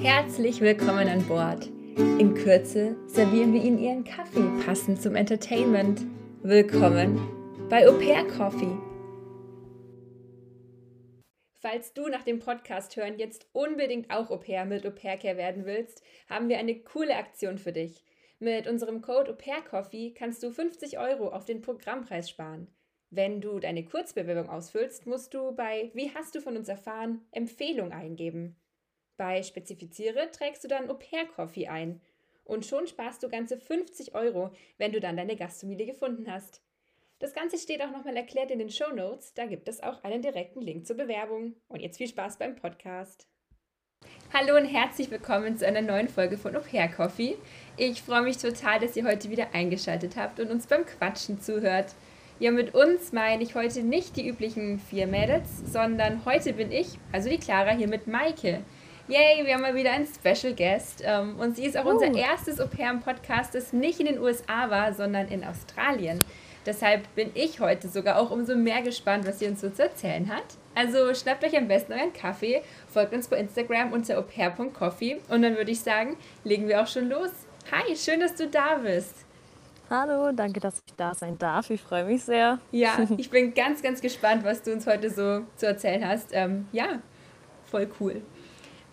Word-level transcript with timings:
Herzlich 0.00 0.60
willkommen 0.60 1.08
an 1.08 1.26
Bord. 1.26 1.66
In 1.96 2.34
Kürze 2.34 2.96
servieren 3.06 3.52
wir 3.52 3.62
Ihnen 3.62 3.78
Ihren 3.78 4.04
Kaffee 4.04 4.48
passend 4.64 5.00
zum 5.00 5.14
Entertainment. 5.16 6.02
Willkommen 6.42 7.18
bei 7.70 7.88
Au 7.88 7.92
Pair 7.98 8.24
Coffee. 8.28 8.76
Falls 11.60 11.94
du 11.94 12.08
nach 12.08 12.22
dem 12.22 12.38
Podcast 12.38 12.96
hören 12.96 13.18
jetzt 13.18 13.46
unbedingt 13.52 14.10
auch 14.10 14.30
Au 14.30 14.36
Pair 14.36 14.64
mit 14.66 14.86
Au 14.86 14.90
Pair 14.90 15.16
Care 15.16 15.36
werden 15.36 15.64
willst, 15.64 16.02
haben 16.28 16.48
wir 16.48 16.58
eine 16.58 16.80
coole 16.80 17.16
Aktion 17.16 17.58
für 17.58 17.72
dich. 17.72 18.04
Mit 18.38 18.66
unserem 18.66 19.00
Code 19.00 19.30
Au 19.30 19.34
Pair 19.34 19.62
Coffee 19.62 20.12
kannst 20.12 20.42
du 20.42 20.50
50 20.50 20.98
Euro 20.98 21.30
auf 21.30 21.44
den 21.44 21.60
Programmpreis 21.60 22.28
sparen. 22.28 22.68
Wenn 23.10 23.40
du 23.40 23.58
deine 23.60 23.84
Kurzbewerbung 23.84 24.50
ausfüllst, 24.50 25.06
musst 25.06 25.34
du 25.34 25.52
bei 25.54 25.90
Wie 25.94 26.10
hast 26.14 26.34
du 26.34 26.40
von 26.40 26.56
uns 26.56 26.68
erfahren? 26.68 27.22
Empfehlung 27.30 27.92
eingeben. 27.92 28.56
Bei 29.16 29.44
Spezifiziere 29.44 30.30
trägst 30.32 30.64
du 30.64 30.68
dann 30.68 30.90
Au 30.90 30.94
Pair 30.94 31.26
Coffee 31.26 31.68
ein. 31.68 32.00
Und 32.44 32.66
schon 32.66 32.86
sparst 32.86 33.22
du 33.22 33.28
ganze 33.28 33.56
50 33.56 34.14
Euro, 34.14 34.52
wenn 34.76 34.92
du 34.92 35.00
dann 35.00 35.16
deine 35.16 35.36
Gastfamilie 35.36 35.86
gefunden 35.86 36.30
hast. 36.30 36.62
Das 37.20 37.32
Ganze 37.32 37.56
steht 37.56 37.80
auch 37.80 37.92
nochmal 37.92 38.16
erklärt 38.16 38.50
in 38.50 38.58
den 38.58 38.70
Show 38.70 38.92
Notes. 38.92 39.32
Da 39.32 39.46
gibt 39.46 39.68
es 39.68 39.82
auch 39.82 40.02
einen 40.02 40.20
direkten 40.20 40.60
Link 40.60 40.86
zur 40.86 40.96
Bewerbung. 40.96 41.54
Und 41.68 41.80
jetzt 41.80 41.96
viel 41.96 42.08
Spaß 42.08 42.38
beim 42.38 42.56
Podcast. 42.56 43.28
Hallo 44.32 44.56
und 44.56 44.66
herzlich 44.66 45.10
willkommen 45.12 45.56
zu 45.56 45.66
einer 45.66 45.80
neuen 45.80 46.08
Folge 46.08 46.36
von 46.36 46.56
Au 46.56 46.60
Pair 46.60 46.88
Coffee. 46.88 47.36
Ich 47.76 48.02
freue 48.02 48.22
mich 48.22 48.38
total, 48.38 48.80
dass 48.80 48.96
ihr 48.96 49.04
heute 49.04 49.30
wieder 49.30 49.54
eingeschaltet 49.54 50.16
habt 50.16 50.40
und 50.40 50.50
uns 50.50 50.66
beim 50.66 50.84
Quatschen 50.84 51.40
zuhört. 51.40 51.94
Ja, 52.40 52.50
mit 52.50 52.74
uns 52.74 53.12
meine 53.12 53.44
ich 53.44 53.54
heute 53.54 53.84
nicht 53.84 54.16
die 54.16 54.28
üblichen 54.28 54.80
vier 54.80 55.06
Mädels, 55.06 55.48
sondern 55.72 56.24
heute 56.24 56.52
bin 56.52 56.72
ich, 56.72 56.98
also 57.12 57.30
die 57.30 57.38
Clara, 57.38 57.70
hier 57.70 57.86
mit 57.86 58.08
Maike. 58.08 58.64
Yay, 59.06 59.44
wir 59.44 59.52
haben 59.52 59.60
mal 59.60 59.74
wieder 59.74 59.92
einen 59.92 60.06
Special 60.06 60.54
Guest. 60.54 61.02
Ähm, 61.04 61.38
und 61.38 61.56
sie 61.56 61.66
ist 61.66 61.76
auch 61.76 61.84
uh. 61.84 61.90
unser 61.90 62.14
erstes 62.14 62.58
Au 62.58 62.66
pair 62.66 62.90
im 62.90 63.00
Podcast, 63.00 63.54
das 63.54 63.74
nicht 63.74 64.00
in 64.00 64.06
den 64.06 64.18
USA 64.18 64.70
war, 64.70 64.94
sondern 64.94 65.28
in 65.28 65.44
Australien. 65.44 66.24
Deshalb 66.64 67.14
bin 67.14 67.30
ich 67.34 67.60
heute 67.60 67.88
sogar 67.88 68.18
auch 68.18 68.30
umso 68.30 68.56
mehr 68.56 68.80
gespannt, 68.80 69.26
was 69.26 69.40
sie 69.40 69.46
uns 69.46 69.60
so 69.60 69.68
zu 69.68 69.82
erzählen 69.82 70.34
hat. 70.34 70.44
Also 70.74 71.12
schnappt 71.12 71.44
euch 71.44 71.54
am 71.54 71.68
besten 71.68 71.92
euren 71.92 72.14
Kaffee, 72.14 72.62
folgt 72.88 73.12
uns 73.12 73.28
bei 73.28 73.36
Instagram 73.36 73.92
unter 73.92 74.18
aupair.coffee 74.18 75.20
und 75.28 75.42
dann 75.42 75.56
würde 75.58 75.70
ich 75.70 75.80
sagen, 75.80 76.16
legen 76.42 76.66
wir 76.66 76.80
auch 76.80 76.86
schon 76.86 77.10
los. 77.10 77.30
Hi, 77.70 77.94
schön, 77.94 78.20
dass 78.20 78.34
du 78.34 78.48
da 78.48 78.76
bist. 78.76 79.26
Hallo, 79.90 80.32
danke, 80.32 80.60
dass 80.60 80.76
ich 80.76 80.94
da 80.96 81.14
sein 81.14 81.36
darf. 81.36 81.68
Ich 81.68 81.82
freue 81.82 82.04
mich 82.04 82.24
sehr. 82.24 82.58
Ja, 82.70 83.06
ich 83.18 83.28
bin 83.28 83.52
ganz, 83.52 83.82
ganz 83.82 84.00
gespannt, 84.00 84.44
was 84.44 84.62
du 84.62 84.72
uns 84.72 84.86
heute 84.86 85.10
so 85.10 85.42
zu 85.56 85.66
erzählen 85.66 86.08
hast. 86.08 86.30
Ähm, 86.32 86.66
ja, 86.72 87.00
voll 87.66 87.90
cool. 88.00 88.22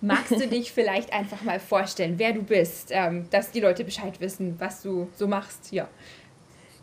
Magst 0.02 0.32
du 0.32 0.48
dich 0.48 0.72
vielleicht 0.72 1.14
einfach 1.14 1.42
mal 1.44 1.60
vorstellen, 1.60 2.16
wer 2.18 2.34
du 2.34 2.42
bist, 2.42 2.90
ähm, 2.92 3.28
dass 3.30 3.52
die 3.52 3.60
Leute 3.60 3.84
Bescheid 3.84 4.20
wissen, 4.20 4.56
was 4.60 4.82
du 4.82 5.08
so 5.16 5.28
machst? 5.28 5.72
Ja. 5.72 5.88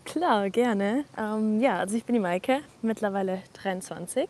Klar, 0.04 0.50
gerne. 0.50 1.04
Ähm, 1.18 1.60
ja, 1.60 1.78
also 1.78 1.96
ich 1.96 2.04
bin 2.04 2.14
die 2.14 2.20
Maike, 2.20 2.60
mittlerweile 2.80 3.42
23 3.62 4.28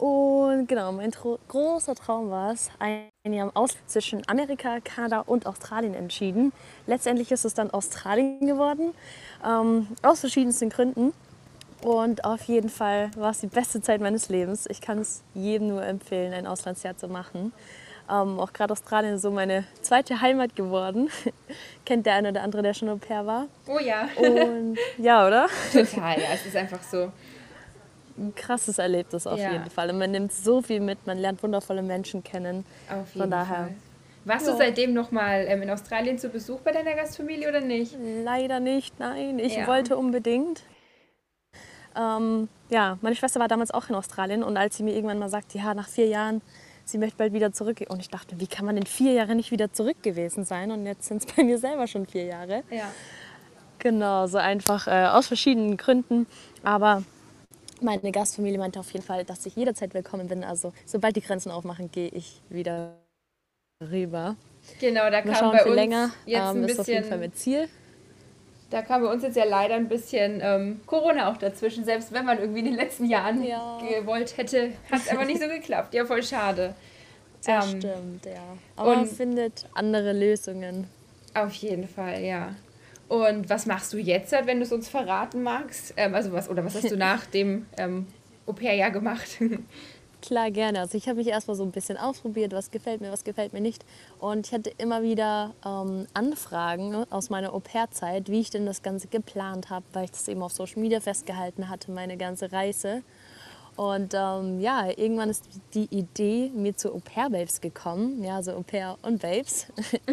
und 0.00 0.66
genau, 0.66 0.92
mein 0.92 1.10
großer 1.10 1.94
Traum 1.94 2.30
war 2.30 2.52
es, 2.52 2.70
ein 2.78 3.32
Jahr 3.34 3.50
aus 3.52 3.76
zwischen 3.86 4.22
Amerika, 4.28 4.80
Kanada 4.80 5.20
und 5.20 5.44
Australien 5.44 5.92
entschieden. 5.92 6.54
Letztendlich 6.86 7.30
ist 7.30 7.44
es 7.44 7.52
dann 7.52 7.70
Australien 7.70 8.46
geworden, 8.46 8.94
ähm, 9.46 9.88
aus 10.00 10.20
verschiedensten 10.20 10.70
Gründen. 10.70 11.12
Und 11.82 12.24
auf 12.24 12.44
jeden 12.44 12.70
Fall 12.70 13.10
war 13.14 13.32
es 13.32 13.40
die 13.40 13.48
beste 13.48 13.82
Zeit 13.82 14.00
meines 14.00 14.30
Lebens. 14.30 14.64
Ich 14.70 14.80
kann 14.80 15.00
es 15.00 15.22
jedem 15.34 15.68
nur 15.68 15.84
empfehlen, 15.84 16.32
ein 16.32 16.46
Auslandsjahr 16.46 16.96
zu 16.96 17.08
machen. 17.08 17.52
Ähm, 18.10 18.40
auch 18.40 18.52
gerade 18.52 18.72
Australien 18.72 19.14
ist 19.14 19.22
so 19.22 19.30
meine 19.30 19.64
zweite 19.82 20.20
Heimat 20.20 20.56
geworden. 20.56 21.08
Kennt 21.84 22.06
der 22.06 22.14
eine 22.14 22.30
oder 22.30 22.42
andere, 22.42 22.62
der 22.62 22.74
schon 22.74 22.88
Au 22.88 22.96
pair 22.96 23.26
war? 23.26 23.46
Oh 23.66 23.78
ja. 23.78 24.08
Und 24.16 24.76
ja, 24.98 25.26
oder? 25.26 25.46
Total, 25.72 26.18
ja. 26.18 26.26
Es 26.34 26.46
ist 26.46 26.56
einfach 26.56 26.82
so 26.82 27.12
ein 28.18 28.34
krasses 28.34 28.78
Erlebnis 28.78 29.26
auf 29.26 29.38
ja. 29.38 29.52
jeden 29.52 29.70
Fall. 29.70 29.90
Und 29.90 29.98
man 29.98 30.10
nimmt 30.10 30.32
so 30.32 30.60
viel 30.60 30.80
mit, 30.80 31.06
man 31.06 31.18
lernt 31.18 31.42
wundervolle 31.42 31.82
Menschen 31.82 32.24
kennen. 32.24 32.64
Auf 32.88 33.06
jeden 33.14 33.20
Von 33.20 33.30
daher. 33.30 33.56
Fall. 33.56 33.74
Warst 34.24 34.46
ja. 34.46 34.52
du 34.52 34.58
seitdem 34.58 34.92
noch 34.92 35.12
mal 35.12 35.46
ähm, 35.48 35.62
in 35.62 35.70
Australien 35.70 36.18
zu 36.18 36.28
Besuch 36.28 36.60
bei 36.60 36.72
deiner 36.72 36.94
Gastfamilie 36.94 37.48
oder 37.48 37.60
nicht? 37.60 37.96
Leider 38.24 38.60
nicht, 38.60 38.98
nein. 38.98 39.38
Ich 39.38 39.56
ja. 39.56 39.66
wollte 39.66 39.96
unbedingt. 39.96 40.62
Ähm, 41.96 42.48
ja, 42.68 42.98
meine 43.00 43.16
Schwester 43.16 43.40
war 43.40 43.48
damals 43.48 43.70
auch 43.70 43.88
in 43.88 43.94
Australien 43.94 44.42
und 44.42 44.56
als 44.56 44.76
sie 44.76 44.82
mir 44.82 44.94
irgendwann 44.94 45.18
mal 45.18 45.28
sagte, 45.28 45.58
ja, 45.58 45.74
nach 45.74 45.88
vier 45.88 46.06
Jahren, 46.06 46.42
sie 46.90 46.98
möchte 46.98 47.16
bald 47.16 47.32
wieder 47.32 47.52
zurück. 47.52 47.84
Und 47.88 48.00
ich 48.00 48.08
dachte, 48.08 48.38
wie 48.40 48.46
kann 48.46 48.66
man 48.66 48.76
in 48.76 48.86
vier 48.86 49.12
Jahren 49.12 49.36
nicht 49.36 49.50
wieder 49.50 49.72
zurück 49.72 50.02
gewesen 50.02 50.44
sein? 50.44 50.70
Und 50.70 50.86
jetzt 50.86 51.06
sind 51.06 51.24
es 51.24 51.34
bei 51.34 51.42
mir 51.42 51.58
selber 51.58 51.86
schon 51.86 52.06
vier 52.06 52.24
Jahre. 52.24 52.62
Ja. 52.70 52.92
Genau, 53.78 54.26
so 54.26 54.38
einfach 54.38 54.86
äh, 54.86 55.06
aus 55.06 55.26
verschiedenen 55.26 55.76
Gründen. 55.76 56.26
Aber 56.62 57.02
meine 57.80 58.12
Gastfamilie 58.12 58.58
meinte 58.58 58.78
auf 58.78 58.90
jeden 58.92 59.04
Fall, 59.04 59.24
dass 59.24 59.46
ich 59.46 59.56
jederzeit 59.56 59.94
willkommen 59.94 60.28
bin. 60.28 60.44
Also 60.44 60.72
sobald 60.84 61.16
die 61.16 61.22
Grenzen 61.22 61.50
aufmachen, 61.50 61.90
gehe 61.90 62.08
ich 62.08 62.42
wieder 62.50 62.94
rüber. 63.82 64.36
Genau, 64.78 65.10
da 65.10 65.22
kam 65.22 65.52
bei 65.52 65.64
uns 65.64 65.74
länger, 65.74 66.10
jetzt 66.26 66.38
ähm, 66.38 66.48
ein 66.48 66.54
bisschen, 66.62 66.68
ist 66.68 66.80
auf 66.80 66.88
jeden 66.88 67.08
Fall 67.08 67.18
mit 67.18 67.38
Ziel. 67.38 67.68
Da 68.70 68.82
kam 68.82 69.02
bei 69.02 69.08
uns 69.10 69.24
jetzt 69.24 69.36
ja 69.36 69.44
leider 69.44 69.74
ein 69.74 69.88
bisschen 69.88 70.40
ähm, 70.42 70.80
Corona 70.86 71.30
auch 71.30 71.36
dazwischen. 71.36 71.84
Selbst 71.84 72.12
wenn 72.12 72.24
man 72.24 72.38
irgendwie 72.38 72.60
in 72.60 72.66
den 72.66 72.76
letzten 72.76 73.06
Jahren 73.06 73.42
ja. 73.42 73.78
gewollt 73.78 74.36
hätte, 74.36 74.70
hat 74.90 75.00
es 75.00 75.08
aber 75.08 75.24
nicht 75.24 75.42
so 75.42 75.48
geklappt. 75.48 75.92
Ja, 75.92 76.06
voll 76.06 76.22
schade. 76.22 76.74
Das 77.44 77.72
ähm, 77.72 77.80
stimmt, 77.80 78.26
ja. 78.26 78.56
Aber 78.76 78.96
man 78.96 79.06
findet 79.06 79.66
andere 79.74 80.12
Lösungen. 80.12 80.86
Auf 81.34 81.52
jeden 81.54 81.88
Fall, 81.88 82.22
ja. 82.22 82.54
Und 83.08 83.50
was 83.50 83.66
machst 83.66 83.92
du 83.92 83.98
jetzt, 83.98 84.30
wenn 84.30 84.58
du 84.58 84.62
es 84.62 84.70
uns 84.70 84.88
verraten 84.88 85.42
magst? 85.42 85.94
Ähm, 85.96 86.14
also 86.14 86.32
was, 86.32 86.48
oder 86.48 86.64
was 86.64 86.76
hast 86.76 86.90
du 86.90 86.96
nach 86.98 87.26
dem 87.26 87.66
ähm, 87.76 88.06
Au-pair-Jahr 88.46 88.92
gemacht? 88.92 89.38
Klar, 90.22 90.50
gerne. 90.50 90.80
Also 90.80 90.98
ich 90.98 91.08
habe 91.08 91.16
mich 91.16 91.28
erstmal 91.28 91.56
so 91.56 91.62
ein 91.62 91.70
bisschen 91.70 91.96
ausprobiert, 91.96 92.52
was 92.52 92.70
gefällt 92.70 93.00
mir, 93.00 93.10
was 93.10 93.24
gefällt 93.24 93.52
mir 93.54 93.60
nicht. 93.60 93.84
Und 94.18 94.46
ich 94.46 94.52
hatte 94.52 94.70
immer 94.76 95.02
wieder 95.02 95.54
ähm, 95.64 96.06
Anfragen 96.12 96.94
aus 97.10 97.30
meiner 97.30 97.54
Au-pair-Zeit, 97.54 98.28
wie 98.28 98.40
ich 98.40 98.50
denn 98.50 98.66
das 98.66 98.82
Ganze 98.82 99.08
geplant 99.08 99.70
habe, 99.70 99.84
weil 99.92 100.04
ich 100.04 100.10
das 100.10 100.28
eben 100.28 100.42
auf 100.42 100.52
Social 100.52 100.80
Media 100.80 101.00
festgehalten 101.00 101.68
hatte, 101.70 101.90
meine 101.90 102.18
ganze 102.18 102.52
Reise. 102.52 103.02
Und 103.80 104.12
ähm, 104.12 104.60
ja, 104.60 104.90
irgendwann 104.94 105.30
ist 105.30 105.46
die 105.72 105.86
Idee 105.86 106.50
mir 106.54 106.76
zu 106.76 106.92
Au-pair-Babes 106.92 107.62
gekommen, 107.62 108.22
ja, 108.22 108.42
so 108.42 108.52
Au-pair 108.52 108.98
und 109.00 109.22
Babes. 109.22 109.68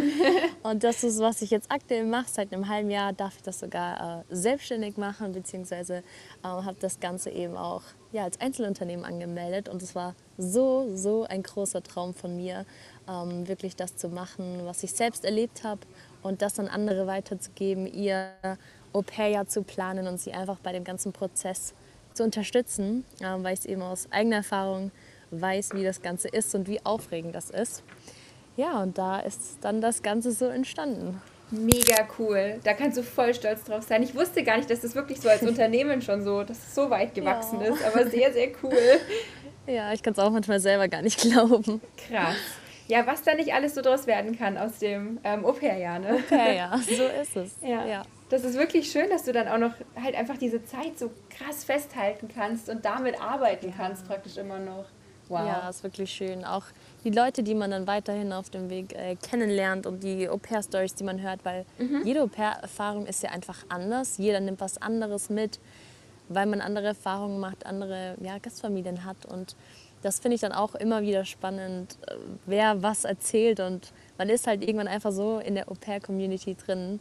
und 0.64 0.86
das 0.86 1.04
ist, 1.04 1.20
was 1.20 1.42
ich 1.42 1.50
jetzt 1.50 1.70
aktuell 1.70 2.06
mache. 2.06 2.28
Seit 2.32 2.54
einem 2.54 2.70
halben 2.70 2.90
Jahr 2.90 3.12
darf 3.12 3.36
ich 3.36 3.42
das 3.42 3.60
sogar 3.60 4.22
äh, 4.22 4.24
selbstständig 4.34 4.96
machen, 4.96 5.34
beziehungsweise 5.34 5.96
äh, 5.98 6.04
habe 6.44 6.78
das 6.80 7.02
Ganze 7.02 7.30
eben 7.30 7.58
auch 7.58 7.82
ja, 8.14 8.24
als 8.24 8.40
Einzelunternehmen 8.40 9.04
angemeldet. 9.04 9.68
Und 9.68 9.82
es 9.82 9.96
war 9.96 10.16
so, 10.38 10.96
so 10.96 11.26
ein 11.26 11.44
großer 11.44 11.84
Traum 11.84 12.14
von 12.14 12.38
mir, 12.38 12.66
ähm, 13.10 13.50
wirklich 13.50 13.76
das 13.76 13.98
zu 13.98 14.08
machen, 14.08 14.62
was 14.64 14.82
ich 14.84 14.94
selbst 14.94 15.26
erlebt 15.26 15.66
habe 15.66 15.82
und 16.24 16.42
das 16.42 16.58
an 16.58 16.70
andere 16.70 17.06
weiterzugeben, 17.06 17.86
ihr 17.86 18.30
Au-pair-Jahr 18.94 19.48
zu 19.48 19.64
planen 19.64 20.08
und 20.08 20.22
sie 20.22 20.32
einfach 20.32 20.60
bei 20.60 20.72
dem 20.72 20.86
ganzen 20.86 21.12
Prozess 21.12 21.68
zu 21.68 21.87
unterstützen, 22.24 23.06
weil 23.20 23.54
ich 23.54 23.62
es 23.62 23.66
eben 23.66 23.82
aus 23.82 24.08
eigener 24.12 24.38
Erfahrung 24.38 24.92
weiß, 25.32 25.72
wie 25.74 25.84
das 25.84 26.02
Ganze 26.02 26.28
ist 26.28 26.56
und 26.56 26.68
wie 26.68 26.84
aufregend 26.86 27.36
das 27.36 27.50
ist. 27.50 27.84
Ja, 28.56 28.82
und 28.82 28.98
da 28.98 29.20
ist 29.20 29.58
dann 29.62 29.82
das 29.82 30.02
Ganze 30.02 30.32
so 30.32 30.46
entstanden. 30.46 31.22
Mega 31.52 32.08
cool. 32.20 32.60
Da 32.64 32.74
kannst 32.74 32.98
du 32.98 33.04
voll 33.04 33.34
stolz 33.34 33.64
drauf 33.64 33.84
sein. 33.84 34.04
Ich 34.04 34.16
wusste 34.16 34.44
gar 34.44 34.58
nicht, 34.58 34.70
dass 34.70 34.82
das 34.82 34.96
wirklich 34.96 35.22
so 35.22 35.30
als 35.30 35.42
Unternehmen 35.44 36.02
schon 36.02 36.24
so, 36.24 36.44
dass 36.44 36.58
es 36.58 36.76
so 36.76 36.90
weit 36.90 37.14
gewachsen 37.14 37.62
ja. 37.62 37.68
ist, 37.68 37.84
aber 37.86 38.08
sehr, 38.08 38.34
sehr 38.34 38.50
cool. 38.64 38.74
Ja, 39.70 39.92
ich 39.92 40.02
kann 40.02 40.14
es 40.14 40.20
auch 40.20 40.32
manchmal 40.32 40.62
selber 40.62 40.88
gar 40.88 41.02
nicht 41.02 41.20
glauben. 41.20 41.82
Krass. 42.08 42.38
Ja, 42.88 43.06
was 43.06 43.24
da 43.24 43.36
nicht 43.36 43.54
alles 43.54 43.76
so 43.76 43.82
draus 43.82 44.08
werden 44.08 44.38
kann 44.38 44.58
aus 44.58 44.80
dem 44.80 45.20
ähm, 45.26 45.44
Au-pair-Jahr, 45.44 46.00
ne? 46.00 46.14
Au-pair-Jahr, 46.14 46.78
so 46.78 47.04
ist 47.22 47.36
es. 47.36 47.52
ja. 47.62 47.86
ja 47.86 48.04
das 48.30 48.44
ist 48.44 48.58
wirklich 48.58 48.92
schön, 48.92 49.10
dass 49.10 49.24
du 49.24 49.32
dann 49.32 49.48
auch 49.48 49.58
noch 49.58 49.74
halt 50.02 50.16
einfach 50.16 50.38
diese 50.38 50.64
Zeit 50.66 51.00
so 51.00 51.12
krass 51.30 51.64
festhalten 51.64 52.28
kannst 52.34 52.70
und 52.70 52.84
damit 52.84 53.22
arbeiten 53.22 53.74
kannst 53.76 54.08
praktisch 54.08 54.38
immer 54.38 54.60
noch. 54.60 54.86
Wow. 55.30 55.46
Ja, 55.46 55.70
ist 55.70 55.84
wirklich 55.84 56.12
schön. 56.12 56.46
Auch 56.46 56.64
die 57.04 57.10
Leute, 57.10 57.44
die 57.44 57.54
man 57.54 57.72
dann 57.72 57.86
weiterhin 57.86 58.32
auf 58.32 58.50
dem 58.50 58.70
Weg 58.70 58.94
äh, 58.94 59.16
kennenlernt 59.16 59.86
und 59.86 60.04
die 60.04 60.30
Au-pair-Stories, 60.30 60.96
die 60.96 61.04
man 61.04 61.22
hört, 61.22 61.44
weil 61.44 61.66
mhm. 61.78 62.02
jede 62.06 62.22
Au-pair-Erfahrung 62.24 63.06
ist 63.06 63.24
ja 63.24 63.32
einfach 63.32 63.66
anders. 63.68 64.18
Jeder 64.18 64.40
nimmt 64.40 64.62
was 64.62 64.82
anderes 64.82 65.30
mit, 65.30 65.60
weil 66.30 66.46
man 66.46 66.62
andere 66.62 66.88
Erfahrungen 66.88 67.40
macht, 67.40 67.66
andere 67.66 68.16
ja, 68.22 68.38
Gastfamilien 68.38 69.04
hat. 69.04 69.26
Und 69.26 69.58
das 70.02 70.20
finde 70.20 70.36
ich 70.36 70.42
dann 70.42 70.54
auch 70.54 70.76
immer 70.76 71.02
wieder 71.02 71.26
spannend, 71.26 71.98
äh, 72.08 72.16
wer 72.46 72.82
was 72.82 73.04
erzählt. 73.04 73.60
Und 73.60 73.92
man 74.18 74.30
ist 74.30 74.48
halt 74.48 74.62
irgendwann 74.62 74.88
einfach 74.88 75.12
so 75.12 75.40
in 75.40 75.56
der 75.56 75.70
Au-pair-Community 75.70 76.56
drin 76.56 77.00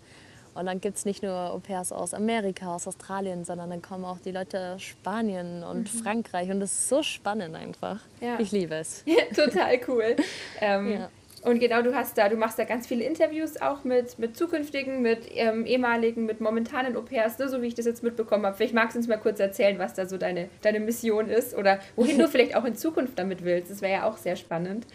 und 0.57 0.67
dann 0.67 0.81
gibt 0.81 0.97
es 0.97 1.05
nicht 1.05 1.23
nur 1.23 1.33
Au-pairs 1.33 1.93
aus 1.93 2.15
Amerika, 2.15 2.75
aus 2.75 2.87
Australien, 2.87 3.45
sondern 3.45 3.71
dann 3.71 3.83
kommen 3.83 4.05
auch 4.05 4.19
die 4.19 4.33
Leute 4.33 4.75
aus 4.75 4.83
Spanien 4.83 5.63
und 5.63 5.93
mhm. 5.93 5.99
Frankreich. 5.99 6.51
Und 6.51 6.61
das 6.61 6.73
ist 6.73 6.89
so 6.89 7.03
spannend 7.03 7.55
einfach. 7.55 8.01
Ja. 8.21 8.39
Ich 8.39 8.53
liebe 8.53 8.75
es. 8.75 9.03
Ja, 9.05 9.23
total 9.35 9.79
cool. 9.89 10.17
ähm, 10.61 10.93
ja. 10.93 11.11
Und 11.43 11.61
genau, 11.61 11.81
du 11.81 11.95
hast 11.95 12.19
da, 12.19 12.29
du 12.29 12.37
machst 12.37 12.59
da 12.59 12.65
ganz 12.65 12.89
viele 12.89 13.05
Interviews 13.05 13.61
auch 13.61 13.85
mit, 13.85 14.19
mit 14.19 14.37
zukünftigen, 14.37 15.01
mit 15.01 15.29
ähm, 15.33 15.65
ehemaligen, 15.65 16.27
mit 16.27 16.41
momentanen 16.41 16.97
Au-pairs, 16.97 17.39
ne, 17.39 17.49
so 17.49 17.63
wie 17.63 17.69
ich 17.69 17.75
das 17.75 17.87
jetzt 17.87 18.03
mitbekommen 18.03 18.45
habe. 18.47 18.57
Vielleicht 18.57 18.75
magst 18.75 18.97
du 18.97 18.99
uns 18.99 19.07
mal 19.07 19.19
kurz 19.19 19.39
erzählen, 19.39 19.79
was 19.79 19.95
da 19.95 20.07
so 20.07 20.19
deine, 20.19 20.49
deine 20.63 20.81
Mission 20.81 21.29
ist 21.29 21.55
oder 21.55 21.79
wohin 21.95 22.19
du 22.19 22.27
vielleicht 22.29 22.57
auch 22.57 22.65
in 22.65 22.75
Zukunft 22.75 23.17
damit 23.17 23.45
willst. 23.45 23.71
Das 23.71 23.81
wäre 23.81 23.93
ja 23.93 24.09
auch 24.09 24.17
sehr 24.17 24.35
spannend. 24.35 24.87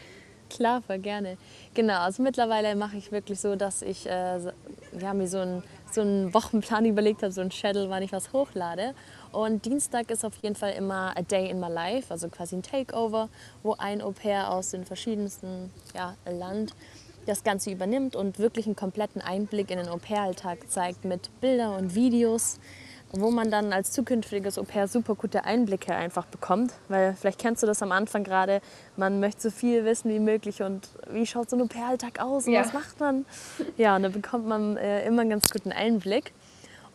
Klar, 0.56 0.82
voll 0.82 1.00
gerne. 1.00 1.38
Genau, 1.74 2.00
also 2.02 2.22
mittlerweile 2.22 2.76
mache 2.76 2.98
ich 2.98 3.12
wirklich 3.12 3.40
so, 3.40 3.56
dass 3.56 3.82
ich 3.82 4.06
äh, 4.06 4.40
ja, 5.00 5.14
mir 5.14 5.28
so 5.28 5.40
einen 5.40 5.64
so 5.94 6.02
einen 6.02 6.34
Wochenplan 6.34 6.86
überlegt 6.94 7.24
habe, 7.24 7.32
so 7.32 7.42
ein 7.42 7.52
Schedule, 7.52 7.90
wann 7.90 8.04
ich 8.04 8.12
was 8.12 8.34
hochlade. 8.34 8.94
Und 9.32 9.66
Dienstag 9.66 10.12
ist 10.12 10.26
auf 10.26 10.36
jeden 10.42 10.56
Fall 10.56 10.74
immer 10.74 11.16
a 11.18 11.22
day 11.22 11.50
in 11.50 11.60
my 11.60 11.70
life, 11.70 12.12
also 12.12 12.28
quasi 12.28 12.56
ein 12.58 12.64
Takeover, 12.64 13.30
wo 13.64 13.76
ein 13.78 14.02
Au 14.02 14.12
pair 14.12 14.52
aus 14.52 14.72
den 14.72 14.86
verschiedensten 14.86 15.72
ja, 15.96 16.16
Land 16.30 16.74
das 17.26 17.44
Ganze 17.44 17.72
übernimmt 17.72 18.16
und 18.16 18.40
wirklich 18.40 18.66
einen 18.66 18.76
kompletten 18.76 19.22
Einblick 19.22 19.72
in 19.72 19.78
den 19.78 19.88
Au 19.88 19.98
pair-Alltag 19.98 20.70
zeigt 20.70 21.06
mit 21.06 21.30
Bildern 21.40 21.76
und 21.76 21.96
Videos 21.96 22.60
wo 23.14 23.32
man 23.32 23.52
dann 23.52 23.74
als 23.74 23.92
zukünftiges 23.92 24.58
Au 24.58 24.64
pair 24.64 24.88
super 24.88 25.16
gute 25.16 25.44
Einblicke 25.44 25.94
einfach 25.94 26.26
bekommt. 26.26 26.74
Weil 26.88 27.14
vielleicht 27.14 27.40
kennst 27.40 27.64
du 27.64 27.68
das 27.68 27.82
am 27.82 27.92
Anfang 27.92 28.24
gerade, 28.24 28.62
man 28.96 29.20
möchte 29.20 29.42
so 29.42 29.52
viel 29.52 29.86
wissen 29.86 30.10
wie 30.10 30.20
möglich 30.20 30.62
und 30.62 30.88
wie 31.10 31.26
schaut 31.26 31.50
so 31.50 31.56
ein 31.56 31.62
Au 31.62 31.66
pair-Alltag 31.66 32.20
aus 32.20 32.48
und 32.48 32.54
ja. 32.54 32.62
was 32.62 32.74
macht 32.74 33.00
man? 33.00 33.26
Ja, 33.78 33.96
und 33.96 34.04
da 34.04 34.10
bekommt 34.10 34.48
man 34.48 34.78
äh, 34.78 35.06
immer 35.06 35.22
einen 35.22 35.32
ganz 35.32 35.50
guten 35.50 35.72
Einblick. 35.72 36.34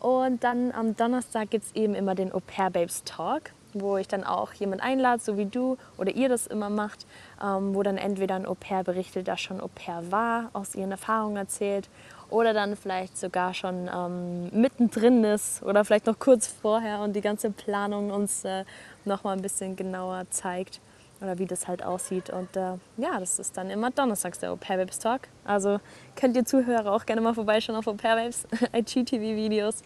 Und 0.01 0.45
dann 0.45 0.73
am 0.73 0.97
Donnerstag 0.97 1.51
gibt 1.51 1.65
es 1.65 1.75
eben 1.75 1.95
immer 1.95 2.15
den 2.15 2.33
Au 2.33 2.41
pair 2.41 2.71
Babes 2.71 3.03
Talk, 3.05 3.53
wo 3.73 3.97
ich 3.97 4.09
dann 4.09 4.25
auch 4.25 4.53
jemand 4.53 4.83
einlade, 4.83 5.23
so 5.23 5.37
wie 5.37 5.47
du 5.47 5.77
oder 5.99 6.15
ihr 6.15 6.29
das 6.29 6.47
immer 6.47 6.71
macht, 6.71 7.07
ähm, 7.43 7.75
wo 7.75 7.83
dann 7.83 7.97
entweder 7.97 8.37
ein 8.37 8.47
Au 8.47 8.55
pair 8.55 8.85
berichtet, 8.85 9.29
das 9.29 9.41
schon 9.41 9.61
Au 9.61 9.69
pair 9.69 10.11
war, 10.11 10.51
aus 10.53 10.75
ihren 10.75 10.91
Erfahrungen 10.91 11.37
erzählt 11.37 11.89
oder 12.31 12.53
dann 12.53 12.77
vielleicht 12.77 13.17
sogar 13.17 13.55
schon 13.55 13.89
ähm, 13.93 14.49
mittendrin 14.53 15.25
ist 15.25 15.63
oder 15.63 15.85
vielleicht 15.85 16.07
noch 16.07 16.19
kurz 16.19 16.47
vorher 16.47 17.01
und 17.01 17.15
die 17.15 17.21
ganze 17.21 17.51
Planung 17.51 18.11
uns 18.11 18.45
äh, 18.45 18.65
noch 19.05 19.25
mal 19.25 19.33
ein 19.33 19.43
bisschen 19.43 19.77
genauer 19.77 20.25
zeigt 20.31 20.81
oder 21.21 21.39
wie 21.39 21.47
das 21.47 21.67
halt 21.69 21.83
aussieht. 21.83 22.31
Und 22.31 22.57
äh, 22.57 22.75
ja, 22.99 23.19
das 23.19 23.39
ist 23.39 23.57
dann 23.57 23.71
immer 23.71 23.91
donnerstags 23.91 24.39
der 24.39 24.53
Au 24.53 24.57
Pair 24.57 24.77
Babes 24.77 24.99
Talk. 24.99 25.23
Also 25.45 25.81
könnt 26.15 26.37
ihr 26.37 26.45
Zuhörer 26.45 26.93
auch 26.93 27.07
gerne 27.07 27.21
mal 27.21 27.35
vorbeischauen 27.35 27.77
auf 27.77 27.87
Au 27.87 27.95
Pair 27.95 28.17
Babes 28.17 28.47
IGTV-Videos, 28.73 29.83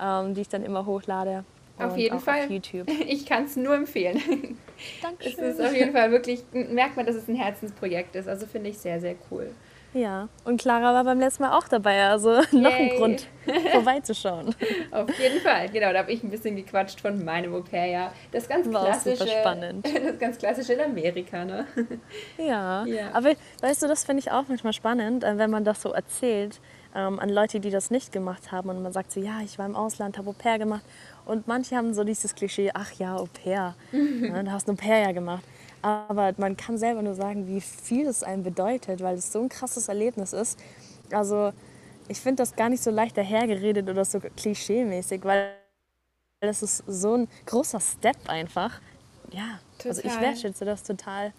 ähm, 0.00 0.34
die 0.34 0.40
ich 0.40 0.48
dann 0.48 0.64
immer 0.64 0.86
hochlade. 0.86 1.44
Auf 1.78 1.96
jeden 1.96 2.20
Fall. 2.20 2.44
Auf 2.44 2.50
YouTube. 2.50 2.88
Ich 3.06 3.26
kann 3.26 3.44
es 3.44 3.56
nur 3.56 3.74
empfehlen. 3.74 4.58
Dankeschön. 5.02 5.44
Es 5.44 5.58
ist 5.58 5.64
auf 5.64 5.74
jeden 5.74 5.92
Fall 5.92 6.10
wirklich, 6.10 6.44
merkt 6.52 6.96
man, 6.96 7.06
dass 7.06 7.16
es 7.16 7.28
ein 7.28 7.34
Herzensprojekt 7.34 8.14
ist. 8.14 8.28
Also 8.28 8.46
finde 8.46 8.70
ich 8.70 8.78
sehr, 8.78 9.00
sehr 9.00 9.14
cool. 9.30 9.50
Ja, 9.94 10.28
und 10.44 10.58
Clara 10.60 10.94
war 10.94 11.04
beim 11.04 11.20
letzten 11.20 11.42
Mal 11.42 11.56
auch 11.56 11.68
dabei, 11.68 12.04
also 12.04 12.40
noch 12.52 12.72
ein 12.72 12.88
Grund, 12.96 13.26
vorbeizuschauen. 13.72 14.54
Auf 14.90 15.18
jeden 15.18 15.40
Fall, 15.40 15.68
genau, 15.68 15.92
da 15.92 15.98
habe 15.98 16.12
ich 16.12 16.22
ein 16.22 16.30
bisschen 16.30 16.56
gequatscht 16.56 17.00
von 17.00 17.22
meinem 17.22 17.54
Au-pair, 17.54 17.86
ja. 17.86 18.12
Das 18.30 18.48
ganz 18.48 18.72
war 18.72 18.86
klassische, 18.86 19.28
spannend. 19.28 19.86
das 20.04 20.18
ganz 20.18 20.38
klassische 20.38 20.72
in 20.72 20.80
Amerika, 20.80 21.44
ne? 21.44 21.66
Ja, 22.38 22.86
ja. 22.86 23.10
aber 23.12 23.32
weißt 23.60 23.82
du, 23.82 23.86
das 23.86 24.04
finde 24.04 24.20
ich 24.20 24.30
auch 24.30 24.44
manchmal 24.48 24.72
spannend, 24.72 25.24
äh, 25.24 25.36
wenn 25.36 25.50
man 25.50 25.64
das 25.64 25.82
so 25.82 25.92
erzählt 25.92 26.60
ähm, 26.94 27.18
an 27.18 27.28
Leute, 27.28 27.60
die 27.60 27.70
das 27.70 27.90
nicht 27.90 28.12
gemacht 28.12 28.50
haben 28.50 28.70
und 28.70 28.82
man 28.82 28.92
sagt 28.92 29.12
so, 29.12 29.20
ja, 29.20 29.40
ich 29.44 29.58
war 29.58 29.66
im 29.66 29.76
Ausland, 29.76 30.16
habe 30.16 30.30
Au-pair 30.30 30.58
gemacht 30.58 30.84
und 31.26 31.46
manche 31.46 31.76
haben 31.76 31.92
so 31.92 32.02
dieses 32.02 32.34
Klischee, 32.34 32.70
ach 32.72 32.92
ja, 32.92 33.16
Au-pair, 33.16 33.74
ja, 33.92 34.42
du 34.42 34.52
hast 34.52 34.68
ein 34.68 34.72
Au-pair 34.72 35.02
ja 35.02 35.12
gemacht. 35.12 35.44
Aber 35.82 36.32
man 36.38 36.56
kann 36.56 36.78
selber 36.78 37.02
nur 37.02 37.14
sagen, 37.14 37.48
wie 37.48 37.60
viel 37.60 38.06
es 38.06 38.22
einem 38.22 38.44
bedeutet, 38.44 39.02
weil 39.02 39.16
es 39.16 39.32
so 39.32 39.40
ein 39.42 39.48
krasses 39.48 39.88
Erlebnis 39.88 40.32
ist. 40.32 40.58
Also 41.10 41.52
ich 42.08 42.20
finde 42.20 42.42
das 42.42 42.56
gar 42.56 42.68
nicht 42.68 42.82
so 42.82 42.90
leicht 42.90 43.16
dahergeredet 43.16 43.88
oder 43.88 44.04
so 44.04 44.18
klischee-mäßig, 44.18 45.24
weil 45.24 45.52
das 46.40 46.62
ist 46.62 46.84
so 46.86 47.16
ein 47.16 47.28
großer 47.46 47.80
Step 47.80 48.16
einfach. 48.28 48.80
Ja, 49.32 49.60
total. 49.78 49.90
also 49.90 50.02
ich 50.04 50.20
wertschätze 50.20 50.64
das 50.64 50.82
total. 50.82 51.32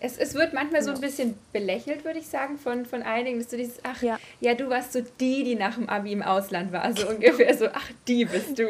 Es, 0.00 0.16
es 0.16 0.34
wird 0.34 0.52
manchmal 0.52 0.82
so 0.82 0.92
ein 0.92 1.00
bisschen 1.00 1.36
belächelt, 1.52 2.04
würde 2.04 2.20
ich 2.20 2.28
sagen, 2.28 2.56
von, 2.56 2.86
von 2.86 3.02
einigen, 3.02 3.38
dass 3.38 3.48
du 3.48 3.56
dieses, 3.56 3.78
ach, 3.82 4.00
ja. 4.00 4.18
ja, 4.40 4.54
du 4.54 4.68
warst 4.70 4.92
so 4.92 5.00
die, 5.00 5.42
die 5.42 5.56
nach 5.56 5.74
dem 5.74 5.88
Abi 5.88 6.12
im 6.12 6.22
Ausland 6.22 6.72
war, 6.72 6.94
so 6.96 7.08
ungefähr 7.10 7.56
so, 7.56 7.66
ach, 7.72 7.90
die 8.06 8.24
bist 8.24 8.58
du. 8.58 8.68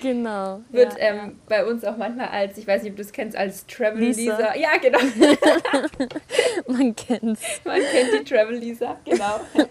Genau. 0.00 0.60
Wird 0.70 0.92
ja, 0.92 0.98
ähm, 0.98 1.16
ja. 1.16 1.32
bei 1.48 1.64
uns 1.64 1.84
auch 1.84 1.96
manchmal 1.96 2.28
als, 2.28 2.56
ich 2.58 2.66
weiß 2.66 2.82
nicht, 2.82 2.92
ob 2.92 2.96
du 2.96 3.02
es 3.02 3.12
kennst, 3.12 3.36
als 3.36 3.66
Travel 3.66 4.00
Lisa. 4.00 4.20
Lisa. 4.20 4.56
Ja, 4.56 4.70
genau. 4.80 4.98
Man 6.68 6.94
kennt's. 6.94 7.42
Man 7.64 7.80
kennt 7.80 8.12
die 8.12 8.24
Travel 8.24 8.56
Lisa, 8.56 8.96
genau. 9.04 9.40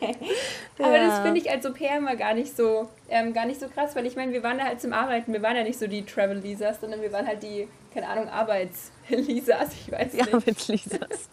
Aber 0.80 0.98
ja. 0.98 1.08
das 1.08 1.20
finde 1.20 1.40
ich 1.40 1.50
als 1.50 1.66
Au 1.66 1.72
pair 1.72 1.98
immer 1.98 2.16
gar 2.16 2.34
nicht 2.34 2.56
so, 2.56 2.90
ähm, 3.10 3.34
gar 3.34 3.46
nicht 3.46 3.60
so 3.60 3.68
krass, 3.68 3.96
weil 3.96 4.06
ich 4.06 4.16
meine, 4.16 4.34
wir 4.34 4.44
waren 4.44 4.58
da 4.58 4.66
halt 4.66 4.82
zum 4.82 4.94
Arbeiten, 4.94 5.34
wir 5.34 5.42
waren 5.42 5.56
ja 5.56 5.64
nicht 5.64 5.80
so 5.80 5.88
die 5.88 6.06
Travel 6.06 6.38
Lisas, 6.38 6.82
sondern 6.82 7.02
wir 7.02 7.12
waren 7.12 7.26
halt 7.26 7.42
die, 7.42 7.68
keine 7.94 8.08
Ahnung, 8.08 8.30
Arbeits-Lisas, 8.30 9.70
ich 9.74 9.92
weiß 9.92 10.14
nicht. 10.14 10.26
Die 10.28 10.34
Arbeits-Lisas. 10.34 11.30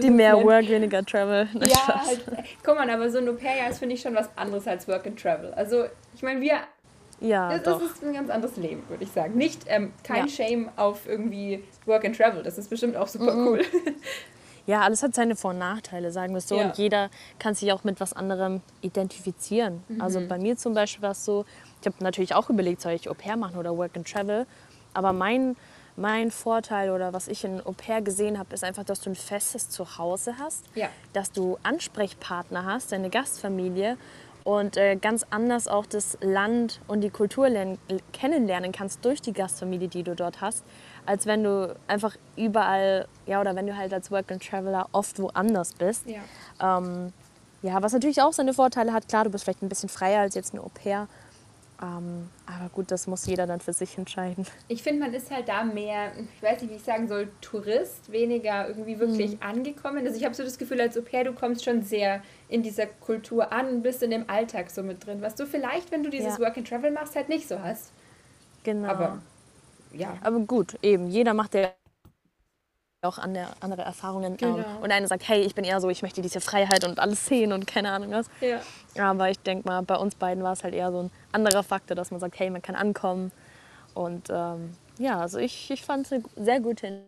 die 0.00 0.10
mehr 0.10 0.42
Work, 0.42 0.68
weniger 0.68 1.04
Travel. 1.04 1.48
ja, 1.60 2.06
halt, 2.06 2.24
guck 2.64 2.76
mal, 2.76 2.88
aber 2.88 3.10
so 3.10 3.18
ein 3.18 3.28
Au 3.28 3.32
pair 3.32 3.68
ist, 3.68 3.80
finde 3.80 3.94
ich, 3.94 4.00
schon 4.00 4.14
was 4.14 4.28
anderes 4.36 4.66
als 4.66 4.86
Work 4.88 5.06
and 5.06 5.20
Travel. 5.20 5.52
Also, 5.54 5.86
ich 6.14 6.22
meine, 6.22 6.40
wir 6.40 6.60
ja, 7.20 7.58
das, 7.58 7.78
doch. 7.78 7.82
ist 7.82 8.02
ein 8.02 8.12
ganz 8.12 8.30
anderes 8.30 8.56
Leben, 8.56 8.82
würde 8.88 9.04
ich 9.04 9.10
sagen. 9.10 9.36
Nicht 9.36 9.62
ähm, 9.68 9.92
kein 10.02 10.26
ja. 10.26 10.28
Shame 10.28 10.68
auf 10.76 11.08
irgendwie 11.08 11.64
Work 11.86 12.04
and 12.04 12.16
Travel. 12.16 12.42
Das 12.42 12.58
ist 12.58 12.68
bestimmt 12.68 12.96
auch 12.96 13.08
super 13.08 13.34
mhm. 13.34 13.46
cool. 13.46 13.60
Ja, 14.66 14.80
alles 14.80 15.02
hat 15.02 15.14
seine 15.14 15.36
Vor- 15.36 15.52
und 15.52 15.58
Nachteile, 15.58 16.10
sagen 16.10 16.32
wir 16.32 16.38
es 16.38 16.48
so. 16.48 16.56
Ja. 16.56 16.66
Und 16.66 16.76
jeder 16.76 17.08
kann 17.38 17.54
sich 17.54 17.72
auch 17.72 17.84
mit 17.84 18.00
was 18.00 18.12
anderem 18.12 18.62
identifizieren. 18.80 19.82
Mhm. 19.88 20.00
Also 20.00 20.20
bei 20.26 20.38
mir 20.38 20.56
zum 20.56 20.74
Beispiel 20.74 21.02
war 21.02 21.12
es 21.12 21.24
so, 21.24 21.44
ich 21.80 21.86
habe 21.86 22.02
natürlich 22.02 22.34
auch 22.34 22.50
überlegt, 22.50 22.80
soll 22.80 22.92
ich 22.92 23.08
Au 23.08 23.14
pair 23.14 23.36
machen 23.36 23.58
oder 23.58 23.76
Work 23.76 23.96
and 23.96 24.10
Travel. 24.10 24.44
Aber 24.92 25.12
mein, 25.12 25.56
mein 25.94 26.32
Vorteil 26.32 26.90
oder 26.90 27.12
was 27.12 27.28
ich 27.28 27.44
in 27.44 27.64
Au 27.64 27.72
pair 27.72 28.02
gesehen 28.02 28.38
habe, 28.40 28.52
ist 28.54 28.64
einfach, 28.64 28.82
dass 28.82 29.00
du 29.00 29.10
ein 29.10 29.14
festes 29.14 29.70
Zuhause 29.70 30.34
hast, 30.38 30.64
ja. 30.74 30.88
dass 31.12 31.30
du 31.30 31.58
Ansprechpartner 31.62 32.64
hast, 32.64 32.90
deine 32.90 33.08
Gastfamilie 33.08 33.96
und 34.46 34.76
äh, 34.76 34.94
ganz 34.94 35.26
anders 35.30 35.66
auch 35.66 35.86
das 35.86 36.16
Land 36.20 36.80
und 36.86 37.00
die 37.00 37.10
Kultur 37.10 37.48
lernen, 37.48 37.78
kennenlernen 38.12 38.70
kannst 38.70 39.04
durch 39.04 39.20
die 39.20 39.32
Gastfamilie, 39.32 39.88
die 39.88 40.04
du 40.04 40.14
dort 40.14 40.40
hast, 40.40 40.64
als 41.04 41.26
wenn 41.26 41.42
du 41.42 41.74
einfach 41.88 42.14
überall, 42.36 43.08
ja, 43.26 43.40
oder 43.40 43.56
wenn 43.56 43.66
du 43.66 43.76
halt 43.76 43.92
als 43.92 44.12
Work 44.12 44.30
and 44.30 44.48
Traveler 44.48 44.88
oft 44.92 45.18
woanders 45.18 45.74
bist. 45.74 46.04
Ja. 46.06 46.78
Ähm, 46.78 47.12
ja, 47.62 47.82
was 47.82 47.92
natürlich 47.92 48.22
auch 48.22 48.32
seine 48.32 48.54
Vorteile 48.54 48.92
hat. 48.92 49.08
Klar, 49.08 49.24
du 49.24 49.30
bist 49.30 49.42
vielleicht 49.42 49.62
ein 49.62 49.68
bisschen 49.68 49.88
freier 49.88 50.20
als 50.20 50.36
jetzt 50.36 50.54
ein 50.54 50.60
Au 50.60 50.70
pair. 50.72 51.08
Ähm, 51.82 52.30
aber 52.46 52.70
gut, 52.70 52.90
das 52.90 53.06
muss 53.06 53.26
jeder 53.26 53.46
dann 53.46 53.60
für 53.60 53.74
sich 53.74 53.98
entscheiden. 53.98 54.46
Ich 54.68 54.82
finde, 54.82 55.00
man 55.00 55.12
ist 55.12 55.30
halt 55.30 55.48
da 55.48 55.62
mehr, 55.62 56.12
ich 56.34 56.42
weiß 56.42 56.62
nicht, 56.62 56.70
wie 56.70 56.76
ich 56.76 56.82
sagen 56.82 57.06
soll, 57.06 57.28
Tourist, 57.42 58.10
weniger 58.10 58.66
irgendwie 58.68 58.98
wirklich 58.98 59.32
mhm. 59.32 59.42
angekommen. 59.42 60.06
Also 60.06 60.16
ich 60.16 60.24
habe 60.24 60.34
so 60.34 60.42
das 60.42 60.56
Gefühl, 60.56 60.80
als 60.80 60.96
Au 60.96 61.02
pair, 61.02 61.24
du 61.24 61.34
kommst 61.34 61.64
schon 61.64 61.82
sehr 61.82 62.22
in 62.48 62.62
dieser 62.62 62.86
Kultur 62.86 63.52
an, 63.52 63.82
bist 63.82 64.02
in 64.02 64.10
dem 64.10 64.28
Alltag 64.30 64.70
so 64.70 64.82
mit 64.82 65.04
drin, 65.04 65.20
was 65.20 65.34
du 65.34 65.46
vielleicht, 65.46 65.90
wenn 65.90 66.02
du 66.02 66.08
dieses 66.08 66.38
ja. 66.38 66.44
Work 66.44 66.56
and 66.56 66.68
Travel 66.68 66.90
machst, 66.90 67.14
halt 67.14 67.28
nicht 67.28 67.46
so 67.46 67.60
hast. 67.60 67.92
Genau. 68.64 68.88
Aber 68.88 69.22
ja. 69.92 70.16
Aber 70.22 70.40
gut, 70.40 70.78
eben, 70.82 71.08
jeder 71.08 71.34
macht 71.34 71.54
ja 71.54 71.70
auch 73.08 73.18
andere, 73.18 73.48
andere 73.60 73.82
Erfahrungen. 73.82 74.36
Genau. 74.36 74.58
Ähm, 74.58 74.64
und 74.82 74.90
einer 74.90 75.06
sagt, 75.08 75.28
hey, 75.28 75.40
ich 75.42 75.54
bin 75.54 75.64
eher 75.64 75.80
so, 75.80 75.88
ich 75.90 76.02
möchte 76.02 76.22
diese 76.22 76.40
Freiheit 76.40 76.84
und 76.84 76.98
alles 76.98 77.26
sehen 77.26 77.52
und 77.52 77.66
keine 77.66 77.90
Ahnung 77.90 78.10
was. 78.12 78.26
Ja. 78.40 78.60
Aber 79.10 79.30
ich 79.30 79.38
denke 79.38 79.68
mal, 79.68 79.82
bei 79.82 79.96
uns 79.96 80.14
beiden 80.14 80.42
war 80.42 80.52
es 80.52 80.64
halt 80.64 80.74
eher 80.74 80.90
so 80.90 81.04
ein 81.04 81.10
anderer 81.32 81.62
Faktor, 81.62 81.94
dass 81.94 82.10
man 82.10 82.20
sagt, 82.20 82.38
hey, 82.38 82.50
man 82.50 82.62
kann 82.62 82.74
ankommen. 82.74 83.32
Und 83.94 84.28
ähm, 84.30 84.74
ja, 84.98 85.20
also 85.20 85.38
ich, 85.38 85.70
ich 85.70 85.82
fand 85.82 86.06
es 86.06 86.12
eine 86.12 86.22
sehr 86.36 86.60
gute 86.60 87.04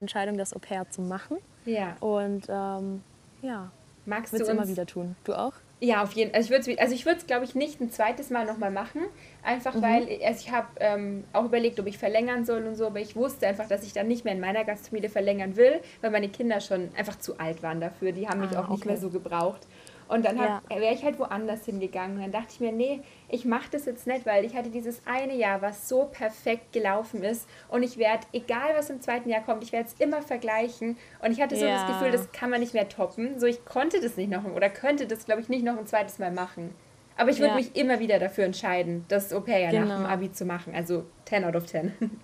Entscheidung, 0.00 0.38
das 0.38 0.54
Au 0.54 0.58
pair 0.58 0.88
zu 0.90 1.02
machen. 1.02 1.38
Ja. 1.64 1.96
Und 2.00 2.46
ähm, 2.48 3.02
ja, 3.42 3.70
Magst 4.06 4.32
du 4.32 4.38
es 4.38 4.48
immer 4.48 4.66
wieder 4.66 4.86
tun. 4.86 5.14
Du 5.24 5.34
auch? 5.34 5.52
Ja, 5.82 6.02
auf 6.02 6.12
jeden 6.12 6.30
Fall. 6.30 6.38
Also 6.38 6.52
ich 6.52 6.60
würde 6.60 6.72
es, 6.72 6.78
also 6.78 6.94
ich 6.94 7.06
würde 7.06 7.18
es, 7.20 7.26
glaube 7.26 7.44
ich, 7.44 7.54
nicht 7.54 7.80
ein 7.80 7.90
zweites 7.90 8.28
Mal 8.28 8.44
nochmal 8.44 8.70
machen. 8.70 9.00
Einfach 9.42 9.74
mhm. 9.74 9.82
weil, 9.82 10.02
also 10.24 10.46
ich 10.46 10.52
habe 10.52 10.68
ähm, 10.78 11.24
auch 11.32 11.46
überlegt, 11.46 11.80
ob 11.80 11.86
ich 11.86 11.96
verlängern 11.96 12.44
soll 12.44 12.66
und 12.66 12.74
so, 12.74 12.86
aber 12.86 13.00
ich 13.00 13.16
wusste 13.16 13.46
einfach, 13.46 13.66
dass 13.66 13.82
ich 13.82 13.94
dann 13.94 14.06
nicht 14.06 14.24
mehr 14.24 14.34
in 14.34 14.40
meiner 14.40 14.64
Gastfamilie 14.64 15.08
verlängern 15.08 15.56
will, 15.56 15.80
weil 16.02 16.10
meine 16.10 16.28
Kinder 16.28 16.60
schon 16.60 16.90
einfach 16.96 17.18
zu 17.18 17.38
alt 17.38 17.62
waren 17.62 17.80
dafür. 17.80 18.12
Die 18.12 18.28
haben 18.28 18.40
mich 18.40 18.56
ah, 18.56 18.60
auch 18.60 18.68
nicht 18.68 18.80
okay. 18.80 18.88
mehr 18.88 18.98
so 18.98 19.08
gebraucht. 19.08 19.66
Und 20.10 20.24
dann 20.24 20.36
ja. 20.36 20.60
wäre 20.68 20.92
ich 20.92 21.04
halt 21.04 21.20
woanders 21.20 21.64
hingegangen. 21.64 22.16
Und 22.16 22.22
dann 22.22 22.32
dachte 22.32 22.48
ich 22.50 22.60
mir, 22.60 22.72
nee, 22.72 23.00
ich 23.28 23.44
mache 23.44 23.70
das 23.70 23.84
jetzt 23.84 24.08
nicht, 24.08 24.26
weil 24.26 24.44
ich 24.44 24.56
hatte 24.56 24.68
dieses 24.68 25.02
eine 25.06 25.36
Jahr, 25.36 25.62
was 25.62 25.88
so 25.88 26.08
perfekt 26.10 26.72
gelaufen 26.72 27.22
ist. 27.22 27.48
Und 27.68 27.84
ich 27.84 27.96
werde, 27.96 28.26
egal 28.32 28.74
was 28.76 28.90
im 28.90 29.00
zweiten 29.00 29.30
Jahr 29.30 29.42
kommt, 29.42 29.62
ich 29.62 29.70
werde 29.70 29.88
es 29.88 29.94
immer 30.04 30.20
vergleichen. 30.20 30.96
Und 31.22 31.30
ich 31.30 31.40
hatte 31.40 31.54
so 31.54 31.64
ja. 31.64 31.74
das 31.74 31.86
Gefühl, 31.86 32.10
das 32.10 32.32
kann 32.32 32.50
man 32.50 32.58
nicht 32.58 32.74
mehr 32.74 32.88
toppen. 32.88 33.38
So, 33.38 33.46
ich 33.46 33.64
konnte 33.64 34.00
das 34.00 34.16
nicht 34.16 34.30
noch 34.30 34.44
oder 34.44 34.68
könnte 34.68 35.06
das, 35.06 35.26
glaube 35.26 35.42
ich, 35.42 35.48
nicht 35.48 35.64
noch 35.64 35.78
ein 35.78 35.86
zweites 35.86 36.18
Mal 36.18 36.32
machen. 36.32 36.74
Aber 37.16 37.30
ich 37.30 37.38
würde 37.38 37.50
ja. 37.50 37.54
mich 37.54 37.76
immer 37.76 38.00
wieder 38.00 38.18
dafür 38.18 38.44
entscheiden, 38.44 39.04
das 39.08 39.32
Au-pair 39.32 39.58
ja 39.58 39.70
genau. 39.70 39.86
nach 39.86 39.96
dem 39.98 40.06
Abi 40.06 40.32
zu 40.32 40.44
machen. 40.44 40.74
Also 40.74 41.04
10 41.26 41.44
out 41.44 41.54
of 41.54 41.66
10. 41.66 41.92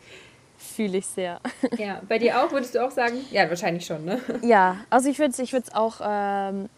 Fühle 0.59 0.99
ich 0.99 1.07
sehr. 1.07 1.39
Ja, 1.77 2.01
bei 2.09 2.19
dir 2.19 2.43
auch, 2.43 2.51
würdest 2.51 2.75
du 2.75 2.85
auch 2.85 2.91
sagen? 2.91 3.17
Ja, 3.31 3.49
wahrscheinlich 3.49 3.85
schon, 3.85 4.05
ne? 4.05 4.21
Ja, 4.43 4.79
also 4.89 5.09
ich 5.09 5.19
würde 5.19 5.31
es 5.31 5.39
ich 5.39 5.53
würd's 5.53 5.73
auch 5.75 6.01
ähm, 6.03 6.69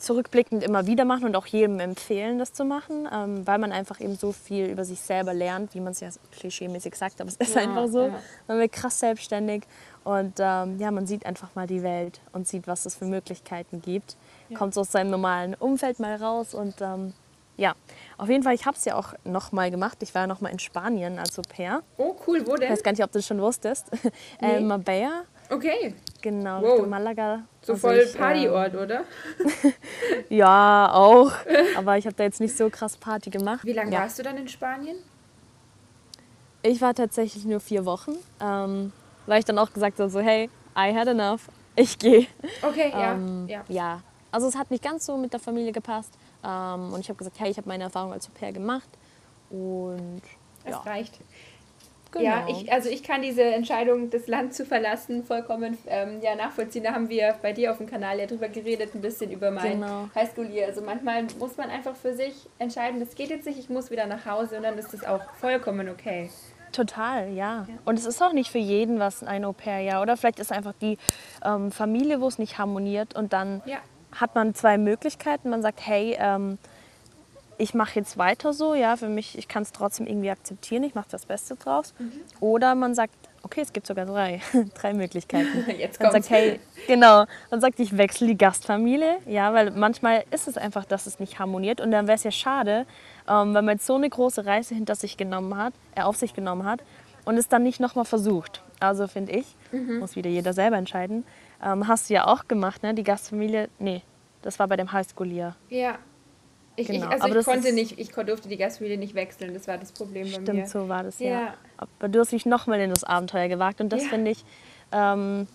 zurückblickend 0.00 0.64
immer 0.64 0.86
wieder 0.86 1.04
machen 1.04 1.24
und 1.24 1.36
auch 1.36 1.46
jedem 1.46 1.78
empfehlen, 1.80 2.38
das 2.38 2.52
zu 2.52 2.64
machen, 2.64 3.08
ähm, 3.12 3.46
weil 3.46 3.58
man 3.58 3.70
einfach 3.72 4.00
eben 4.00 4.16
so 4.16 4.32
viel 4.32 4.66
über 4.66 4.84
sich 4.84 5.00
selber 5.00 5.34
lernt, 5.34 5.74
wie 5.74 5.80
man 5.80 5.92
es 5.92 6.00
ja 6.00 6.08
klischee-mäßig 6.38 6.94
sagt, 6.96 7.20
aber 7.20 7.28
es 7.28 7.36
ist 7.36 7.54
Ja, 7.54 7.62
einfach 7.62 7.86
so. 7.88 8.06
ja. 8.06 8.18
Man 8.48 8.58
wird 8.58 8.72
krass 8.72 8.98
selbstständig 8.98 9.62
und 10.04 10.34
ähm, 10.38 10.78
ja, 10.78 10.90
man 10.90 11.06
sieht 11.06 11.26
einfach 11.26 11.54
mal 11.54 11.66
die 11.66 11.82
Welt 11.82 12.20
und 12.32 12.48
sieht, 12.48 12.66
was 12.66 12.86
es 12.86 12.94
für 12.94 13.04
Möglichkeiten 13.04 13.82
gibt. 13.82 14.16
Kommt 14.56 14.74
so 14.74 14.80
aus 14.80 14.90
seinem 14.90 15.10
normalen 15.10 15.54
Umfeld 15.54 16.00
mal 16.00 16.16
raus 16.16 16.54
und 16.54 16.74
ähm, 16.80 17.12
ja, 17.56 17.74
auf 18.16 18.30
jeden 18.30 18.42
Fall, 18.42 18.54
ich 18.54 18.64
habe 18.64 18.76
es 18.78 18.86
ja 18.86 18.94
auch 18.94 19.12
noch 19.24 19.52
mal 19.52 19.70
gemacht. 19.70 19.98
Ich 20.02 20.14
war 20.14 20.22
ja 20.22 20.26
noch 20.26 20.40
mal 20.40 20.48
in 20.48 20.58
Spanien 20.58 21.18
als 21.18 21.38
Au 21.38 21.42
pair. 21.42 21.82
Oh, 21.98 22.16
cool, 22.26 22.46
wo 22.46 22.54
Ich 22.54 22.60
denn? 22.60 22.70
weiß 22.72 22.82
gar 22.82 22.92
nicht, 22.92 23.04
ob 23.04 23.12
du 23.12 23.18
das 23.18 23.26
schon 23.26 23.40
wusstest. 23.40 23.86
Nee. 24.40 24.54
äh, 24.56 24.60
Marbella, 24.60 25.24
Okay, 25.50 25.94
genau, 26.22 26.62
Wow. 26.62 26.72
Richtung 26.72 26.90
Malaga. 26.90 27.42
so 27.62 27.72
Also 27.72 27.88
voll 27.88 27.96
ich, 27.96 28.14
äh, 28.14 28.18
Partyort, 28.18 28.74
oder? 28.74 29.04
Ja, 30.28 30.90
auch. 30.92 31.32
Aber 31.76 31.98
ich 31.98 32.06
habe 32.06 32.14
da 32.16 32.24
jetzt 32.24 32.40
nicht 32.40 32.56
so 32.56 32.70
krass 32.70 32.96
Party 32.96 33.30
gemacht. 33.30 33.64
Wie 33.64 33.72
lange 33.72 33.92
ja. 33.92 34.00
warst 34.00 34.18
du 34.18 34.22
dann 34.22 34.36
in 34.36 34.48
Spanien? 34.48 34.96
Ich 36.62 36.80
war 36.80 36.94
tatsächlich 36.94 37.44
nur 37.44 37.60
vier 37.60 37.84
Wochen, 37.86 38.12
ähm, 38.40 38.92
weil 39.26 39.38
ich 39.38 39.44
dann 39.44 39.58
auch 39.58 39.72
gesagt 39.72 39.98
habe, 39.98 40.10
so 40.10 40.20
hey, 40.20 40.50
I 40.76 40.94
had 40.94 41.08
enough, 41.08 41.48
ich 41.74 41.98
gehe. 41.98 42.26
Okay, 42.62 42.90
ja. 42.90 43.12
Ähm, 43.14 43.46
ja. 43.48 43.64
ja, 43.68 44.00
also 44.30 44.46
es 44.46 44.56
hat 44.56 44.70
nicht 44.70 44.84
ganz 44.84 45.06
so 45.06 45.16
mit 45.16 45.32
der 45.32 45.40
Familie 45.40 45.72
gepasst. 45.72 46.12
Ähm, 46.44 46.92
und 46.92 47.00
ich 47.00 47.08
habe 47.08 47.16
gesagt, 47.16 47.38
hey, 47.40 47.50
ich 47.50 47.56
habe 47.56 47.68
meine 47.68 47.84
Erfahrung 47.84 48.12
als 48.12 48.28
Au 48.28 48.32
pair 48.38 48.52
gemacht. 48.52 48.88
Und 49.50 50.22
Es 50.64 50.70
ja, 50.72 50.78
reicht. 50.78 51.18
Genau. 52.12 52.24
Ja, 52.24 52.46
ich, 52.48 52.72
also 52.72 52.88
ich 52.88 53.02
kann 53.02 53.22
diese 53.22 53.42
Entscheidung, 53.42 54.10
das 54.10 54.26
Land 54.26 54.54
zu 54.54 54.64
verlassen, 54.66 55.24
vollkommen 55.24 55.78
ähm, 55.86 56.20
ja, 56.22 56.34
nachvollziehen. 56.34 56.84
Da 56.84 56.92
haben 56.92 57.08
wir 57.08 57.34
bei 57.42 57.52
dir 57.52 57.70
auf 57.72 57.78
dem 57.78 57.86
Kanal 57.88 58.18
ja 58.18 58.26
drüber 58.26 58.48
geredet, 58.48 58.94
ein 58.94 59.00
bisschen 59.00 59.30
über 59.30 59.50
mein 59.50 59.80
Genau. 59.80 60.08
Highschool-Year. 60.14 60.66
Also 60.66 60.82
manchmal 60.82 61.24
muss 61.38 61.56
man 61.56 61.70
einfach 61.70 61.94
für 61.96 62.14
sich 62.14 62.34
entscheiden, 62.58 63.00
das 63.00 63.14
geht 63.14 63.30
jetzt 63.30 63.46
nicht, 63.46 63.58
ich 63.58 63.68
muss 63.68 63.90
wieder 63.90 64.06
nach 64.06 64.26
Hause 64.26 64.56
und 64.56 64.62
dann 64.62 64.78
ist 64.78 64.92
das 64.92 65.04
auch 65.04 65.20
vollkommen 65.40 65.88
okay. 65.88 66.30
Total, 66.72 67.28
ja. 67.32 67.66
Und 67.84 67.98
es 67.98 68.06
ist 68.06 68.22
auch 68.22 68.32
nicht 68.32 68.50
für 68.50 68.58
jeden 68.58 69.00
was 69.00 69.24
ein 69.24 69.44
Au 69.44 69.52
pair, 69.52 69.80
ja. 69.80 70.00
Oder 70.02 70.16
vielleicht 70.16 70.38
ist 70.38 70.52
einfach 70.52 70.72
die 70.80 70.98
ähm, 71.44 71.72
Familie, 71.72 72.20
wo 72.20 72.28
es 72.28 72.38
nicht 72.38 72.58
harmoniert 72.58 73.16
und 73.16 73.32
dann 73.32 73.60
Ja. 73.66 73.78
hat 74.12 74.36
man 74.36 74.54
zwei 74.54 74.78
Möglichkeiten. 74.78 75.50
Man 75.50 75.62
sagt, 75.62 75.84
hey, 75.84 76.16
ähm, 76.20 76.58
ich 77.60 77.74
mache 77.74 77.98
jetzt 77.98 78.18
weiter 78.18 78.52
so, 78.52 78.74
ja, 78.74 78.96
für 78.96 79.08
mich, 79.08 79.36
ich 79.38 79.48
kann 79.48 79.62
es 79.62 79.72
trotzdem 79.72 80.06
irgendwie 80.06 80.30
akzeptieren, 80.30 80.82
ich 80.82 80.94
mache 80.94 81.08
das 81.10 81.26
Beste 81.26 81.54
draus. 81.56 81.94
Mhm. 81.98 82.12
Oder 82.40 82.74
man 82.74 82.94
sagt, 82.94 83.14
okay, 83.42 83.60
es 83.60 83.72
gibt 83.72 83.86
sogar 83.86 84.06
drei, 84.06 84.40
drei 84.74 84.92
Möglichkeiten. 84.94 85.64
Jetzt 85.78 86.00
Man 86.00 86.10
kommt's. 86.10 86.28
sagt, 86.28 86.38
hey, 86.40 86.60
genau, 86.86 87.24
man 87.50 87.60
sagt, 87.60 87.78
ich 87.80 87.96
wechsle 87.96 88.26
die 88.26 88.36
Gastfamilie, 88.38 89.18
ja, 89.26 89.52
weil 89.52 89.70
manchmal 89.70 90.24
ist 90.30 90.48
es 90.48 90.56
einfach, 90.56 90.84
dass 90.84 91.06
es 91.06 91.20
nicht 91.20 91.38
harmoniert 91.38 91.80
und 91.80 91.90
dann 91.90 92.06
wäre 92.06 92.16
es 92.16 92.24
ja 92.24 92.30
schade, 92.30 92.86
ähm, 93.28 93.54
wenn 93.54 93.64
man 93.64 93.76
jetzt 93.76 93.86
so 93.86 93.94
eine 93.94 94.08
große 94.10 94.44
Reise 94.46 94.74
hinter 94.74 94.94
sich 94.94 95.16
genommen 95.16 95.56
hat, 95.56 95.72
äh, 95.94 96.02
auf 96.02 96.16
sich 96.16 96.34
genommen 96.34 96.64
hat 96.64 96.80
und 97.24 97.36
es 97.36 97.48
dann 97.48 97.62
nicht 97.62 97.80
nochmal 97.80 98.04
versucht. 98.04 98.62
Also 98.80 99.06
finde 99.06 99.32
ich, 99.32 99.56
Mhm. 99.72 99.98
muss 99.98 100.16
wieder 100.16 100.30
jeder 100.30 100.52
selber 100.52 100.76
entscheiden. 100.78 101.24
Ähm, 101.62 101.86
hast 101.86 102.08
du 102.10 102.14
ja 102.14 102.26
auch 102.26 102.48
gemacht, 102.48 102.82
ne? 102.82 102.94
Die 102.94 103.04
Gastfamilie, 103.04 103.68
nee, 103.78 104.02
das 104.42 104.58
war 104.58 104.66
bei 104.68 104.76
dem 104.76 104.90
Highschool-Year. 104.90 105.54
Ja. 105.68 105.98
Ich, 106.76 106.86
Genau, 106.86 107.06
ich, 107.06 107.12
also 107.12 107.24
aber 107.24 107.36
ich 107.38 107.44
konnte 107.44 107.72
nicht, 107.72 107.98
ich 107.98 108.10
durfte 108.10 108.48
die 108.48 108.56
Gastfamilie 108.56 108.96
nicht 108.96 109.14
wechseln, 109.14 109.52
das 109.54 109.68
war 109.68 109.76
das 109.76 109.92
Problem 109.92 110.30
bei 110.30 110.38
mir. 110.38 110.46
Stimmt, 110.46 110.68
so 110.68 110.88
war 110.88 111.02
das 111.02 111.18
ja. 111.18 111.30
Ja. 111.30 111.54
Aber 111.76 112.08
du 112.08 112.20
hast 112.20 112.32
dich 112.32 112.46
nochmal 112.46 112.80
in 112.80 112.90
das 112.90 113.04
Abenteuer 113.04 113.48
gewagt 113.48 113.80
und 113.80 113.90
das 113.90 114.04
Ja. 114.04 114.08
finde 114.08 114.30
ich 114.30 114.44
ähm, 114.92 115.46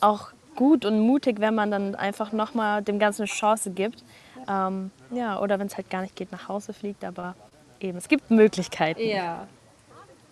auch 0.00 0.30
gut 0.54 0.84
und 0.84 1.00
mutig, 1.00 1.40
wenn 1.40 1.54
man 1.54 1.70
dann 1.70 1.94
einfach 1.94 2.32
nochmal 2.32 2.82
dem 2.82 2.98
Ganzen 2.98 3.22
eine 3.22 3.28
Chance 3.28 3.70
gibt. 3.70 4.02
Ähm, 4.48 4.90
ja, 5.10 5.40
oder 5.40 5.58
wenn 5.58 5.66
es 5.66 5.76
halt 5.76 5.90
gar 5.90 6.02
nicht 6.02 6.16
geht, 6.16 6.32
nach 6.32 6.48
Hause 6.48 6.72
fliegt, 6.72 7.04
aber 7.04 7.34
eben, 7.80 7.98
es 7.98 8.08
gibt 8.08 8.30
Möglichkeiten. 8.30 9.00
Ja. 9.00 9.46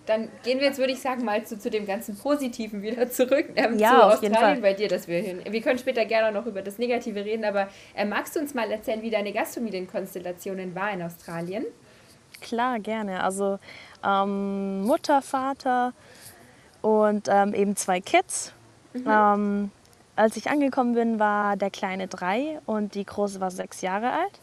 Dann 0.06 0.28
gehen 0.42 0.58
wir 0.60 0.66
jetzt, 0.66 0.78
würde 0.78 0.92
ich 0.92 1.00
sagen, 1.00 1.24
mal 1.24 1.44
zu, 1.44 1.58
zu 1.58 1.70
dem 1.70 1.86
ganzen 1.86 2.16
Positiven 2.18 2.82
wieder 2.82 3.10
zurück. 3.10 3.46
Ähm, 3.56 3.78
Ja, 3.78 3.90
zu 3.90 4.02
auf 4.02 4.22
jeden 4.22 4.34
Australien 4.34 4.62
Fall. 4.62 4.72
bei 4.72 4.74
dir, 4.74 4.88
dass 4.88 5.08
wir 5.08 5.20
hin. 5.20 5.40
Wir 5.48 5.62
können 5.62 5.78
später 5.78 6.04
gerne 6.04 6.30
noch 6.38 6.46
über 6.46 6.60
das 6.62 6.78
Negative 6.78 7.24
reden, 7.24 7.44
aber 7.44 7.68
äh, 7.94 8.04
magst 8.04 8.36
du 8.36 8.40
uns 8.40 8.52
mal 8.54 8.70
erzählen, 8.70 9.00
wie 9.02 9.10
deine 9.10 9.32
Gastfamilienkonstellationen 9.32 10.74
war 10.74 10.90
in 10.92 11.02
Australien? 11.02 11.64
Klar, 12.40 12.80
gerne. 12.80 13.22
Also 13.22 13.58
ähm, 14.04 14.82
Mutter, 14.82 15.22
Vater 15.22 15.92
und 16.82 17.28
ähm, 17.30 17.54
eben 17.54 17.76
zwei 17.76 18.00
Kids. 18.00 18.52
Ähm, 18.94 19.70
als 20.16 20.36
ich 20.36 20.50
angekommen 20.50 20.94
bin, 20.94 21.18
war 21.18 21.56
der 21.56 21.70
Kleine 21.70 22.06
drei 22.06 22.60
und 22.66 22.94
die 22.94 23.04
Große 23.04 23.40
war 23.40 23.50
sechs 23.50 23.80
Jahre 23.80 24.12
alt. 24.12 24.40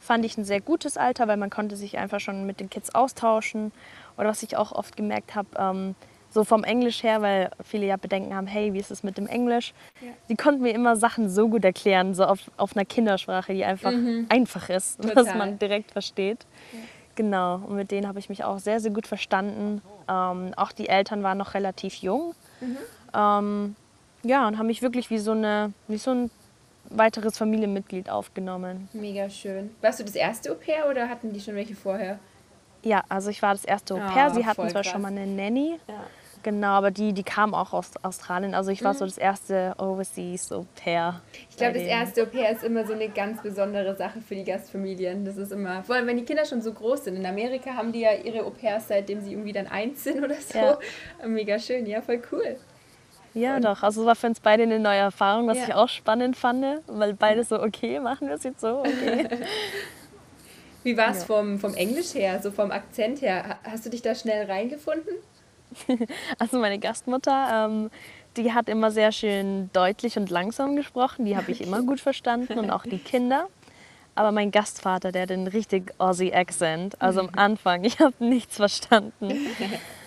Fand 0.00 0.24
ich 0.24 0.36
ein 0.36 0.44
sehr 0.44 0.60
gutes 0.60 0.96
Alter, 0.96 1.28
weil 1.28 1.36
man 1.36 1.50
konnte 1.50 1.76
sich 1.76 1.98
einfach 1.98 2.20
schon 2.20 2.46
mit 2.46 2.60
den 2.60 2.68
Kids 2.70 2.94
austauschen. 2.94 3.72
Oder 4.18 4.28
was 4.28 4.42
ich 4.42 4.56
auch 4.56 4.72
oft 4.72 4.96
gemerkt 4.96 5.34
habe, 5.34 5.48
ähm, 5.58 5.94
so 6.30 6.44
vom 6.44 6.62
Englisch 6.62 7.02
her, 7.02 7.22
weil 7.22 7.50
viele 7.64 7.86
ja 7.86 7.96
Bedenken 7.96 8.34
haben, 8.34 8.46
hey, 8.46 8.74
wie 8.74 8.78
ist 8.78 8.90
es 8.90 9.02
mit 9.02 9.16
dem 9.16 9.26
Englisch? 9.26 9.72
Ja. 10.00 10.08
Die 10.28 10.36
konnten 10.36 10.62
mir 10.62 10.74
immer 10.74 10.96
Sachen 10.96 11.30
so 11.30 11.48
gut 11.48 11.64
erklären, 11.64 12.14
so 12.14 12.24
auf, 12.24 12.40
auf 12.58 12.76
einer 12.76 12.84
Kindersprache, 12.84 13.54
die 13.54 13.64
einfach 13.64 13.92
einfach 14.28 14.68
ist, 14.68 14.98
was 15.02 15.14
Total. 15.14 15.38
man 15.38 15.58
direkt 15.58 15.92
versteht. 15.92 16.44
Genau, 17.14 17.56
und 17.66 17.76
mit 17.76 17.90
denen 17.90 18.06
habe 18.06 18.18
ich 18.18 18.28
mich 18.28 18.44
auch 18.44 18.58
sehr, 18.58 18.78
sehr 18.78 18.90
gut 18.90 19.06
verstanden. 19.06 19.82
Ähm, 20.08 20.52
auch 20.56 20.72
die 20.72 20.88
Eltern 20.88 21.22
waren 21.22 21.38
noch 21.38 21.54
relativ 21.54 21.96
jung. 21.96 22.34
Ähm, 23.14 23.74
ja, 24.22 24.46
und 24.46 24.58
haben 24.58 24.66
mich 24.66 24.82
wirklich 24.82 25.10
wie 25.10 25.18
so, 25.18 25.32
eine, 25.32 25.72
wie 25.88 25.96
so 25.96 26.10
ein 26.12 26.30
weiteres 26.90 27.38
Familienmitglied 27.38 28.10
aufgenommen. 28.10 28.88
Mega 28.92 29.28
schön. 29.30 29.70
Warst 29.80 30.00
du 30.00 30.04
das 30.04 30.14
erste 30.14 30.52
Au 30.52 30.54
pair 30.54 30.88
oder 30.88 31.08
hatten 31.08 31.32
die 31.32 31.40
schon 31.40 31.54
welche 31.54 31.74
vorher? 31.74 32.18
Ja, 32.88 33.02
also 33.10 33.28
ich 33.28 33.42
war 33.42 33.52
das 33.52 33.64
erste 33.64 33.94
Au 33.94 33.98
pair. 33.98 34.30
Sie 34.30 34.46
hatten 34.46 34.68
zwar 34.70 34.82
krass. 34.82 34.86
schon 34.92 35.02
mal 35.02 35.08
eine 35.08 35.26
Nanny, 35.26 35.78
Ja. 35.88 35.94
genau, 36.42 36.68
aber 36.68 36.90
die, 36.90 37.12
die 37.12 37.22
kam 37.22 37.52
auch 37.52 37.74
aus 37.74 37.90
Australien. 38.02 38.54
Also 38.54 38.70
ich 38.70 38.82
war 38.82 38.94
so 38.94 39.04
das 39.04 39.18
erste 39.18 39.74
Overseas 39.78 40.50
Au 40.52 40.64
pair. 40.82 41.20
Ich 41.50 41.56
glaube, 41.58 41.74
das 41.74 41.82
erste 41.82 42.22
Au 42.22 42.26
pair 42.26 42.50
ist 42.50 42.64
immer 42.64 42.86
so 42.86 42.94
eine 42.94 43.10
ganz 43.10 43.42
besondere 43.42 43.94
Sache 43.96 44.20
für 44.20 44.34
die 44.36 44.44
Gastfamilien. 44.44 45.24
Das 45.26 45.36
ist 45.36 45.52
immer, 45.52 45.82
vor 45.84 45.96
allem 45.96 46.06
wenn 46.06 46.16
die 46.16 46.24
Kinder 46.24 46.46
schon 46.46 46.62
so 46.62 46.72
groß 46.72 47.04
sind. 47.04 47.16
In 47.16 47.26
Amerika 47.26 47.74
haben 47.74 47.92
die 47.92 48.00
ja 48.00 48.12
ihre 48.14 48.44
Au 48.46 48.50
pairs, 48.50 48.88
seitdem 48.88 49.20
sie 49.20 49.32
irgendwie 49.32 49.52
dann 49.52 49.66
eins 49.66 50.02
sind 50.04 50.24
oder 50.24 50.36
so. 50.36 50.58
Ja. 50.58 50.78
Mega 51.26 51.58
schön, 51.58 51.84
ja, 51.84 52.00
voll 52.00 52.22
cool. 52.32 52.56
Ja, 53.34 53.60
doch. 53.60 53.82
Also 53.82 54.00
es 54.00 54.06
war 54.06 54.16
für 54.16 54.28
uns 54.28 54.40
beide 54.40 54.62
eine 54.62 54.78
neue 54.78 54.96
Erfahrung, 54.98 55.46
was 55.46 55.58
Ja. 55.58 55.64
ich 55.68 55.74
auch 55.74 55.88
spannend 55.90 56.36
fand, 56.36 56.64
weil 56.86 57.12
beide 57.12 57.44
so, 57.44 57.60
okay, 57.62 58.00
machen 58.00 58.28
wir 58.28 58.34
es 58.36 58.44
jetzt 58.44 58.60
so, 58.62 58.78
okay. 58.78 59.28
Wie 60.88 60.96
war 60.96 61.10
es 61.10 61.18
Ja. 61.18 61.24
vom, 61.26 61.58
vom 61.58 61.74
Englisch 61.74 62.14
her, 62.14 62.40
so 62.42 62.50
vom 62.50 62.70
Akzent 62.70 63.20
her? 63.20 63.46
Ha- 63.46 63.58
Hast 63.72 63.84
du 63.84 63.90
dich 63.90 64.00
da 64.00 64.14
schnell 64.14 64.46
reingefunden? 64.50 65.12
Also 66.38 66.58
meine 66.58 66.78
Gastmutter, 66.78 67.66
ähm, 67.68 67.90
die 68.38 68.54
hat 68.54 68.70
immer 68.70 68.90
sehr 68.90 69.12
schön 69.12 69.68
deutlich 69.74 70.16
und 70.16 70.30
langsam 70.30 70.76
gesprochen. 70.76 71.26
Die 71.26 71.36
habe 71.36 71.50
ich 71.52 71.60
immer 71.60 71.82
gut 71.82 72.00
verstanden 72.00 72.58
und 72.58 72.70
auch 72.70 72.84
die 72.84 72.96
Kinder. 72.98 73.48
Aber 74.14 74.32
mein 74.32 74.50
Gastvater, 74.50 75.12
der 75.12 75.22
hat 75.24 75.30
den 75.30 75.46
richtig 75.46 75.92
Aussie-Accent. 75.98 77.02
Also 77.02 77.20
am 77.20 77.28
Anfang, 77.36 77.84
ich 77.84 77.98
habe 78.00 78.14
nichts 78.20 78.56
verstanden. 78.56 79.28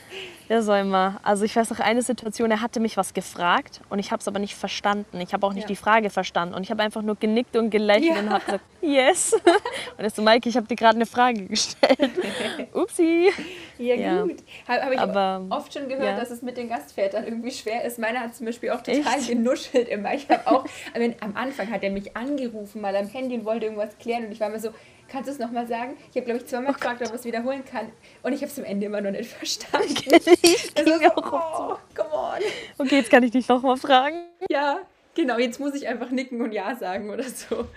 Der 0.52 0.62
soll 0.64 0.80
immer. 0.80 1.18
Also 1.24 1.46
ich 1.46 1.56
weiß 1.56 1.70
noch 1.70 1.80
eine 1.80 2.02
Situation, 2.02 2.52
er 2.52 2.60
hatte 2.60 2.82
mich 2.82 2.98
was 2.98 3.14
gefragt 3.14 3.80
und 3.90 4.00
ich 4.00 4.12
habe 4.12 4.20
es 4.20 4.28
aber 4.28 4.38
nicht 4.38 4.54
verstanden. 4.54 5.22
Ich 5.22 5.32
habe 5.32 5.48
auch 5.48 5.54
nicht 5.54 5.64
Ja. 5.64 5.68
die 5.70 5.78
Frage 5.78 6.10
verstanden 6.10 6.56
und 6.56 6.64
ich 6.64 6.72
habe 6.72 6.84
einfach 6.84 7.02
nur 7.02 7.16
genickt 7.16 7.56
und 7.56 7.70
gelächelt 7.70 8.16
Ja. 8.16 8.20
und 8.20 8.30
habe 8.32 8.44
gesagt, 8.44 8.64
yes. 8.82 9.32
Und 9.98 10.04
er 10.04 10.10
so, 10.10 10.22
Maike, 10.22 10.50
ich 10.50 10.58
habe 10.58 10.68
dir 10.68 10.76
gerade 10.76 10.96
eine 10.98 11.06
Frage 11.06 11.46
gestellt. 11.46 12.12
Upsi. 12.74 13.32
Ja, 13.78 13.96
Ja. 13.96 14.22
gut. 14.24 14.38
Habe 14.68 14.82
hab 14.82 14.92
ich 14.92 15.00
Aber, 15.00 15.46
oft 15.52 15.74
schon 15.74 15.88
gehört, 15.88 16.04
ja. 16.04 16.20
dass 16.20 16.32
es 16.32 16.42
mit 16.42 16.58
den 16.58 16.68
Gastvätern 16.68 17.24
irgendwie 17.24 17.52
schwer 17.52 17.86
ist. 17.86 17.98
Meiner 17.98 18.20
hat 18.20 18.36
zum 18.36 18.46
Beispiel 18.46 18.72
auch 18.72 18.82
total 18.82 19.20
Echt? 19.20 19.30
genuschelt 19.30 19.88
immer. 19.88 20.14
Ich 20.16 20.28
habe 20.30 20.46
auch, 20.48 20.66
mean, 20.98 21.16
am 21.22 21.38
Anfang 21.38 21.72
hat 21.72 21.82
er 21.84 21.92
mich 21.92 22.18
angerufen, 22.18 22.82
mal 22.82 22.94
am 22.98 23.08
Handy 23.08 23.36
und 23.36 23.46
wollte 23.46 23.68
irgendwas 23.68 23.98
klären 24.00 24.26
und 24.26 24.34
ich 24.34 24.42
war 24.42 24.50
mir 24.50 24.60
so, 24.60 24.72
kannst 25.12 25.28
du 25.28 25.34
es 25.34 25.40
nochmal 25.40 25.68
sagen? 25.68 25.98
Ich 26.10 26.16
habe, 26.16 26.26
glaube 26.26 26.40
ich, 26.40 26.46
Oh 26.46 26.48
zweimal 26.48 26.74
gefragt, 26.74 27.02
ob 27.02 27.10
er 27.10 27.16
es 27.16 27.26
wiederholen 27.26 27.66
kann 27.66 27.92
und 28.24 28.34
ich 28.34 28.42
habe 28.42 28.52
es 28.52 28.58
am 28.58 28.66
Ende 28.66 28.86
immer 28.86 29.02
noch 29.02 29.12
nicht 29.12 29.30
verstanden. 29.30 29.88
ich 30.42 30.74
mir 30.76 31.12
so, 31.16 31.16
auch 31.16 31.72
oh, 31.74 31.78
come 31.94 32.14
on. 32.14 32.40
Okay, 32.78 32.98
jetzt 32.98 33.12
kann 33.12 33.24
ich 33.24 33.32
dich 33.32 33.48
noch 33.48 33.62
mal 33.62 33.76
fragen. 33.76 34.24
Ja, 34.50 34.80
genau, 35.14 35.38
jetzt 35.38 35.60
muss 35.60 35.76
ich 35.76 35.88
einfach 35.88 36.10
nicken 36.12 36.42
und 36.42 36.54
Ja 36.54 36.76
sagen 36.76 37.10
oder 37.10 37.24
so. 37.24 37.68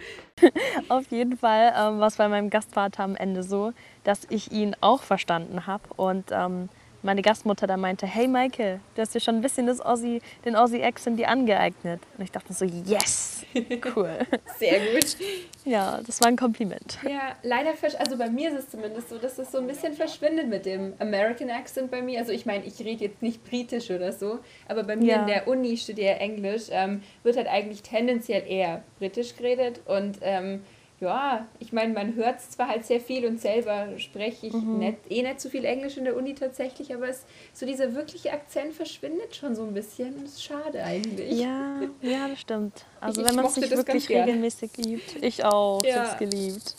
Auf 0.88 1.10
jeden 1.10 1.36
Fall 1.36 1.74
ähm, 1.76 1.98
war 1.98 2.06
es 2.06 2.16
bei 2.16 2.28
meinem 2.28 2.50
Gastvater 2.50 3.02
am 3.02 3.16
Ende 3.16 3.42
so, 3.42 3.72
dass 4.04 4.26
ich 4.30 4.52
ihn 4.52 4.76
auch 4.80 5.02
verstanden 5.02 5.66
habe. 5.66 5.82
Und 5.96 6.26
ähm, 6.30 6.68
meine 7.04 7.22
Gastmutter 7.22 7.66
da 7.66 7.76
meinte, 7.76 8.06
hey 8.06 8.26
Michael, 8.26 8.80
du 8.94 9.02
hast 9.02 9.14
dir 9.14 9.20
schon 9.20 9.36
ein 9.36 9.40
bisschen 9.42 9.66
das 9.66 9.80
Aussie, 9.80 10.20
den 10.44 10.56
Aussie-Accent 10.56 11.18
dir 11.18 11.28
angeeignet. 11.28 12.00
Und 12.16 12.24
ich 12.24 12.32
dachte 12.32 12.52
so, 12.52 12.64
yes, 12.64 13.44
cool. 13.94 14.18
Sehr 14.58 14.80
gut. 14.80 15.16
Ja, 15.64 16.00
das 16.04 16.20
war 16.20 16.28
ein 16.28 16.36
Kompliment. 16.36 16.98
Ja, 17.08 17.36
leider, 17.42 17.72
also 17.98 18.16
bei 18.18 18.28
mir 18.28 18.50
ist 18.50 18.58
es 18.64 18.70
zumindest 18.70 19.10
so, 19.10 19.18
dass 19.18 19.38
es 19.38 19.52
so 19.52 19.58
ein 19.58 19.66
bisschen 19.66 19.92
verschwindet 19.94 20.48
mit 20.48 20.66
dem 20.66 20.94
American 20.98 21.50
Accent 21.50 21.90
bei 21.90 22.02
mir. 22.02 22.18
Also 22.20 22.32
ich 22.32 22.46
meine, 22.46 22.64
ich 22.64 22.80
rede 22.80 23.04
jetzt 23.04 23.22
nicht 23.22 23.44
britisch 23.44 23.90
oder 23.90 24.12
so, 24.12 24.40
aber 24.68 24.82
bei 24.82 24.96
mir 24.96 25.12
Ja. 25.12 25.20
in 25.20 25.26
der 25.26 25.48
Uni, 25.48 25.72
ich 25.74 25.82
studiere 25.82 26.16
Englisch, 26.16 26.64
ähm, 26.70 27.02
wird 27.22 27.36
halt 27.36 27.48
eigentlich 27.48 27.82
tendenziell 27.82 28.44
eher 28.46 28.82
britisch 28.98 29.36
geredet 29.36 29.80
und 29.86 30.18
ähm, 30.22 30.62
ja, 31.04 31.46
ich 31.60 31.72
meine, 31.72 31.92
man 31.92 32.14
hört 32.14 32.38
es 32.40 32.50
zwar 32.50 32.68
halt 32.68 32.84
sehr 32.84 33.00
viel 33.00 33.26
und 33.26 33.40
selber 33.40 33.88
spreche 33.98 34.46
ich 34.48 34.52
Mhm. 34.52 34.78
nicht, 34.78 34.96
eh 35.10 35.22
nicht 35.22 35.40
so 35.40 35.48
viel 35.48 35.64
Englisch 35.64 35.96
in 35.96 36.04
der 36.04 36.16
Uni 36.16 36.34
tatsächlich, 36.34 36.94
aber 36.94 37.08
es, 37.08 37.24
so 37.52 37.66
dieser 37.66 37.94
wirkliche 37.94 38.32
Akzent 38.32 38.74
verschwindet 38.74 39.36
schon 39.36 39.54
so 39.54 39.62
ein 39.64 39.74
bisschen. 39.74 40.14
Das 40.22 40.32
ist 40.34 40.42
schade 40.44 40.82
eigentlich. 40.82 41.38
Ja, 41.38 41.80
ja, 42.02 42.28
das 42.28 42.40
stimmt. 42.40 42.84
Also 43.00 43.20
Ich- 43.22 43.28
wenn 43.28 43.36
man 43.36 43.46
es 43.46 43.54
das 43.54 43.70
wirklich 43.70 44.08
regelmäßig 44.08 44.70
übt. 44.78 45.18
Ich 45.20 45.44
auch, 45.44 45.82
ich 45.82 45.90
Ja. 45.90 46.04
hab's 46.08 46.18
geliebt. 46.18 46.74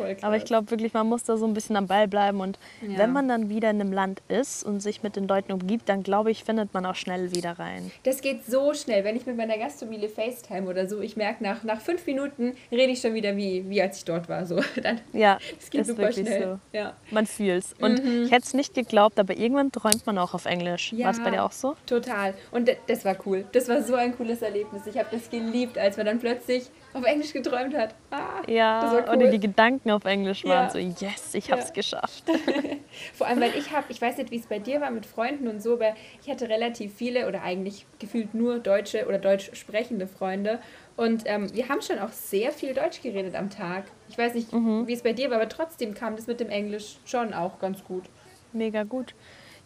Voll 0.00 0.16
Aber 0.22 0.36
ich 0.36 0.44
glaube 0.44 0.70
wirklich, 0.70 0.92
man 0.94 1.06
muss 1.08 1.24
da 1.24 1.36
so 1.36 1.46
ein 1.46 1.54
bisschen 1.54 1.76
am 1.76 1.86
Ball 1.86 2.08
bleiben. 2.08 2.40
Und 2.40 2.58
Ja. 2.82 2.98
wenn 2.98 3.12
man 3.12 3.28
dann 3.28 3.48
wieder 3.48 3.70
in 3.70 3.80
einem 3.80 3.92
Land 3.92 4.22
ist 4.28 4.64
und 4.64 4.80
sich 4.80 5.02
mit 5.02 5.16
den 5.16 5.26
Leuten 5.28 5.52
umgibt, 5.52 5.88
dann 5.88 6.02
glaube 6.02 6.30
ich, 6.30 6.44
findet 6.44 6.72
man 6.74 6.86
auch 6.86 6.94
schnell 6.94 7.34
wieder 7.34 7.58
rein. 7.58 7.90
Das 8.04 8.20
geht 8.22 8.44
so 8.46 8.74
schnell, 8.74 9.04
wenn 9.04 9.16
ich 9.16 9.26
mit 9.26 9.36
meiner 9.36 9.58
Gastfamilie 9.58 10.08
FaceTime 10.08 10.68
oder 10.68 10.88
so, 10.88 11.00
ich 11.00 11.16
merke, 11.16 11.42
nach, 11.42 11.62
nach 11.64 11.80
fünf 11.80 12.06
Minuten 12.06 12.54
rede 12.72 12.92
ich 12.92 13.00
schon 13.00 13.14
wieder 13.14 13.36
wie, 13.36 13.68
wie 13.68 13.80
als 13.82 13.98
ich 13.98 14.04
dort 14.04 14.28
war. 14.28 14.46
So. 14.46 14.60
Dann, 14.82 15.00
Ja, 15.12 15.38
das 15.58 15.70
geht 15.70 15.86
super 15.86 16.02
wirklich 16.02 16.26
schnell. 16.26 16.58
so. 16.72 16.76
Ja. 16.78 16.94
Man 17.10 17.26
fühlt's. 17.26 17.74
Und 17.80 17.98
ich 18.00 18.30
hätte 18.30 18.44
es 18.44 18.54
nicht 18.54 18.74
geglaubt, 18.74 19.18
aber 19.18 19.36
irgendwann 19.36 19.70
träumt 19.72 20.06
man 20.06 20.18
auch 20.18 20.34
auf 20.34 20.46
Englisch. 20.46 20.92
Ja. 20.92 21.06
War 21.06 21.12
es 21.12 21.20
bei 21.22 21.30
dir 21.30 21.44
auch 21.44 21.52
so? 21.52 21.74
Total. 21.86 22.34
Und 22.50 22.70
das 22.86 23.04
war 23.04 23.16
cool. 23.26 23.44
Das 23.52 23.68
war 23.68 23.82
so 23.82 23.94
ein 23.94 24.16
cooles 24.16 24.42
Erlebnis. 24.42 24.82
Ich 24.86 24.96
habe 24.98 25.08
das 25.10 25.28
geliebt, 25.30 25.78
als 25.78 25.96
man 25.96 26.06
dann 26.06 26.18
plötzlich 26.18 26.64
auf 26.92 27.04
Englisch 27.04 27.32
geträumt 27.32 27.76
hat. 27.76 27.94
Ah, 28.10 28.42
Ja, 28.48 28.80
das 28.80 28.92
war 28.92 29.08
cool. 29.08 29.16
oder 29.22 29.30
die 29.30 29.40
Gedanken 29.40 29.90
auf 29.90 30.04
Englisch 30.04 30.44
waren 30.44 30.64
Ja. 30.66 30.70
so, 30.70 30.78
yes, 30.78 31.34
ich 31.34 31.46
Ja. 31.48 31.56
hab's 31.56 31.72
geschafft. 31.72 32.24
Vor 33.14 33.26
allem, 33.26 33.40
weil 33.40 33.54
ich 33.56 33.70
habe, 33.72 33.86
ich 33.88 34.00
weiß 34.02 34.18
nicht, 34.18 34.30
wie 34.30 34.38
es 34.38 34.46
bei 34.46 34.58
dir 34.58 34.80
war 34.80 34.90
mit 34.90 35.06
Freunden 35.06 35.46
und 35.48 35.62
so, 35.62 35.74
aber 35.74 35.94
ich 36.22 36.28
hatte 36.28 36.48
relativ 36.48 36.94
viele 36.94 37.28
oder 37.28 37.42
eigentlich 37.42 37.86
gefühlt 37.98 38.34
nur 38.34 38.58
deutsche 38.58 39.06
oder 39.06 39.18
deutsch 39.18 39.50
sprechende 39.54 40.06
Freunde. 40.06 40.58
Und 40.96 41.22
ähm, 41.26 41.52
wir 41.54 41.68
haben 41.68 41.80
schon 41.82 41.98
auch 41.98 42.10
sehr 42.12 42.52
viel 42.52 42.74
Deutsch 42.74 43.00
geredet 43.02 43.34
am 43.34 43.48
Tag. 43.50 43.84
Ich 44.08 44.18
weiß 44.18 44.34
nicht, 44.34 44.52
Mhm. 44.52 44.86
wie 44.86 44.92
es 44.92 45.02
bei 45.02 45.12
dir 45.12 45.30
war, 45.30 45.36
aber 45.36 45.48
trotzdem 45.48 45.94
kam 45.94 46.16
das 46.16 46.26
mit 46.26 46.40
dem 46.40 46.50
Englisch 46.50 46.96
schon 47.04 47.32
auch 47.32 47.58
ganz 47.58 47.82
gut. 47.84 48.04
Mega 48.52 48.82
gut. 48.82 49.14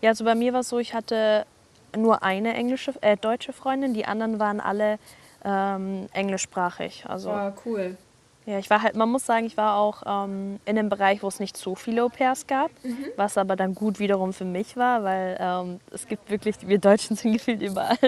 Ja, 0.03 0.11
also 0.11 0.25
bei 0.25 0.35
mir 0.35 0.53
war 0.53 0.61
es 0.61 0.69
so, 0.69 0.79
ich 0.79 0.93
hatte 0.95 1.47
nur 1.97 2.23
eine 2.23 2.55
englische, 2.55 2.93
äh, 3.01 3.17
deutsche 3.17 3.53
Freundin, 3.53 3.95
die 3.95 4.05
anderen 4.05 4.39
waren 4.39 4.61
alle 4.61 4.99
ähm, 5.45 6.07
englischsprachig. 6.13 7.05
Also 7.09 7.31
Oh, 7.31 7.53
cool. 7.67 7.97
ja, 8.47 8.59
ich 8.59 8.69
war 8.71 8.83
halt, 8.83 8.97
man 8.97 9.09
muss 9.11 9.25
sagen, 9.27 9.47
ich 9.47 9.57
war 9.57 9.77
auch 9.77 10.03
ähm, 10.07 10.59
in 10.65 10.79
einem 10.79 10.89
Bereich, 10.89 11.23
wo 11.23 11.29
es 11.29 11.41
nicht 11.41 11.57
so 11.57 11.75
viele 11.75 12.03
Au-pairs 12.05 12.47
gab, 12.47 12.71
Mhm. 12.83 13.07
was 13.17 13.37
aber 13.39 13.57
dann 13.57 13.75
gut 13.75 13.99
wiederum 13.99 14.33
für 14.33 14.45
mich 14.45 14.77
war, 14.77 15.03
weil 15.05 15.37
ähm, 15.41 15.81
es 15.91 16.07
gibt 16.07 16.31
wirklich, 16.31 16.57
wir 16.67 16.79
Deutschen 16.79 17.17
sind 17.17 17.33
gefühlt 17.33 17.63
überall. 17.63 17.99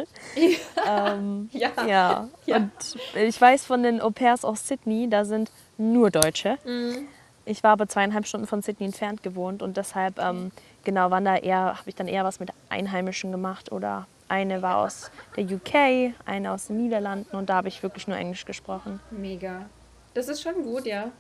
ähm, 0.89 1.49
Ja. 1.53 1.71
ja. 1.87 2.29
Ja. 2.47 2.57
und 2.57 2.71
ich 3.15 3.41
weiß 3.41 3.65
von 3.67 3.83
den 3.83 4.01
Au-pairs 4.01 4.45
aus 4.45 4.67
Sydney, 4.67 5.09
da 5.09 5.25
sind 5.25 5.51
nur 5.79 6.11
Deutsche. 6.11 6.59
Mhm. 6.65 7.09
Ich 7.49 7.63
war 7.63 7.71
aber 7.73 7.87
zweieinhalb 7.87 8.27
Stunden 8.27 8.47
von 8.49 8.61
Sydney 8.61 8.87
entfernt 8.87 9.23
gewohnt 9.23 9.63
und 9.63 9.77
deshalb 9.77 10.19
ähm, 10.19 10.51
genau 10.83 11.11
waren 11.13 11.25
da 11.25 11.37
eher, 11.37 11.77
habe 11.79 11.89
ich 11.89 11.95
dann 11.95 12.09
eher 12.09 12.25
was 12.25 12.41
mit 12.41 12.51
Einheimischen 12.71 13.31
gemacht 13.31 13.71
oder 13.71 14.07
eine 14.29 14.63
war 14.63 14.79
aus 14.79 15.11
der 15.37 15.45
UK, 15.45 16.15
eine 16.25 16.53
aus 16.53 16.67
den 16.69 16.77
Niederlanden 16.79 17.37
und 17.37 17.49
da 17.49 17.55
habe 17.57 17.69
ich 17.69 17.83
wirklich 17.83 18.09
nur 18.09 18.17
Englisch 18.17 18.45
gesprochen. 18.45 19.01
Mega. 19.11 19.67
Das 20.15 20.29
ist 20.29 20.43
schon 20.43 20.63
gut, 20.63 20.87
ja. 20.87 21.11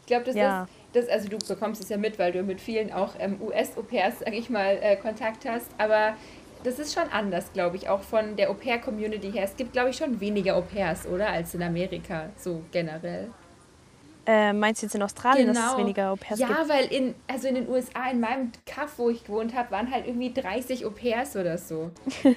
Ich 0.00 0.06
glaube, 0.06 0.24
das 0.24 0.34
Ja. 0.36 0.62
ist, 0.64 0.70
das, 0.94 1.08
also 1.08 1.28
du 1.28 1.38
bekommst 1.38 1.82
es 1.82 1.88
ja 1.88 1.96
mit, 1.96 2.18
weil 2.18 2.32
du 2.32 2.42
mit 2.42 2.60
vielen 2.60 2.92
auch 2.92 3.14
ähm, 3.18 3.40
US-Au-pairs, 3.40 4.20
sag 4.20 4.32
ich 4.34 4.50
mal, 4.50 4.78
äh, 4.80 4.96
Kontakt 4.96 5.44
hast, 5.48 5.70
aber 5.78 6.14
das 6.62 6.78
ist 6.78 6.94
schon 6.94 7.08
anders, 7.10 7.52
glaube 7.52 7.76
ich, 7.76 7.88
auch 7.88 8.00
von 8.00 8.36
der 8.36 8.50
Au-pair-Community 8.50 9.32
her. 9.32 9.44
Es 9.44 9.56
gibt, 9.56 9.72
glaube 9.72 9.90
ich, 9.90 9.96
schon 9.96 10.20
weniger 10.20 10.56
Au-pairs, 10.56 11.06
oder? 11.06 11.28
Als 11.28 11.54
in 11.54 11.62
Amerika, 11.62 12.30
so 12.36 12.62
generell. 12.72 13.30
Äh, 14.26 14.52
meinst 14.54 14.80
du 14.82 14.86
jetzt 14.86 14.94
in 14.94 15.02
Australien, 15.02 15.48
dass 15.52 15.72
es 15.72 15.76
weniger 15.76 16.10
Au-pairs 16.10 16.38
Genau. 16.38 16.50
Ja, 16.52 16.58
gibt? 16.58 16.68
weil 16.70 16.84
in, 16.86 17.14
also 17.28 17.46
in 17.48 17.56
den 17.56 17.68
USA, 17.68 18.10
in 18.10 18.20
meinem 18.20 18.52
Kaff, 18.64 18.94
wo 18.98 19.10
ich 19.10 19.24
gewohnt 19.24 19.54
habe, 19.54 19.70
waren 19.70 19.90
halt 19.90 20.06
irgendwie 20.06 20.32
30 20.32 20.86
Au-pairs 20.86 21.36
oder 21.36 21.58
so. 21.58 21.90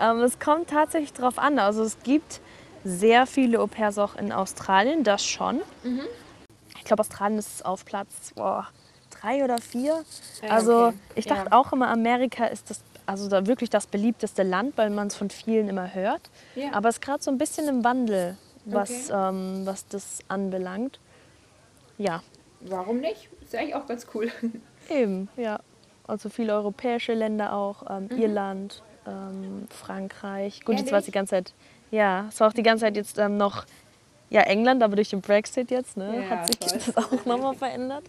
Ähm, 0.00 0.18
es 0.22 0.40
kommt 0.40 0.70
tatsächlich 0.70 1.12
drauf 1.12 1.38
an. 1.38 1.58
Also 1.60 1.84
es 1.84 1.98
gibt 2.02 2.40
sehr 2.82 3.26
viele 3.26 3.60
Au-pairs 3.60 3.96
auch 3.98 4.16
in 4.16 4.32
Australien, 4.32 5.04
das 5.04 5.24
schon. 5.24 5.60
Mhm. 5.84 6.00
Ich 6.78 6.84
glaube, 6.84 7.00
Australien 7.00 7.38
ist 7.38 7.64
auf 7.64 7.84
Platz 7.84 8.32
boah, 8.34 8.66
drei 9.10 9.44
oder 9.44 9.58
vier. 9.58 10.02
Ja, 10.42 10.48
also 10.48 10.86
okay. 10.88 10.96
ich 11.14 11.24
Ja. 11.26 11.36
dachte 11.36 11.52
auch 11.52 11.72
immer, 11.72 11.88
Amerika 11.88 12.46
ist 12.46 12.68
das, 12.70 12.82
also 13.06 13.28
da 13.28 13.46
wirklich 13.46 13.70
das 13.70 13.86
beliebteste 13.86 14.42
Land, 14.42 14.76
weil 14.76 14.90
man 14.90 15.06
es 15.06 15.14
von 15.14 15.30
vielen 15.30 15.68
immer 15.68 15.94
hört. 15.94 16.22
Ja. 16.56 16.72
Aber 16.72 16.88
es 16.88 16.96
ist 16.96 17.00
gerade 17.02 17.22
so 17.22 17.30
ein 17.30 17.38
bisschen 17.38 17.68
im 17.68 17.84
Wandel, 17.84 18.36
was, 18.64 19.10
Okay. 19.10 19.28
ähm, 19.28 19.60
was 19.64 19.86
das 19.86 20.18
anbelangt. 20.28 20.98
Ja, 21.98 22.22
Warum 22.66 23.00
nicht? 23.00 23.28
Ist 23.42 23.52
ja 23.52 23.60
eigentlich 23.60 23.74
auch 23.74 23.86
ganz 23.86 24.06
cool. 24.14 24.30
eben, 24.90 25.28
ja. 25.36 25.60
Also 26.06 26.28
viele 26.30 26.54
europäische 26.54 27.12
Länder 27.14 27.52
auch, 27.54 27.82
ähm, 27.90 28.08
Irland, 28.16 28.82
ähm, 29.06 29.66
Frankreich. 29.70 30.62
Gut, 30.64 30.78
jetzt 30.78 30.90
war 30.90 30.98
es 30.98 31.04
die 31.04 31.10
Ehrlich? 31.10 31.30
ganze 31.30 31.30
Zeit, 31.30 31.54
ja, 31.90 32.26
es 32.28 32.40
war 32.40 32.48
auch 32.48 32.52
die 32.54 32.62
ganze 32.62 32.84
Zeit 32.86 32.96
jetzt 32.96 33.18
ähm, 33.18 33.36
noch, 33.36 33.64
ja, 34.30 34.40
England, 34.42 34.82
aber 34.82 34.96
durch 34.96 35.10
den 35.10 35.20
Brexit 35.20 35.70
jetzt, 35.70 35.96
ne, 35.98 36.22
Ja, 36.22 36.30
hat 36.30 36.46
sich 36.46 36.56
voll. 36.82 36.92
das 36.94 36.96
auch 36.96 37.24
nochmal 37.26 37.54
verändert. 37.54 38.04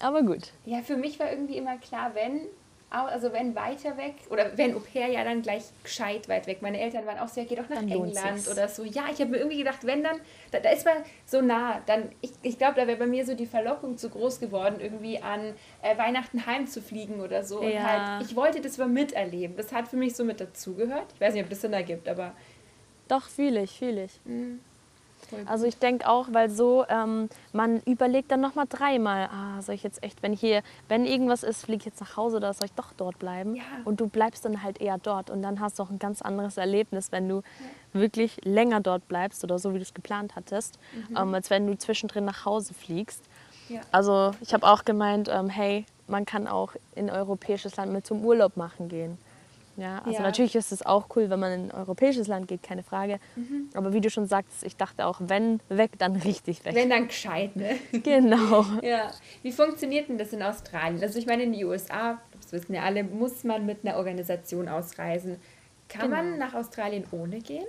Aber 0.00 0.22
gut. 0.22 0.52
Ja, 0.64 0.80
für 0.82 0.96
mich 0.96 1.18
war 1.20 1.30
irgendwie 1.30 1.56
immer 1.56 1.76
klar, 1.78 2.12
wenn, 2.14 2.42
also 2.90 3.32
wenn 3.32 3.54
weiter 3.54 3.96
weg 3.98 4.14
oder 4.30 4.56
wenn 4.56 4.74
Au 4.74 4.80
pair, 4.80 5.08
ja 5.08 5.22
dann 5.22 5.42
gleich 5.42 5.64
gescheit 5.82 6.28
weit 6.28 6.46
weg. 6.46 6.62
Meine 6.62 6.80
Eltern 6.80 7.04
waren 7.06 7.18
auch 7.18 7.28
so, 7.28 7.40
ja, 7.40 7.46
geh 7.46 7.54
doch 7.54 7.68
nach 7.68 7.76
Dann 7.76 7.90
England 7.90 8.48
oder 8.48 8.68
so. 8.68 8.82
Ja, 8.84 9.04
ich 9.12 9.20
habe 9.20 9.26
mir 9.30 9.36
irgendwie 9.38 9.58
gedacht, 9.58 9.84
wenn 9.84 10.02
dann, 10.02 10.18
da, 10.50 10.60
da 10.60 10.70
ist 10.70 10.86
man 10.86 10.96
so 11.26 11.42
nah, 11.42 11.82
dann, 11.86 12.08
ich, 12.22 12.32
ich 12.42 12.56
glaube, 12.56 12.74
da 12.76 12.86
wäre 12.86 12.96
bei 12.98 13.06
mir 13.06 13.26
so 13.26 13.34
die 13.34 13.46
Verlockung 13.46 13.98
zu 13.98 14.08
groß 14.08 14.40
geworden, 14.40 14.76
irgendwie 14.80 15.20
an 15.20 15.54
äh, 15.82 15.98
Weihnachten 15.98 16.46
heimzufliegen 16.46 17.20
oder 17.20 17.44
so. 17.44 17.60
Und 17.60 17.72
Ja. 17.72 17.82
halt, 17.82 18.02
ich 18.28 18.34
wollte 18.36 18.60
das 18.60 18.78
mal 18.78 18.88
miterleben. 18.88 19.56
Das 19.56 19.72
hat 19.72 19.88
für 19.88 19.96
mich 19.96 20.16
so 20.16 20.24
mit 20.24 20.40
dazugehört. 20.40 21.12
Ich 21.14 21.20
weiß 21.20 21.34
nicht, 21.34 21.42
ob 21.42 21.50
das 21.50 21.60
Sinn 21.60 21.74
ergibt, 21.74 22.08
aber 22.08 22.32
Doch, 23.08 23.28
fühle 23.28 23.62
ich, 23.64 23.78
fühle 23.78 24.04
ich. 24.04 24.12
voll 24.22 24.58
Also 25.46 25.66
ich 25.66 25.78
denke 25.78 26.08
auch, 26.08 26.28
weil 26.32 26.50
so, 26.50 26.84
ähm, 26.88 27.28
man 27.52 27.80
überlegt 27.80 28.30
dann 28.30 28.40
nochmal 28.40 28.66
dreimal, 28.68 29.28
ah, 29.32 29.60
soll 29.62 29.74
ich 29.74 29.82
jetzt 29.82 30.02
echt, 30.02 30.22
wenn 30.22 30.32
hier, 30.32 30.62
wenn 30.88 31.04
irgendwas 31.04 31.42
ist, 31.42 31.64
fliege 31.64 31.80
ich 31.80 31.86
jetzt 31.86 32.00
nach 32.00 32.16
Hause 32.16 32.36
oder 32.36 32.52
soll 32.52 32.66
ich 32.66 32.72
doch 32.72 32.92
dort 32.96 33.18
bleiben? 33.18 33.56
Ja. 33.56 33.62
Und 33.84 34.00
du 34.00 34.08
bleibst 34.08 34.44
dann 34.44 34.62
halt 34.62 34.80
eher 34.80 34.98
dort 34.98 35.30
und 35.30 35.42
dann 35.42 35.60
hast 35.60 35.78
du 35.78 35.82
auch 35.82 35.90
ein 35.90 35.98
ganz 35.98 36.22
anderes 36.22 36.56
Erlebnis, 36.56 37.12
wenn 37.12 37.28
du 37.28 37.42
wirklich 37.92 38.40
länger 38.44 38.80
dort 38.80 39.08
bleibst 39.08 39.44
oder 39.44 39.58
so, 39.58 39.72
wie 39.72 39.78
du 39.78 39.82
es 39.82 39.94
geplant 39.94 40.36
hattest, 40.36 40.78
ähm, 41.16 41.34
als 41.34 41.50
wenn 41.50 41.66
du 41.66 41.76
zwischendrin 41.76 42.24
nach 42.24 42.44
Hause 42.44 42.74
fliegst. 42.74 43.22
Ja. 43.68 43.80
Also 43.92 44.32
ich 44.40 44.54
habe 44.54 44.66
auch 44.66 44.84
gemeint, 44.84 45.28
ähm, 45.30 45.48
hey, 45.48 45.84
man 46.06 46.24
kann 46.24 46.46
auch 46.46 46.72
in 46.94 47.10
ein 47.10 47.16
europäisches 47.16 47.76
Land 47.76 47.92
mit 47.92 48.06
zum 48.06 48.24
Urlaub 48.24 48.56
machen 48.56 48.88
gehen. 48.88 49.18
Ja, 49.78 49.98
also 50.00 50.18
Ja. 50.18 50.22
natürlich 50.22 50.56
ist 50.56 50.72
es 50.72 50.84
auch 50.84 51.06
cool, 51.14 51.30
wenn 51.30 51.38
man 51.38 51.52
in 51.52 51.64
ein 51.66 51.70
europäisches 51.70 52.26
Land 52.26 52.48
geht, 52.48 52.64
keine 52.64 52.82
Frage. 52.82 53.20
Mhm. 53.36 53.70
Aber 53.74 53.92
wie 53.92 54.00
du 54.00 54.10
schon 54.10 54.26
sagst, 54.26 54.64
ich 54.64 54.76
dachte 54.76 55.06
auch, 55.06 55.20
wenn 55.20 55.60
weg, 55.68 55.92
dann 55.98 56.16
richtig 56.16 56.64
weg. 56.64 56.74
wenn 56.74 56.90
dann 56.90 57.06
gescheit, 57.06 57.54
ne? 57.54 57.76
Genau. 58.02 58.64
Ja, 58.82 59.12
wie 59.42 59.52
funktioniert 59.52 60.08
denn 60.08 60.18
das 60.18 60.32
in 60.32 60.42
Australien? 60.42 61.00
Also 61.00 61.18
ich 61.20 61.26
meine, 61.26 61.44
in 61.44 61.52
die 61.52 61.64
USA, 61.64 62.18
das 62.40 62.50
wissen 62.50 62.74
ja 62.74 62.82
alle, 62.82 63.04
muss 63.04 63.44
man 63.44 63.66
mit 63.66 63.86
einer 63.86 63.96
Organisation 63.98 64.68
ausreisen. 64.68 65.36
Kann 65.88 66.10
man 66.10 66.32
Genau. 66.32 66.38
nach 66.46 66.54
Australien 66.54 67.04
ohne 67.12 67.38
gehen? 67.38 67.64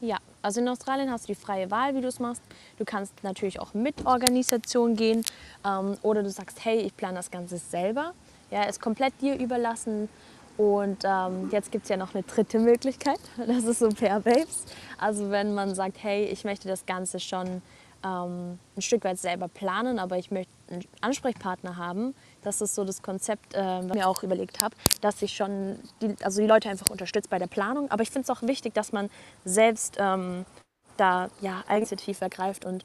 Ja, 0.00 0.16
also 0.42 0.60
in 0.60 0.68
Australien 0.68 1.10
hast 1.10 1.28
du 1.28 1.34
die 1.34 1.38
freie 1.38 1.70
Wahl, 1.70 1.94
wie 1.94 2.00
du 2.00 2.08
es 2.08 2.18
machst. 2.20 2.42
Du 2.78 2.84
kannst 2.86 3.12
natürlich 3.22 3.60
auch 3.60 3.74
mit 3.74 4.06
Organisation 4.06 4.96
gehen 4.96 5.22
ähm, 5.66 5.96
oder 6.02 6.22
du 6.22 6.30
sagst, 6.30 6.64
hey, 6.64 6.78
ich 6.78 6.96
plane 6.96 7.16
das 7.16 7.30
Ganze 7.30 7.58
selber. 7.58 8.14
Ja, 8.50 8.64
ist 8.64 8.80
komplett 8.80 9.12
dir 9.20 9.38
überlassen. 9.38 10.08
Und 10.56 11.02
ähm, 11.04 11.48
jetzt 11.50 11.72
gibt 11.72 11.84
es 11.84 11.88
ja 11.88 11.96
noch 11.96 12.14
eine 12.14 12.22
dritte 12.22 12.58
Möglichkeit, 12.58 13.18
das 13.36 13.64
ist 13.64 13.80
so 13.80 13.88
Pair 13.88 14.20
Babes. 14.20 14.64
Also 14.98 15.30
wenn 15.30 15.54
man 15.54 15.74
sagt, 15.74 16.02
hey, 16.02 16.24
ich 16.24 16.44
möchte 16.44 16.68
das 16.68 16.86
Ganze 16.86 17.18
schon 17.18 17.60
ähm, 18.04 18.58
ein 18.76 18.82
Stück 18.82 19.04
weit 19.04 19.18
selber 19.18 19.48
planen, 19.48 19.98
aber 19.98 20.18
ich 20.18 20.30
möchte 20.30 20.52
einen 20.70 20.84
Ansprechpartner 21.00 21.76
haben. 21.76 22.14
Das 22.42 22.60
ist 22.60 22.74
so 22.74 22.84
das 22.84 23.02
Konzept, 23.02 23.54
äh, 23.54 23.58
was 23.58 23.86
ich 23.86 23.94
mir 23.94 24.06
auch 24.06 24.22
überlegt 24.22 24.62
habe, 24.62 24.76
dass 25.00 25.20
ich 25.22 25.34
schon 25.34 25.78
die, 26.00 26.14
also 26.22 26.40
die 26.40 26.46
Leute 26.46 26.68
einfach 26.68 26.88
unterstützt 26.88 27.30
bei 27.30 27.38
der 27.38 27.46
Planung. 27.46 27.90
Aber 27.90 28.02
ich 28.02 28.10
finde 28.10 28.30
es 28.30 28.30
auch 28.30 28.42
wichtig, 28.42 28.74
dass 28.74 28.92
man 28.92 29.10
selbst 29.44 29.96
ähm, 29.98 30.44
da 30.96 31.30
ja 31.40 31.64
Eigeninitiative 31.66 32.20
ergreift 32.20 32.64
und 32.64 32.84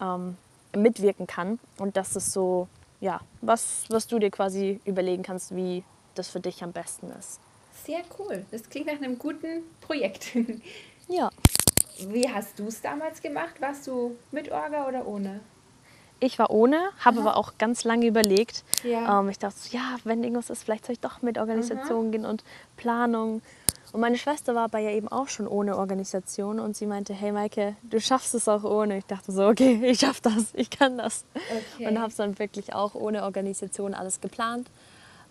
ähm, 0.00 0.36
mitwirken 0.74 1.26
kann. 1.26 1.58
Und 1.78 1.96
das 1.96 2.16
ist 2.16 2.32
so, 2.32 2.68
ja, 3.00 3.20
was, 3.40 3.84
was 3.88 4.06
du 4.06 4.18
dir 4.18 4.30
quasi 4.30 4.80
überlegen 4.84 5.22
kannst, 5.22 5.54
wie 5.54 5.84
das 6.14 6.28
für 6.28 6.40
dich 6.40 6.62
am 6.62 6.72
besten 6.72 7.10
ist. 7.18 7.40
Sehr 7.84 8.02
cool. 8.18 8.44
Das 8.50 8.68
klingt 8.68 8.86
nach 8.86 8.94
einem 8.94 9.18
guten 9.18 9.62
Projekt. 9.80 10.30
Ja. 11.08 11.28
Wie 12.06 12.30
hast 12.30 12.56
du 12.60 12.68
es 12.68 12.80
damals 12.80 13.20
gemacht? 13.20 13.60
Warst 13.60 13.88
du 13.88 14.16
mit 14.30 14.52
Orga 14.52 14.86
oder 14.86 15.08
ohne? 15.08 15.40
Ich 16.20 16.38
war 16.38 16.50
ohne, 16.50 16.90
habe 17.00 17.20
aber 17.20 17.36
auch 17.36 17.54
ganz 17.58 17.82
lange 17.82 18.06
überlegt. 18.06 18.62
Ja. 18.84 19.18
Ähm, 19.18 19.28
ich 19.30 19.38
dachte, 19.38 19.58
so, 19.58 19.76
ja, 19.76 19.96
wenn 20.04 20.22
irgendwas 20.22 20.50
ist, 20.50 20.62
vielleicht 20.62 20.86
soll 20.86 20.92
ich 20.92 21.00
doch 21.00 21.20
mit 21.22 21.36
Organisation 21.38 22.12
gehen 22.12 22.24
und 22.24 22.44
Planung. 22.76 23.42
Und 23.92 24.00
meine 24.00 24.18
Schwester 24.18 24.54
war 24.54 24.64
aber 24.64 24.78
ja 24.78 24.90
eben 24.90 25.08
auch 25.08 25.28
schon 25.28 25.48
ohne 25.48 25.76
Organisation 25.76 26.60
und 26.60 26.76
sie 26.76 26.86
meinte, 26.86 27.12
hey 27.12 27.32
Maike, 27.32 27.74
du 27.82 28.00
schaffst 28.00 28.34
es 28.34 28.48
auch 28.48 28.64
ohne. 28.64 28.98
Ich 28.98 29.06
dachte 29.06 29.32
so, 29.32 29.48
okay, 29.48 29.80
ich 29.90 29.98
schaff 30.00 30.20
das, 30.20 30.54
ich 30.54 30.70
kann 30.70 30.98
das. 30.98 31.24
Okay. 31.74 31.88
Und 31.88 31.98
habe 31.98 32.08
es 32.08 32.16
dann 32.16 32.38
wirklich 32.38 32.74
auch 32.74 32.94
ohne 32.94 33.24
Organisation 33.24 33.94
alles 33.94 34.20
geplant. 34.20 34.68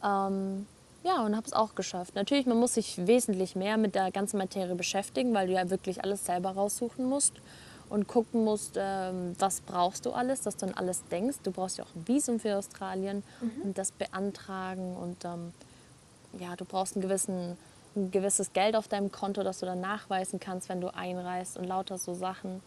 Ähm, 0.03 0.65
ja, 1.03 1.23
und 1.23 1.35
habe 1.35 1.47
es 1.47 1.53
auch 1.53 1.75
geschafft. 1.75 2.15
Natürlich, 2.15 2.45
man 2.45 2.57
muss 2.57 2.73
sich 2.73 3.05
wesentlich 3.07 3.55
mehr 3.55 3.77
mit 3.77 3.95
der 3.95 4.11
ganzen 4.11 4.37
Materie 4.37 4.75
beschäftigen, 4.75 5.33
weil 5.33 5.47
du 5.47 5.53
ja 5.53 5.69
wirklich 5.69 6.03
alles 6.03 6.25
selber 6.25 6.51
raussuchen 6.51 7.05
musst 7.05 7.33
und 7.89 8.07
gucken 8.07 8.43
musst, 8.43 8.75
ähm, 8.77 9.35
was 9.39 9.61
brauchst 9.61 10.05
du 10.05 10.11
alles, 10.11 10.41
dass 10.41 10.57
du 10.57 10.67
an 10.67 10.73
alles 10.73 11.03
denkst. 11.09 11.37
Du 11.43 11.51
brauchst 11.51 11.77
ja 11.77 11.85
auch 11.85 11.95
ein 11.95 12.07
Visum 12.07 12.39
für 12.39 12.57
Australien 12.57 13.23
und 13.63 13.77
das 13.77 13.91
beantragen 13.91 14.95
und 14.97 15.25
ähm, 15.25 15.53
ja, 16.39 16.55
du 16.55 16.65
brauchst 16.65 16.95
einen 16.95 17.01
gewissen, 17.01 17.57
ein 17.95 18.11
gewisses 18.11 18.53
Geld 18.53 18.75
auf 18.75 18.87
deinem 18.87 19.11
Konto, 19.11 19.41
das 19.43 19.59
du 19.59 19.65
dann 19.65 19.81
nachweisen 19.81 20.39
kannst, 20.39 20.69
wenn 20.69 20.81
du 20.81 20.93
einreist 20.93 21.57
und 21.57 21.63
lauter 21.65 21.97
so 21.97 22.13
Sachen, 22.13 22.61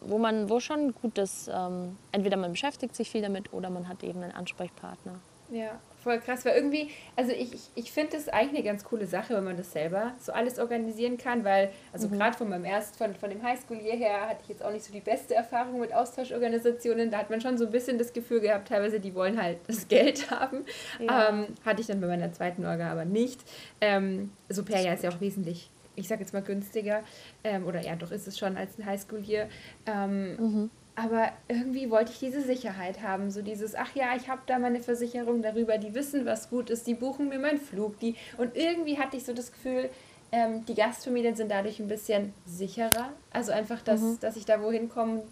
wo 0.00 0.18
man, 0.18 0.48
wo 0.48 0.58
schon 0.58 0.92
gut 0.94 1.18
ist, 1.18 1.48
ähm, 1.52 1.96
entweder 2.10 2.36
man 2.36 2.52
beschäftigt 2.52 2.96
sich 2.96 3.10
viel 3.10 3.22
damit 3.22 3.52
oder 3.52 3.70
man 3.70 3.88
hat 3.88 4.02
eben 4.02 4.22
einen 4.22 4.32
Ansprechpartner. 4.32 5.14
Ja, 5.50 5.78
voll 6.02 6.18
krass, 6.18 6.44
weil 6.44 6.56
irgendwie, 6.56 6.90
also 7.16 7.32
ich, 7.32 7.54
ich, 7.54 7.70
ich 7.74 7.92
finde 7.92 8.16
das 8.16 8.28
eigentlich 8.28 8.60
eine 8.60 8.62
ganz 8.62 8.84
coole 8.84 9.06
Sache, 9.06 9.34
wenn 9.34 9.44
man 9.44 9.56
das 9.56 9.72
selber 9.72 10.12
so 10.18 10.32
alles 10.32 10.58
organisieren 10.58 11.16
kann, 11.16 11.44
weil, 11.44 11.70
also 11.92 12.08
gerade 12.08 12.36
von 12.36 12.48
meinem 12.48 12.64
erst, 12.64 12.96
von, 12.96 13.14
von 13.14 13.30
dem 13.30 13.42
Highschool 13.42 13.78
hierher 13.78 14.28
hatte 14.28 14.40
ich 14.42 14.48
jetzt 14.48 14.64
auch 14.64 14.72
nicht 14.72 14.84
so 14.84 14.92
die 14.92 15.00
beste 15.00 15.34
Erfahrung 15.34 15.80
mit 15.80 15.94
Austauschorganisationen. 15.94 17.10
Da 17.10 17.18
hat 17.18 17.30
man 17.30 17.40
schon 17.40 17.56
so 17.58 17.66
ein 17.66 17.70
bisschen 17.70 17.98
das 17.98 18.12
Gefühl 18.12 18.40
gehabt, 18.40 18.68
teilweise 18.68 19.00
die 19.00 19.14
wollen 19.14 19.40
halt 19.40 19.58
das 19.66 19.88
Geld 19.88 20.30
haben. 20.30 20.64
Ja. 20.98 21.30
Ähm, 21.30 21.46
hatte 21.64 21.80
ich 21.80 21.86
dann 21.86 22.00
bei 22.00 22.06
meiner 22.06 22.32
zweiten 22.32 22.64
Orga 22.64 22.90
aber 22.90 23.04
nicht. 23.04 23.40
Ähm, 23.80 24.32
Superia 24.48 24.92
ist 24.94 25.04
ja 25.04 25.10
auch 25.10 25.20
wesentlich, 25.20 25.70
ich 25.94 26.08
sag 26.08 26.20
jetzt 26.20 26.32
mal 26.32 26.42
günstiger, 26.42 27.02
ähm, 27.44 27.66
oder 27.66 27.80
ja, 27.80 27.96
doch 27.96 28.10
ist 28.10 28.26
es 28.26 28.38
schon 28.38 28.56
als 28.56 28.78
ein 28.78 28.86
Highschool 28.86 29.20
hier. 29.20 29.48
Ähm, 29.86 30.70
aber 30.94 31.30
irgendwie 31.48 31.90
wollte 31.90 32.12
ich 32.12 32.18
diese 32.18 32.42
Sicherheit 32.42 33.02
haben, 33.02 33.30
so 33.30 33.42
dieses, 33.42 33.74
ach 33.74 33.94
ja, 33.94 34.14
ich 34.16 34.28
habe 34.28 34.42
da 34.46 34.58
meine 34.58 34.80
Versicherung 34.80 35.42
darüber, 35.42 35.78
die 35.78 35.94
wissen, 35.94 36.26
was 36.26 36.50
gut 36.50 36.68
ist, 36.68 36.86
die 36.86 36.94
buchen 36.94 37.28
mir 37.28 37.38
meinen 37.38 37.60
Flug, 37.60 37.98
die 37.98 38.14
und 38.36 38.56
irgendwie 38.56 38.98
hatte 38.98 39.16
ich 39.16 39.24
so 39.24 39.32
das 39.32 39.52
Gefühl, 39.52 39.88
ähm, 40.32 40.64
die 40.66 40.74
Gastfamilien 40.74 41.34
sind 41.34 41.50
dadurch 41.50 41.80
ein 41.80 41.88
bisschen 41.88 42.34
sicherer, 42.46 43.10
also 43.30 43.52
einfach, 43.52 43.80
dass, 43.82 44.18
dass 44.20 44.36
ich 44.36 44.44
da 44.44 44.62
wohin 44.62 44.88
komme, 44.88 45.22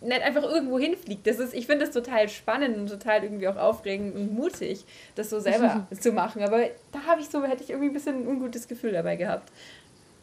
nicht 0.00 0.22
einfach 0.22 0.42
irgendwo 0.42 0.78
hinfliegt. 0.78 1.26
Das 1.26 1.38
ist, 1.38 1.54
ich 1.54 1.66
finde 1.66 1.86
das 1.86 1.94
total 1.94 2.28
spannend 2.28 2.76
und 2.76 2.88
total 2.88 3.24
irgendwie 3.24 3.48
auch 3.48 3.56
aufregend 3.56 4.14
und 4.14 4.34
mutig, 4.34 4.84
das 5.14 5.30
so 5.30 5.40
selber 5.40 5.86
zu 6.00 6.12
machen. 6.12 6.42
Aber 6.42 6.60
da 6.90 7.04
habe 7.06 7.20
ich 7.20 7.28
so, 7.28 7.42
hätte 7.42 7.62
ich 7.62 7.70
irgendwie 7.70 7.88
ein 7.88 7.94
bisschen 7.94 8.22
ein 8.22 8.26
ungutes 8.26 8.68
Gefühl 8.68 8.92
dabei 8.92 9.16
gehabt. 9.16 9.50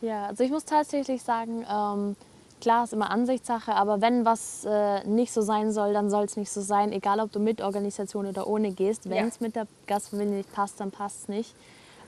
Ja, 0.01 0.27
also 0.27 0.43
ich 0.43 0.51
muss 0.51 0.65
tatsächlich 0.65 1.23
sagen, 1.23 1.65
ähm, 1.69 2.15
klar 2.61 2.83
ist 2.83 2.93
immer 2.93 3.09
Ansichtssache, 3.11 3.73
aber 3.73 4.01
wenn 4.01 4.25
was 4.25 4.65
äh, 4.65 5.03
nicht 5.07 5.31
so 5.31 5.41
sein 5.41 5.71
soll, 5.71 5.93
dann 5.93 6.09
soll 6.09 6.25
es 6.25 6.37
nicht 6.37 6.51
so 6.51 6.61
sein, 6.61 6.91
egal 6.91 7.19
ob 7.19 7.31
du 7.31 7.39
mit 7.39 7.61
Organisation 7.61 8.25
oder 8.25 8.47
ohne 8.47 8.71
gehst. 8.71 9.09
Wenn 9.09 9.17
Ja. 9.17 9.27
es 9.27 9.39
mit 9.39 9.55
der 9.55 9.67
Gastfamilie 9.87 10.35
nicht 10.37 10.51
passt, 10.53 10.79
dann 10.79 10.91
passt 10.91 11.23
es 11.23 11.27
nicht. 11.29 11.55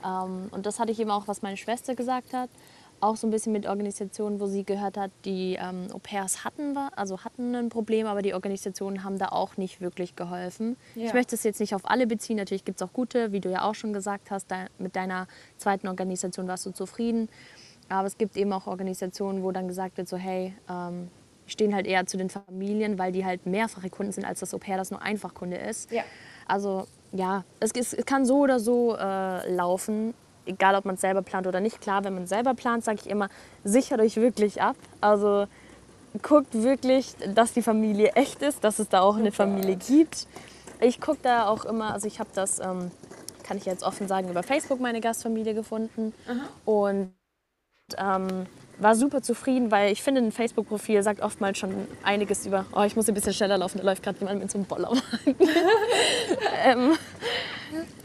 Ähm, 0.04 0.48
und 0.50 0.66
das 0.66 0.78
hatte 0.78 0.92
ich 0.92 1.00
eben 1.00 1.10
auch, 1.10 1.28
was 1.28 1.42
meine 1.42 1.56
Schwester 1.56 1.94
gesagt 1.94 2.32
hat. 2.32 2.50
Auch 3.00 3.16
so 3.16 3.26
ein 3.26 3.30
bisschen 3.30 3.52
mit 3.52 3.66
Organisationen, 3.66 4.38
wo 4.38 4.46
sie 4.46 4.62
gehört 4.62 4.96
hat, 4.96 5.10
die 5.24 5.58
ähm, 5.60 5.88
Au 5.92 5.98
pairs 5.98 6.44
hatten, 6.44 6.76
also 6.94 7.18
hatten 7.24 7.52
ein 7.56 7.68
Problem, 7.68 8.06
aber 8.06 8.22
die 8.22 8.32
Organisationen 8.32 9.02
haben 9.02 9.18
da 9.18 9.30
auch 9.30 9.56
nicht 9.56 9.80
wirklich 9.80 10.14
geholfen. 10.14 10.76
Ja. 10.94 11.06
Ich 11.06 11.12
möchte 11.14 11.34
es 11.34 11.42
jetzt 11.42 11.58
nicht 11.58 11.74
auf 11.74 11.82
alle 11.90 12.06
beziehen. 12.06 12.36
Natürlich 12.36 12.64
gibt 12.64 12.80
es 12.80 12.86
auch 12.88 12.92
gute, 12.92 13.32
wie 13.32 13.40
du 13.40 13.50
ja 13.50 13.62
auch 13.64 13.74
schon 13.74 13.92
gesagt 13.92 14.30
hast. 14.30 14.48
Da, 14.52 14.66
mit 14.78 14.94
deiner 14.94 15.26
zweiten 15.58 15.88
Organisation 15.88 16.46
warst 16.46 16.64
du 16.64 16.70
zufrieden. 16.70 17.28
Aber 17.88 18.06
es 18.06 18.16
gibt 18.16 18.36
eben 18.36 18.52
auch 18.52 18.66
Organisationen, 18.66 19.42
wo 19.42 19.52
dann 19.52 19.68
gesagt 19.68 19.98
wird, 19.98 20.08
so 20.08 20.16
hey, 20.16 20.54
ähm, 20.68 21.08
stehen 21.46 21.74
halt 21.74 21.86
eher 21.86 22.06
zu 22.06 22.16
den 22.16 22.30
Familien, 22.30 22.98
weil 22.98 23.12
die 23.12 23.24
halt 23.24 23.46
mehrfache 23.46 23.90
Kunden 23.90 24.12
sind, 24.12 24.24
als 24.24 24.40
das 24.40 24.54
Au 24.54 24.58
pair, 24.58 24.76
das 24.76 24.90
nur 24.90 25.02
Einfachkunde 25.02 25.56
ist. 25.56 25.90
Ja. 25.90 26.02
Also 26.46 26.86
ja, 27.12 27.44
es, 27.60 27.72
es, 27.72 27.92
es 27.92 28.06
kann 28.06 28.24
so 28.24 28.38
oder 28.38 28.58
so 28.58 28.96
äh, 28.96 29.54
laufen, 29.54 30.14
egal 30.46 30.74
ob 30.74 30.84
man 30.84 30.94
es 30.94 31.00
selber 31.00 31.22
plant 31.22 31.46
oder 31.46 31.60
nicht. 31.60 31.80
Klar, 31.80 32.04
wenn 32.04 32.14
man 32.14 32.26
selber 32.26 32.54
plant, 32.54 32.84
sage 32.84 33.00
ich 33.02 33.10
immer, 33.10 33.28
sichert 33.64 34.00
euch 34.00 34.16
wirklich 34.16 34.62
ab. 34.62 34.76
Also 35.00 35.46
guckt 36.22 36.54
wirklich, 36.54 37.14
dass 37.34 37.52
die 37.52 37.62
Familie 37.62 38.12
echt 38.14 38.42
ist, 38.42 38.64
dass 38.64 38.78
es 38.78 38.88
da 38.88 39.00
auch 39.00 39.16
eine. 39.16 39.32
Familie 39.32 39.76
gibt. 39.76 40.26
Ich 40.80 41.00
gucke 41.00 41.20
da 41.22 41.46
auch 41.48 41.64
immer, 41.64 41.92
also 41.92 42.06
ich 42.06 42.18
habe 42.18 42.30
das, 42.34 42.58
ähm, 42.58 42.90
kann 43.44 43.56
ich 43.56 43.64
jetzt 43.66 43.82
offen 43.82 44.08
sagen, 44.08 44.28
über 44.28 44.42
Facebook 44.42 44.80
meine 44.80 45.00
Gastfamilie 45.00 45.54
gefunden. 45.54 46.12
Und 46.64 47.12
ähm, 47.98 48.46
war 48.78 48.94
super 48.94 49.22
zufrieden, 49.22 49.70
weil 49.70 49.92
ich 49.92 50.02
finde, 50.02 50.20
ein 50.20 50.32
Facebook-Profil 50.32 51.02
sagt 51.02 51.20
oftmals 51.20 51.58
schon 51.58 51.86
einiges 52.02 52.46
über, 52.46 52.64
oh, 52.74 52.82
ich 52.82 52.96
muss 52.96 53.08
ein 53.08 53.14
bisschen 53.14 53.32
schneller 53.32 53.58
laufen, 53.58 53.78
da 53.78 53.84
läuft 53.84 54.02
gerade 54.02 54.18
jemand 54.18 54.40
mit 54.40 54.50
so 54.50 54.58
einem 54.58 54.66
Bollerwagen. 54.66 55.02
ähm, 56.64 56.92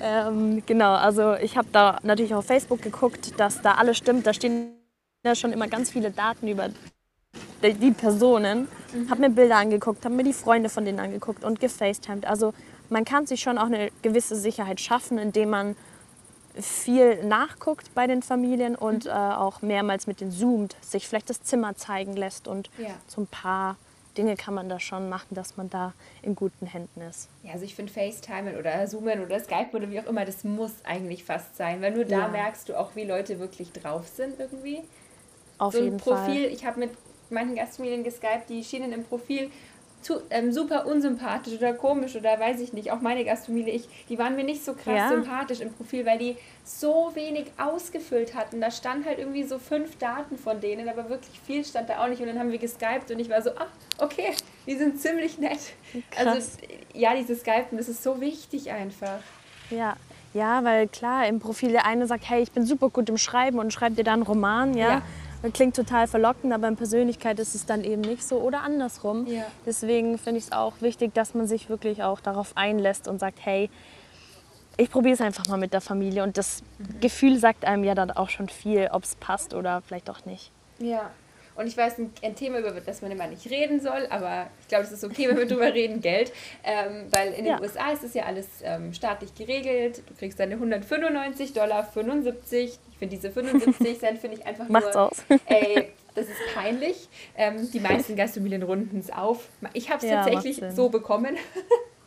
ähm, 0.01 0.63
genau, 0.65 0.93
also 0.93 1.35
ich 1.35 1.57
habe 1.57 1.67
da 1.71 1.99
natürlich 2.03 2.33
auf 2.33 2.45
Facebook 2.45 2.81
geguckt, 2.81 3.39
dass 3.39 3.61
da 3.61 3.73
alles 3.73 3.97
stimmt. 3.97 4.25
Da 4.27 4.33
stehen 4.33 4.71
ja 5.25 5.35
schon 5.35 5.51
immer 5.51 5.67
ganz 5.67 5.89
viele 5.89 6.11
Daten 6.11 6.47
über 6.47 6.69
die, 7.63 7.73
die 7.73 7.91
Personen. 7.91 8.67
Habe 9.09 9.21
mir 9.21 9.29
Bilder 9.29 9.57
angeguckt, 9.57 10.05
habe 10.05 10.15
mir 10.15 10.23
die 10.23 10.33
Freunde 10.33 10.69
von 10.69 10.85
denen 10.85 10.99
angeguckt 10.99 11.43
und 11.43 11.59
gefacetimed. 11.59 12.25
Also 12.25 12.53
man 12.89 13.03
kann 13.03 13.25
sich 13.25 13.41
schon 13.41 13.57
auch 13.57 13.65
eine 13.65 13.89
gewisse 14.01 14.35
Sicherheit 14.35 14.79
schaffen, 14.79 15.17
indem 15.17 15.49
man 15.49 15.75
viel 16.61 17.23
nachguckt 17.23 17.93
bei 17.93 18.07
den 18.07 18.21
Familien 18.21 18.75
und 18.75 19.05
äh, 19.05 19.09
auch 19.09 19.61
mehrmals 19.61 20.07
mit 20.07 20.21
denen 20.21 20.31
zoomt, 20.31 20.75
sich 20.81 21.07
vielleicht 21.07 21.29
das 21.29 21.41
Zimmer 21.41 21.75
zeigen 21.75 22.15
lässt 22.15 22.47
und 22.47 22.69
Ja. 22.77 22.89
so 23.07 23.21
ein 23.21 23.27
paar 23.27 23.75
Dinge 24.17 24.35
kann 24.35 24.53
man 24.55 24.67
da 24.67 24.79
schon 24.79 25.09
machen, 25.09 25.35
dass 25.35 25.57
man 25.57 25.69
da 25.69 25.93
in 26.23 26.33
guten 26.35 26.65
Händen 26.65 27.01
ist. 27.01 27.29
Ja, 27.43 27.53
also 27.53 27.65
ich 27.65 27.75
finde 27.75 27.93
FaceTime 27.93 28.57
oder 28.57 28.85
Zoomen 28.87 29.23
oder 29.23 29.39
Skype 29.39 29.69
oder 29.73 29.89
wie 29.91 29.99
auch 29.99 30.07
immer, 30.07 30.25
das 30.25 30.43
muss 30.43 30.71
eigentlich 30.83 31.23
fast 31.23 31.55
sein, 31.55 31.81
weil 31.81 31.91
nur 31.91 32.05
da 32.05 32.21
Ja. 32.21 32.27
merkst 32.27 32.67
du 32.69 32.79
auch, 32.79 32.95
wie 32.95 33.03
Leute 33.03 33.39
wirklich 33.39 33.71
drauf 33.71 34.07
sind 34.07 34.39
irgendwie. 34.39 34.81
Auf 35.59 35.73
so 35.73 35.79
ein 35.79 35.85
jeden 35.85 35.97
Profil, 35.97 36.43
Fall. 36.45 36.53
ich 36.53 36.65
habe 36.65 36.79
mit 36.79 36.91
manchen 37.29 37.55
Gastfamilien 37.55 38.03
geskypt, 38.03 38.49
die 38.49 38.63
schienen 38.63 38.91
im 38.91 39.03
Profil 39.03 39.51
zu, 40.01 40.21
ähm, 40.29 40.51
super 40.51 40.85
unsympathisch 40.85 41.55
oder 41.57 41.73
komisch 41.73 42.15
oder 42.15 42.39
weiß 42.39 42.59
ich 42.61 42.71
nicht. 42.71 42.91
Auch 42.91 43.01
meine 43.01 43.25
Gastfamilie, 43.25 43.73
ich, 43.73 43.89
die 44.09 44.17
waren 44.17 44.35
mir 44.35 44.43
nicht 44.43 44.63
so 44.63 44.73
krass 44.73 44.95
Ja. 44.95 45.09
sympathisch 45.09 45.59
im 45.59 45.73
Profil, 45.73 46.05
weil 46.05 46.17
die 46.17 46.37
so 46.63 47.11
wenig 47.13 47.47
ausgefüllt 47.57 48.35
hatten. 48.35 48.61
Da 48.61 48.71
stand 48.71 49.05
halt 49.05 49.19
irgendwie 49.19 49.43
so 49.43 49.57
fünf 49.59 49.97
Daten 49.97 50.37
von 50.37 50.61
denen, 50.61 50.87
aber 50.87 51.09
wirklich 51.09 51.39
viel 51.45 51.65
stand 51.65 51.89
da 51.89 52.03
auch 52.03 52.07
nicht. 52.07 52.21
Und 52.21 52.27
dann 52.27 52.39
haben 52.39 52.51
wir 52.51 52.59
geskypt 52.59 53.09
und 53.11 53.19
ich 53.19 53.29
war 53.29 53.41
so, 53.41 53.49
ah, 53.51 53.67
okay, 53.97 54.33
die 54.65 54.75
sind 54.75 54.99
ziemlich 55.01 55.37
nett. 55.39 55.59
Krass. 56.11 56.27
Also 56.27 56.47
ja, 56.93 57.15
dieses 57.15 57.41
Skypen, 57.41 57.77
das 57.77 57.89
ist 57.89 58.03
so 58.03 58.21
wichtig 58.21 58.71
einfach. 58.71 59.19
Ja. 59.69 59.95
ja, 60.33 60.63
weil 60.63 60.87
klar, 60.87 61.27
im 61.27 61.39
Profil 61.39 61.71
der 61.71 61.85
eine 61.85 62.07
sagt, 62.07 62.29
hey, 62.29 62.41
ich 62.43 62.51
bin 62.51 62.65
super 62.65 62.89
gut 62.89 63.09
im 63.09 63.17
Schreiben 63.17 63.59
und 63.59 63.73
schreibt 63.73 63.97
dir 63.97 64.03
dann 64.03 64.15
einen 64.15 64.23
Roman, 64.23 64.73
ja. 64.75 64.89
Ja. 64.89 65.01
Das 65.41 65.53
klingt 65.53 65.75
total 65.75 66.07
verlockend, 66.07 66.51
aber 66.51 66.67
in 66.67 66.75
Persönlichkeit 66.75 67.39
ist 67.39 67.55
es 67.55 67.65
dann 67.65 67.83
eben 67.83 68.01
nicht 68.01 68.27
so 68.27 68.39
oder 68.39 68.61
andersrum. 68.61 69.27
Ja. 69.27 69.45
Deswegen 69.65 70.17
finde 70.17 70.39
ich 70.39 70.45
es 70.45 70.51
auch 70.51 70.73
wichtig, 70.81 71.13
dass 71.13 71.33
man 71.33 71.47
sich 71.47 71.69
wirklich 71.69 72.03
auch 72.03 72.19
darauf 72.19 72.53
einlässt 72.55 73.07
und 73.07 73.19
sagt, 73.19 73.39
hey, 73.41 73.69
ich 74.77 74.91
probiere 74.91 75.13
es 75.13 75.21
einfach 75.21 75.47
mal 75.47 75.57
mit 75.57 75.73
der 75.73 75.81
Familie. 75.81 76.23
Und 76.23 76.37
das 76.37 76.63
Gefühl 77.01 77.37
sagt 77.39 77.65
einem 77.65 77.83
ja 77.83 77.95
dann 77.95 78.11
auch 78.11 78.29
schon 78.29 78.49
viel, 78.49 78.89
ob 78.91 79.03
es 79.03 79.15
passt 79.15 79.53
oder 79.53 79.81
vielleicht 79.81 80.09
auch 80.09 80.25
nicht. 80.25 80.51
Ja. 80.79 81.11
Und 81.57 81.67
ich 81.67 81.75
weiß, 81.75 81.97
ein, 81.97 82.13
ein 82.21 82.35
Thema, 82.35 82.59
über 82.59 82.71
das 82.71 83.01
man 83.01 83.11
immer 83.11 83.27
nicht 83.27 83.49
reden 83.49 83.79
soll, 83.81 84.05
aber 84.09 84.47
ich 84.61 84.67
glaube, 84.67 84.83
es 84.85 84.91
ist 84.91 85.03
okay, 85.03 85.27
wenn 85.27 85.37
wir 85.37 85.47
drüber 85.47 85.73
reden, 85.73 86.01
Geld. 86.01 86.31
Ähm, 86.63 87.07
weil 87.09 87.29
in 87.29 87.43
den 87.45 87.53
Ja. 87.53 87.59
USA 87.61 87.91
ist 87.91 88.03
es 88.03 88.13
ja 88.13 88.23
alles 88.25 88.47
ähm, 88.63 88.93
staatlich 88.93 89.33
geregelt. 89.35 90.03
Du 90.07 90.13
kriegst 90.13 90.39
deine 90.39 90.53
195 90.53 91.53
Dollar, 91.53 91.83
75. 91.83 92.77
Ich 92.91 92.97
finde 92.97 93.15
diese 93.15 93.31
75 93.31 93.99
Cent 93.99 94.19
finde 94.19 94.37
ich 94.37 94.45
einfach 94.45 94.69
Macht's 94.69 94.93
nur, 94.93 95.07
aus. 95.07 95.23
ey, 95.47 95.89
das 96.15 96.27
ist 96.27 96.39
peinlich. 96.53 97.07
Ähm, 97.35 97.69
die 97.71 97.79
meisten 97.79 98.15
Gastfamilien 98.15 98.63
runden 98.63 98.99
es 98.99 99.11
auf. 99.11 99.47
Ich 99.73 99.89
habe 99.89 100.03
es 100.03 100.09
Ja, 100.11 100.23
tatsächlich 100.23 100.61
so 100.75 100.89
bekommen, 100.89 101.37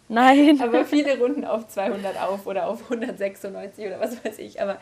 Nein. 0.08 0.60
aber 0.60 0.84
viele 0.84 1.16
runden 1.18 1.44
auf 1.44 1.68
200 1.68 2.20
auf 2.20 2.46
oder 2.46 2.66
auf 2.66 2.82
196 2.90 3.86
oder 3.86 4.00
was 4.00 4.24
weiß 4.24 4.38
ich. 4.40 4.60
Aber 4.60 4.78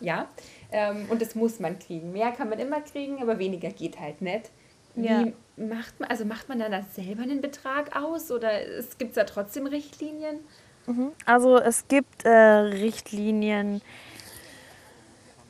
ja, 0.00 0.28
ähm, 0.72 1.06
und 1.08 1.22
das 1.22 1.34
muss 1.34 1.60
man 1.60 1.78
kriegen. 1.78 2.12
Mehr 2.12 2.32
kann 2.32 2.48
man 2.48 2.58
immer 2.58 2.80
kriegen, 2.80 3.22
aber 3.22 3.38
weniger 3.38 3.70
geht 3.70 4.00
halt 4.00 4.20
nicht. 4.22 4.50
Wie 4.94 5.06
Ja. 5.06 5.32
macht 5.56 6.00
man, 6.00 6.10
also 6.10 6.24
macht 6.24 6.48
man 6.48 6.58
dann 6.58 6.72
da 6.72 6.82
selber 6.82 7.22
einen 7.22 7.40
Betrag 7.40 7.94
aus 7.96 8.30
oder 8.30 8.50
gibt 8.98 9.10
es 9.10 9.14
da 9.14 9.24
trotzdem 9.24 9.66
Richtlinien? 9.66 10.40
Mhm. 10.86 11.12
Also 11.24 11.58
es 11.58 11.86
gibt 11.88 12.24
äh, 12.24 12.30
Richtlinien, 12.30 13.80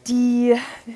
die, 0.06 0.54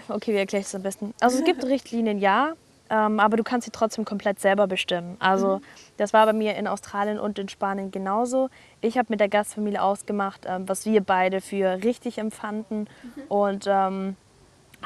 okay, 0.08 0.32
wie 0.32 0.38
erkläre 0.38 0.60
ich 0.60 0.66
das 0.66 0.74
am 0.74 0.82
besten? 0.82 1.14
Also 1.20 1.38
es 1.38 1.44
gibt 1.44 1.64
Richtlinien, 1.64 2.18
ja, 2.18 2.54
ähm, 2.90 3.20
aber 3.20 3.36
du 3.36 3.42
kannst 3.42 3.64
sie 3.64 3.70
trotzdem 3.70 4.04
komplett 4.04 4.40
selber 4.40 4.66
bestimmen. 4.66 5.16
Also 5.18 5.56
mhm. 5.56 5.60
das 5.96 6.12
war 6.12 6.26
bei 6.26 6.32
mir 6.32 6.54
in 6.56 6.66
Australien 6.66 7.18
und 7.18 7.38
in 7.38 7.48
Spanien 7.48 7.90
genauso. 7.90 8.48
Ich 8.80 8.98
habe 8.98 9.08
mit 9.10 9.20
der 9.20 9.28
Gastfamilie 9.28 9.82
ausgemacht, 9.82 10.42
ähm, 10.46 10.68
was 10.68 10.86
wir 10.86 11.00
beide 11.00 11.40
für 11.40 11.82
richtig 11.82 12.18
empfanden. 12.18 12.88
Mhm. 13.02 13.22
Und 13.28 13.64
ähm, 13.68 14.16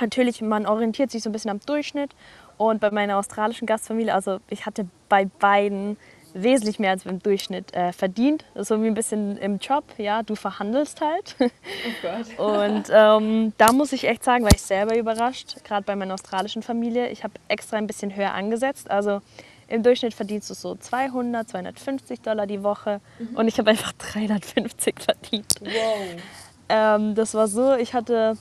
natürlich, 0.00 0.40
man 0.40 0.66
orientiert 0.66 1.10
sich 1.10 1.22
so 1.22 1.30
ein 1.30 1.32
bisschen 1.32 1.50
am 1.50 1.60
Durchschnitt. 1.60 2.14
Und 2.56 2.80
bei 2.80 2.90
meiner 2.90 3.16
australischen 3.16 3.66
Gastfamilie, 3.66 4.14
also 4.14 4.38
ich 4.48 4.66
hatte 4.66 4.86
bei 5.08 5.24
beiden 5.24 5.96
wesentlich 6.34 6.78
mehr 6.78 6.90
als 6.90 7.06
im 7.06 7.20
Durchschnitt 7.20 7.74
äh, 7.74 7.92
verdient. 7.92 8.44
Das 8.54 8.62
ist 8.62 8.68
so 8.68 8.82
wie 8.82 8.86
ein 8.86 8.94
bisschen 8.94 9.36
im 9.38 9.58
Job, 9.58 9.84
ja, 9.98 10.22
du 10.22 10.34
verhandelst 10.34 11.00
halt. 11.00 11.36
Oh 11.82 11.92
Gott. 12.02 12.38
Und 12.38 12.84
ähm, 12.92 13.52
da 13.56 13.72
muss 13.72 13.92
ich 13.92 14.06
echt 14.06 14.22
sagen, 14.22 14.44
war 14.44 14.52
ich 14.52 14.60
selber 14.60 14.96
überrascht, 14.96 15.56
gerade 15.64 15.82
bei 15.84 15.96
meiner 15.96 16.14
australischen 16.14 16.62
Familie. 16.62 17.08
Ich 17.08 17.24
habe 17.24 17.34
extra 17.48 17.76
ein 17.76 17.86
bisschen 17.86 18.14
höher 18.14 18.34
angesetzt. 18.34 18.90
Also 18.90 19.20
im 19.68 19.82
Durchschnitt 19.82 20.14
verdienst 20.14 20.50
du 20.50 20.54
so 20.54 20.74
200, 20.74 21.48
250 21.48 22.20
Dollar 22.20 22.46
die 22.46 22.62
Woche 22.62 23.00
mhm. 23.18 23.36
und 23.36 23.48
ich 23.48 23.58
habe 23.58 23.70
einfach 23.70 23.92
350 23.92 25.00
verdient. 25.00 25.54
Wow. 25.60 26.20
Ähm, 26.68 27.14
das 27.14 27.34
war 27.34 27.48
so, 27.48 27.74
ich 27.74 27.94
hatte 27.94 28.36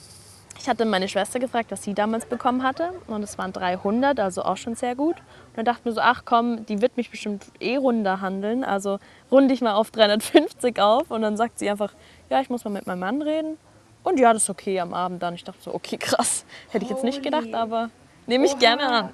ich 0.59 0.67
hatte 0.67 0.83
meine 0.83 1.07
Schwester 1.07 1.39
gefragt, 1.39 1.71
was 1.71 1.83
sie 1.83 1.93
damals 1.93 2.25
bekommen 2.25 2.63
hatte. 2.63 2.91
Und 3.07 3.23
es 3.23 3.37
waren 3.37 3.53
300, 3.53 4.19
also 4.19 4.43
auch 4.43 4.57
schon 4.57 4.75
sehr 4.75 4.93
gut. 4.93 5.15
Und 5.15 5.57
dann 5.57 5.65
dachte 5.65 5.79
ich 5.81 5.85
mir 5.85 5.91
so, 5.93 6.01
ach 6.01 6.23
komm, 6.25 6.65
die 6.65 6.81
wird 6.81 6.97
mich 6.97 7.09
bestimmt 7.09 7.45
eh 7.61 7.77
runder 7.77 8.19
handeln. 8.19 8.65
Also 8.65 8.99
runde 9.31 9.53
ich 9.53 9.61
mal 9.61 9.73
auf 9.73 9.89
350 9.91 10.79
auf. 10.81 11.11
Und 11.11 11.21
dann 11.21 11.37
sagt 11.37 11.59
sie 11.59 11.69
einfach, 11.69 11.93
ja, 12.29 12.41
ich 12.41 12.49
muss 12.49 12.65
mal 12.65 12.71
mit 12.71 12.87
meinem 12.87 12.99
Mann 12.99 13.21
reden. 13.21 13.57
Und 14.03 14.19
ja, 14.19 14.33
das 14.33 14.43
ist 14.43 14.49
okay 14.49 14.79
am 14.81 14.93
Abend 14.93 15.23
dann. 15.23 15.33
Ich 15.33 15.45
dachte 15.45 15.61
so, 15.61 15.73
okay, 15.73 15.97
krass. 15.97 16.43
Hätte 16.71 16.83
ich 16.83 16.91
jetzt 16.91 17.03
nicht 17.03 17.23
gedacht, 17.23 17.53
aber 17.53 17.89
nehme 18.27 18.45
ich 18.45 18.53
Oha. 18.53 18.59
gerne 18.59 18.89
an. 18.89 19.09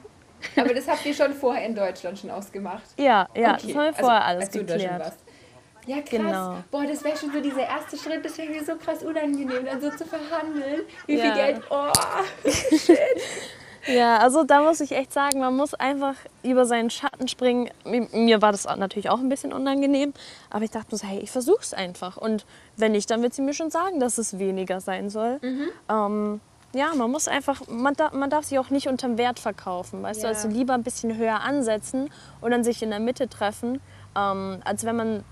Aber 0.55 0.73
das 0.73 0.87
habt 0.87 1.05
ihr 1.05 1.13
schon 1.13 1.33
vorher 1.33 1.65
in 1.65 1.75
Deutschland 1.75 2.19
schon 2.19 2.31
ausgemacht? 2.31 2.83
Ja, 2.97 3.27
ja, 3.35 3.53
okay. 3.53 3.67
das 3.67 3.75
haben 3.75 3.85
wir 3.85 3.93
vorher 3.93 4.25
also, 4.25 4.39
alles 4.39 4.51
geklärt. 4.51 5.13
Ja, 5.85 5.97
krass. 5.97 6.09
Genau. 6.09 6.57
Boah, 6.71 6.85
das 6.85 7.03
wäre 7.03 7.17
schon 7.17 7.31
so 7.31 7.39
dieser 7.39 7.67
erste 7.67 7.97
Schritt, 7.97 8.23
das 8.25 8.37
wäre 8.37 8.49
mir 8.49 8.63
so 8.63 8.75
krass 8.75 9.03
unangenehm, 9.03 9.65
dann 9.65 9.81
so 9.81 9.89
zu 9.91 10.05
verhandeln. 10.05 10.81
Wie 11.05 11.17
ja. 11.17 11.23
viel 11.23 11.33
Geld, 11.33 11.61
oh, 11.69 11.91
shit. 12.49 12.97
Ja, 13.87 14.17
also 14.17 14.43
da 14.43 14.61
muss 14.61 14.79
ich 14.79 14.93
echt 14.93 15.13
sagen, 15.13 15.39
man 15.39 15.55
muss 15.55 15.75
einfach 15.75 16.15
über 16.43 16.65
seinen 16.65 16.89
Schatten 16.89 17.27
springen. 17.27 17.69
Mir 17.83 18.41
war 18.41 18.51
das 18.51 18.65
natürlich 18.65 19.09
auch 19.09 19.19
ein 19.19 19.29
bisschen 19.29 19.53
unangenehm, 19.53 20.13
aber 20.49 20.63
ich 20.63 20.71
dachte 20.71 20.87
mir 20.91 20.97
so, 20.97 21.07
hey, 21.07 21.19
ich 21.19 21.31
versuch's 21.31 21.73
einfach. 21.73 22.17
Und 22.17 22.45
wenn 22.77 22.93
nicht, 22.93 23.09
dann 23.11 23.21
wird 23.21 23.33
sie 23.33 23.43
mir 23.43 23.53
schon 23.53 23.69
sagen, 23.69 23.99
dass 23.99 24.17
es 24.17 24.39
weniger 24.39 24.81
sein 24.81 25.09
soll. 25.09 25.39
Mhm. 25.41 25.69
Ähm, 25.89 26.41
ja, 26.73 26.93
man 26.95 27.11
muss 27.11 27.27
einfach, 27.27 27.61
man, 27.67 27.93
da, 27.93 28.09
man 28.11 28.29
darf 28.29 28.45
sich 28.45 28.59
auch 28.59 28.69
nicht 28.69 28.87
unterm 28.87 29.17
Wert 29.17 29.39
verkaufen, 29.39 30.03
weißt 30.03 30.23
ja. 30.23 30.29
du, 30.29 30.35
also 30.35 30.47
lieber 30.49 30.73
ein 30.73 30.83
bisschen 30.83 31.15
höher 31.15 31.41
ansetzen 31.41 32.09
und 32.41 32.51
dann 32.51 32.63
sich 32.63 32.81
in 32.81 32.89
der 32.89 32.99
Mitte 32.99 33.29
treffen, 33.29 33.79
ähm, 34.17 34.59
als 34.65 34.83
wenn 34.83 34.95
man 34.95 35.23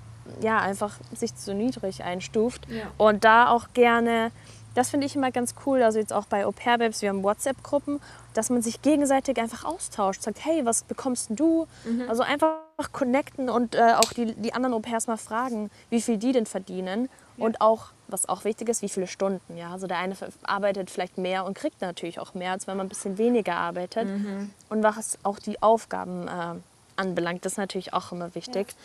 ja, 0.42 0.60
einfach 0.60 0.96
sich 1.16 1.36
zu 1.36 1.54
niedrig 1.54 2.04
einstuft. 2.04 2.68
Ja. 2.70 2.86
Und 2.98 3.24
da 3.24 3.50
auch 3.50 3.68
gerne, 3.74 4.32
das 4.76 4.90
finde 4.90 5.06
ich 5.06 5.16
immer 5.16 5.32
ganz 5.32 5.56
cool, 5.66 5.84
also 5.84 6.00
jetzt 6.00 6.14
auch 6.14 6.26
bei 6.26 6.46
Au 6.46 6.52
pair 6.52 6.78
Babes, 6.78 7.02
wir 7.02 7.10
haben 7.10 7.24
WhatsApp-Gruppen, 7.24 8.00
dass 8.34 8.50
man 8.50 8.62
sich 8.62 8.82
gegenseitig 8.82 9.38
einfach 9.38 9.64
austauscht, 9.64 10.22
sagt, 10.22 10.44
hey, 10.44 10.66
was 10.66 10.84
bekommst 10.84 11.30
du? 11.32 11.68
Mhm. 11.86 12.10
Also 12.10 12.24
einfach 12.24 12.58
connecten 12.92 13.50
und 13.50 13.76
äh, 13.76 13.94
auch 13.96 14.12
die, 14.14 14.34
die 14.34 14.54
anderen 14.54 14.74
Au 14.74 14.80
pairs 14.80 15.08
mal 15.08 15.18
fragen, 15.18 15.70
wie 15.90 16.02
viel 16.02 16.18
die 16.18 16.32
denn 16.32 16.46
verdienen. 16.46 17.10
Ja. 17.38 17.46
Und 17.46 17.62
auch, 17.62 17.88
was 18.08 18.30
auch 18.30 18.44
wichtig 18.44 18.70
ist, 18.70 18.82
wie 18.82 18.90
viele 18.90 19.08
Stunden. 19.08 19.58
Ja? 19.58 19.72
Also 19.72 19.88
der 19.88 19.98
eine 19.98 20.16
arbeitet 20.44 20.90
vielleicht 20.90 21.18
mehr 21.18 21.46
und 21.46 21.56
kriegt 21.56 21.82
natürlich 21.82 22.20
auch 22.20 22.34
mehr, 22.34 22.52
als 22.52 22.68
wenn 22.68 22.78
man 22.78 22.88
ein 22.88 22.90
bisschen 22.90 23.18
weniger 23.18 23.56
arbeitet. 23.56 24.08
Mhm. 24.08 24.52
Und 24.70 24.84
was 24.84 25.18
auch 25.24 25.40
die 25.40 25.62
Aufgaben 25.62 26.28
äh, 26.28 26.56
anbelangt, 26.96 27.46
das 27.46 27.54
ist 27.54 27.58
natürlich 27.58 27.94
auch 27.94 28.12
immer 28.12 28.34
wichtig. 28.36 28.76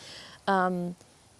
Ja. 0.46 0.68
Ähm, 0.68 0.94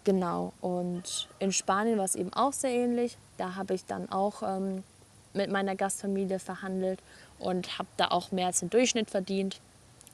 Genau, 0.05 0.53
und 0.61 1.29
in 1.39 1.53
Spanien 1.53 1.99
war 1.99 2.05
es 2.05 2.15
eben 2.15 2.33
auch 2.33 2.53
sehr 2.53 2.71
ähnlich. 2.71 3.19
Da 3.37 3.57
habe 3.57 3.75
ich 3.75 3.85
dann 3.85 4.11
auch 4.11 4.43
ähm, 4.43 4.83
mit 5.35 5.51
meiner 5.51 5.77
Gastfamilie 5.77 6.39
verhandelt 6.39 7.01
und 7.39 7.79
habe 7.79 7.89
da 7.97 8.09
auch 8.09 8.33
mehr 8.33 8.47
als 8.47 8.61
den 8.61 8.71
Durchschnitt 8.71 9.11
verdient. 9.11 9.61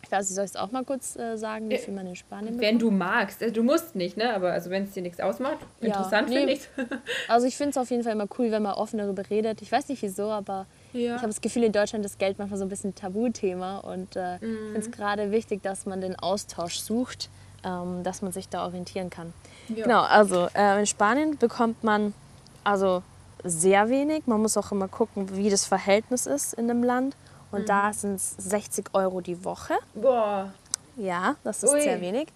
Ich 0.04 0.12
weiß 0.12 0.28
nicht, 0.28 0.34
soll 0.34 0.44
ich 0.44 0.50
es 0.50 0.56
auch 0.56 0.70
mal 0.70 0.84
kurz 0.84 1.16
äh, 1.16 1.36
sagen, 1.36 1.70
wie 1.70 1.78
viel 1.78 1.94
man 1.94 2.06
in 2.06 2.14
Spanien 2.14 2.56
bekommt? 2.56 2.62
Wenn 2.62 2.78
du 2.78 2.90
magst. 2.90 3.42
Also, 3.42 3.54
du 3.54 3.62
musst 3.62 3.96
nicht, 3.96 4.18
ne? 4.18 4.34
aber 4.34 4.52
also, 4.52 4.68
wenn 4.68 4.84
es 4.84 4.92
dir 4.92 5.02
nichts 5.02 5.18
ausmacht, 5.18 5.58
interessant 5.80 6.28
ja, 6.30 6.44
nee. 6.44 6.56
finde 6.56 6.88
ich 6.88 6.98
Also 7.28 7.46
ich 7.46 7.56
finde 7.56 7.70
es 7.70 7.78
auf 7.78 7.90
jeden 7.90 8.02
Fall 8.02 8.12
immer 8.12 8.28
cool, 8.38 8.50
wenn 8.50 8.62
man 8.62 8.74
offen 8.74 8.98
darüber 8.98 9.22
redet. 9.30 9.62
Ich 9.62 9.72
weiß 9.72 9.88
nicht 9.88 10.02
wieso, 10.02 10.30
aber 10.30 10.66
ja. 10.92 11.16
ich 11.16 11.22
habe 11.22 11.28
das 11.28 11.40
Gefühl, 11.40 11.64
in 11.64 11.72
Deutschland 11.72 12.04
ist 12.04 12.18
Geld 12.18 12.38
manchmal 12.38 12.58
so 12.58 12.66
ein 12.66 12.68
bisschen 12.68 12.90
ein 12.90 12.94
Tabuthema. 12.94 13.78
Und 13.78 14.16
äh, 14.16 14.38
mhm. 14.40 14.42
ich 14.42 14.58
finde 14.72 14.80
es 14.80 14.90
gerade 14.90 15.30
wichtig, 15.30 15.62
dass 15.62 15.86
man 15.86 16.02
den 16.02 16.16
Austausch 16.16 16.78
sucht, 16.78 17.30
ähm, 17.64 18.02
dass 18.02 18.22
man 18.22 18.32
sich 18.32 18.48
da 18.48 18.64
orientieren 18.64 19.10
kann. 19.10 19.32
Ja. 19.68 19.84
Genau, 19.84 20.02
also 20.02 20.48
äh, 20.54 20.80
in 20.80 20.86
Spanien 20.86 21.38
bekommt 21.38 21.82
man 21.82 22.14
also 22.62 23.02
sehr 23.42 23.88
wenig. 23.88 24.26
Man 24.26 24.40
muss 24.40 24.56
auch 24.56 24.72
immer 24.72 24.88
gucken, 24.88 25.36
wie 25.36 25.50
das 25.50 25.64
Verhältnis 25.64 26.26
ist 26.26 26.54
in 26.54 26.68
dem 26.68 26.82
Land. 26.82 27.16
Und 27.50 27.62
mhm. 27.62 27.66
da 27.66 27.92
sind 27.92 28.14
es 28.14 28.36
60 28.38 28.86
Euro 28.94 29.20
die 29.20 29.44
Woche. 29.44 29.74
Boah. 29.94 30.52
Ja, 30.96 31.36
das 31.44 31.62
ist 31.62 31.72
Ui. 31.72 31.80
sehr 31.80 32.00
wenig. 32.00 32.28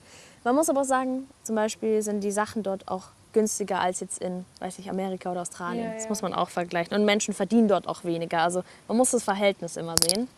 Man 0.45 0.55
muss 0.55 0.69
aber 0.69 0.83
auch 0.83 0.87
sagen, 0.87 1.29
zum 1.43 1.57
Beispiel 1.57 2.03
sind 2.03 2.21
die 2.21 2.31
Sachen 2.31 2.63
dort 2.63 2.89
auch 2.89 3.05
günstiger 3.33 3.81
als 3.81 4.01
jetzt 4.01 4.21
in, 4.21 4.45
weiß 4.61 4.79
ich, 4.79 4.91
Amerika 4.91 5.31
oder 5.31 5.43
Australien. 5.43 5.85
Ja, 5.85 5.91
ja. 5.91 5.97
Das 5.97 6.09
muss 6.09 6.23
man 6.23 6.33
auch 6.33 6.49
vergleichen. 6.49 6.97
Und 6.97 7.05
Menschen 7.05 7.35
verdienen 7.35 7.69
dort 7.69 7.87
auch 7.87 8.05
weniger. 8.05 8.43
Also 8.43 8.63
man 8.87 8.97
muss 8.97 9.11
das 9.11 9.23
Verhältnis 9.23 9.77
immer 9.77 9.95
sehen. 10.01 10.29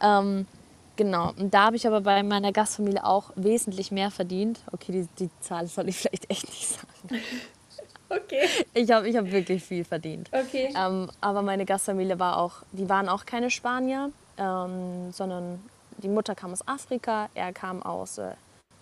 Ähm, 0.00 0.46
Genau, 0.98 1.32
und 1.38 1.54
da 1.54 1.66
habe 1.66 1.76
ich 1.76 1.86
aber 1.86 2.00
bei 2.00 2.24
meiner 2.24 2.50
Gastfamilie 2.50 3.04
auch 3.04 3.30
wesentlich 3.36 3.92
mehr 3.92 4.10
verdient. 4.10 4.58
Okay, 4.72 4.90
die, 4.90 5.08
die 5.20 5.30
Zahl 5.40 5.68
soll 5.68 5.88
ich 5.88 5.96
vielleicht 5.96 6.28
echt 6.28 6.46
nicht 6.48 6.68
sagen. 6.68 7.22
Okay. 8.10 8.48
Ich 8.72 8.90
habe 8.90 9.06
ich 9.06 9.14
hab 9.18 9.30
wirklich 9.30 9.62
viel 9.62 9.84
verdient. 9.84 10.30
Okay. 10.32 10.72
Ähm, 10.74 11.10
aber 11.20 11.42
meine 11.42 11.66
Gastfamilie 11.66 12.18
war 12.18 12.38
auch, 12.38 12.62
die 12.72 12.88
waren 12.88 13.06
auch 13.06 13.26
keine 13.26 13.50
Spanier, 13.50 14.10
ähm, 14.38 15.12
sondern 15.12 15.62
die 15.98 16.08
Mutter 16.08 16.34
kam 16.34 16.52
aus 16.52 16.66
Afrika, 16.66 17.28
er 17.34 17.52
kam 17.52 17.82
aus 17.82 18.16
äh, 18.16 18.30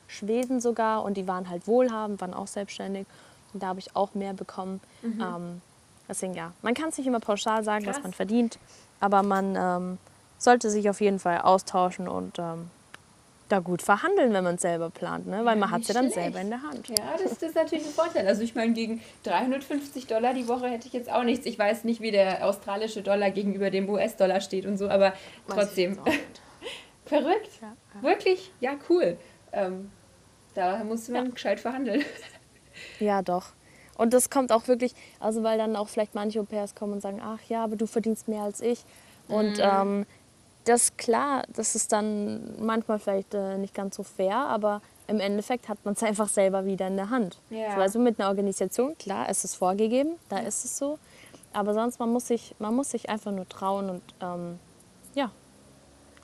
Schweden 0.06 0.60
sogar 0.60 1.02
und 1.02 1.16
die 1.16 1.26
waren 1.26 1.50
halt 1.50 1.66
wohlhabend, 1.66 2.20
waren 2.20 2.34
auch 2.34 2.46
selbstständig. 2.46 3.04
Und 3.52 3.64
da 3.64 3.66
habe 3.66 3.80
ich 3.80 3.96
auch 3.96 4.14
mehr 4.14 4.32
bekommen. 4.32 4.80
Mhm. 5.02 5.20
Ähm, 5.20 5.62
deswegen 6.08 6.34
ja, 6.34 6.52
man 6.62 6.74
kann 6.74 6.90
es 6.90 6.98
nicht 6.98 7.08
immer 7.08 7.18
pauschal 7.18 7.64
sagen, 7.64 7.84
Krass. 7.84 7.96
was 7.96 8.04
man 8.04 8.12
verdient, 8.12 8.60
aber 9.00 9.24
man 9.24 9.56
ähm, 9.58 9.98
sollte 10.38 10.70
sich 10.70 10.88
auf 10.90 11.00
jeden 11.00 11.18
Fall 11.18 11.40
austauschen 11.40 12.08
und 12.08 12.38
ähm, 12.38 12.70
da 13.48 13.60
gut 13.60 13.82
verhandeln, 13.82 14.32
wenn 14.32 14.42
man 14.42 14.56
es 14.56 14.62
selber 14.62 14.90
plant, 14.90 15.26
ne? 15.26 15.44
weil 15.44 15.54
ja, 15.54 15.60
man 15.60 15.70
hat 15.70 15.82
es 15.82 15.88
ja 15.88 15.94
dann 15.94 16.10
selber 16.10 16.40
in 16.40 16.50
der 16.50 16.62
Hand. 16.62 16.88
Ja, 16.88 17.12
das, 17.12 17.38
das, 17.38 17.50
ist 17.50 17.54
natürlich 17.54 17.86
ein 17.86 17.92
Vorteil. 17.92 18.26
Also 18.26 18.42
ich 18.42 18.54
meine, 18.54 18.72
gegen 18.72 19.00
350 19.22 20.06
Dollar 20.06 20.34
die 20.34 20.48
Woche 20.48 20.68
hätte 20.68 20.88
ich 20.88 20.92
jetzt 20.92 21.10
auch 21.10 21.22
nichts. 21.22 21.46
Ich 21.46 21.58
weiß 21.58 21.84
nicht, 21.84 22.00
wie 22.00 22.10
der 22.10 22.44
australische 22.46 23.02
Dollar 23.02 23.30
gegenüber 23.30 23.70
dem 23.70 23.88
US-Dollar 23.88 24.40
steht 24.40 24.66
und 24.66 24.78
so, 24.78 24.88
aber 24.88 25.12
trotzdem. 25.48 25.98
Verrückt. 27.04 27.50
Ja, 27.62 27.76
ja. 27.94 28.02
Wirklich? 28.02 28.50
Ja, 28.60 28.72
cool. 28.88 29.16
Ähm, 29.52 29.92
da 30.54 30.82
muss 30.82 31.08
man 31.08 31.32
gescheit 31.32 31.60
verhandeln. 31.60 32.04
Ja, 33.00 33.22
doch. 33.22 33.54
Und 33.96 34.12
das 34.12 34.28
kommt 34.28 34.52
auch 34.52 34.68
wirklich, 34.68 34.92
also 35.18 35.42
weil 35.42 35.56
dann 35.56 35.76
auch 35.76 35.88
vielleicht 35.88 36.14
manche 36.14 36.40
Au-pairs 36.40 36.74
kommen 36.74 36.92
und 36.92 37.00
sagen, 37.00 37.22
ach 37.24 37.40
ja, 37.48 37.64
aber 37.64 37.76
du 37.76 37.86
verdienst 37.86 38.28
mehr 38.28 38.42
als 38.42 38.60
ich. 38.60 38.84
Und 39.28 39.56
mhm. 39.56 39.62
ähm, 39.62 40.06
das 40.66 40.96
klar, 40.96 41.44
das 41.54 41.74
ist 41.74 41.92
dann 41.92 42.54
manchmal 42.60 42.98
vielleicht 42.98 43.34
äh, 43.34 43.56
nicht 43.56 43.74
ganz 43.74 43.96
so 43.96 44.02
fair, 44.02 44.36
aber 44.36 44.82
im 45.06 45.20
Endeffekt 45.20 45.68
hat 45.68 45.78
man 45.84 45.94
es 45.94 46.02
einfach 46.02 46.28
selber 46.28 46.64
wieder 46.64 46.86
in 46.88 46.96
der 46.96 47.10
Hand. 47.10 47.38
Ja. 47.50 47.74
So, 47.74 47.80
also 47.80 47.98
mit 47.98 48.20
einer 48.20 48.28
Organisation, 48.28 48.96
klar, 48.98 49.26
es 49.28 49.44
ist 49.44 49.54
vorgegeben, 49.54 50.16
da 50.28 50.38
ist 50.38 50.64
es 50.64 50.76
so. 50.76 50.98
Aber 51.52 51.72
sonst, 51.72 51.98
man 51.98 52.10
muss 52.10 52.26
sich, 52.26 52.54
man 52.58 52.74
muss 52.74 52.90
sich 52.90 53.08
einfach 53.08 53.32
nur 53.32 53.48
trauen 53.48 53.88
und 53.88 54.02
ähm, 54.20 54.58
ja, 55.14 55.30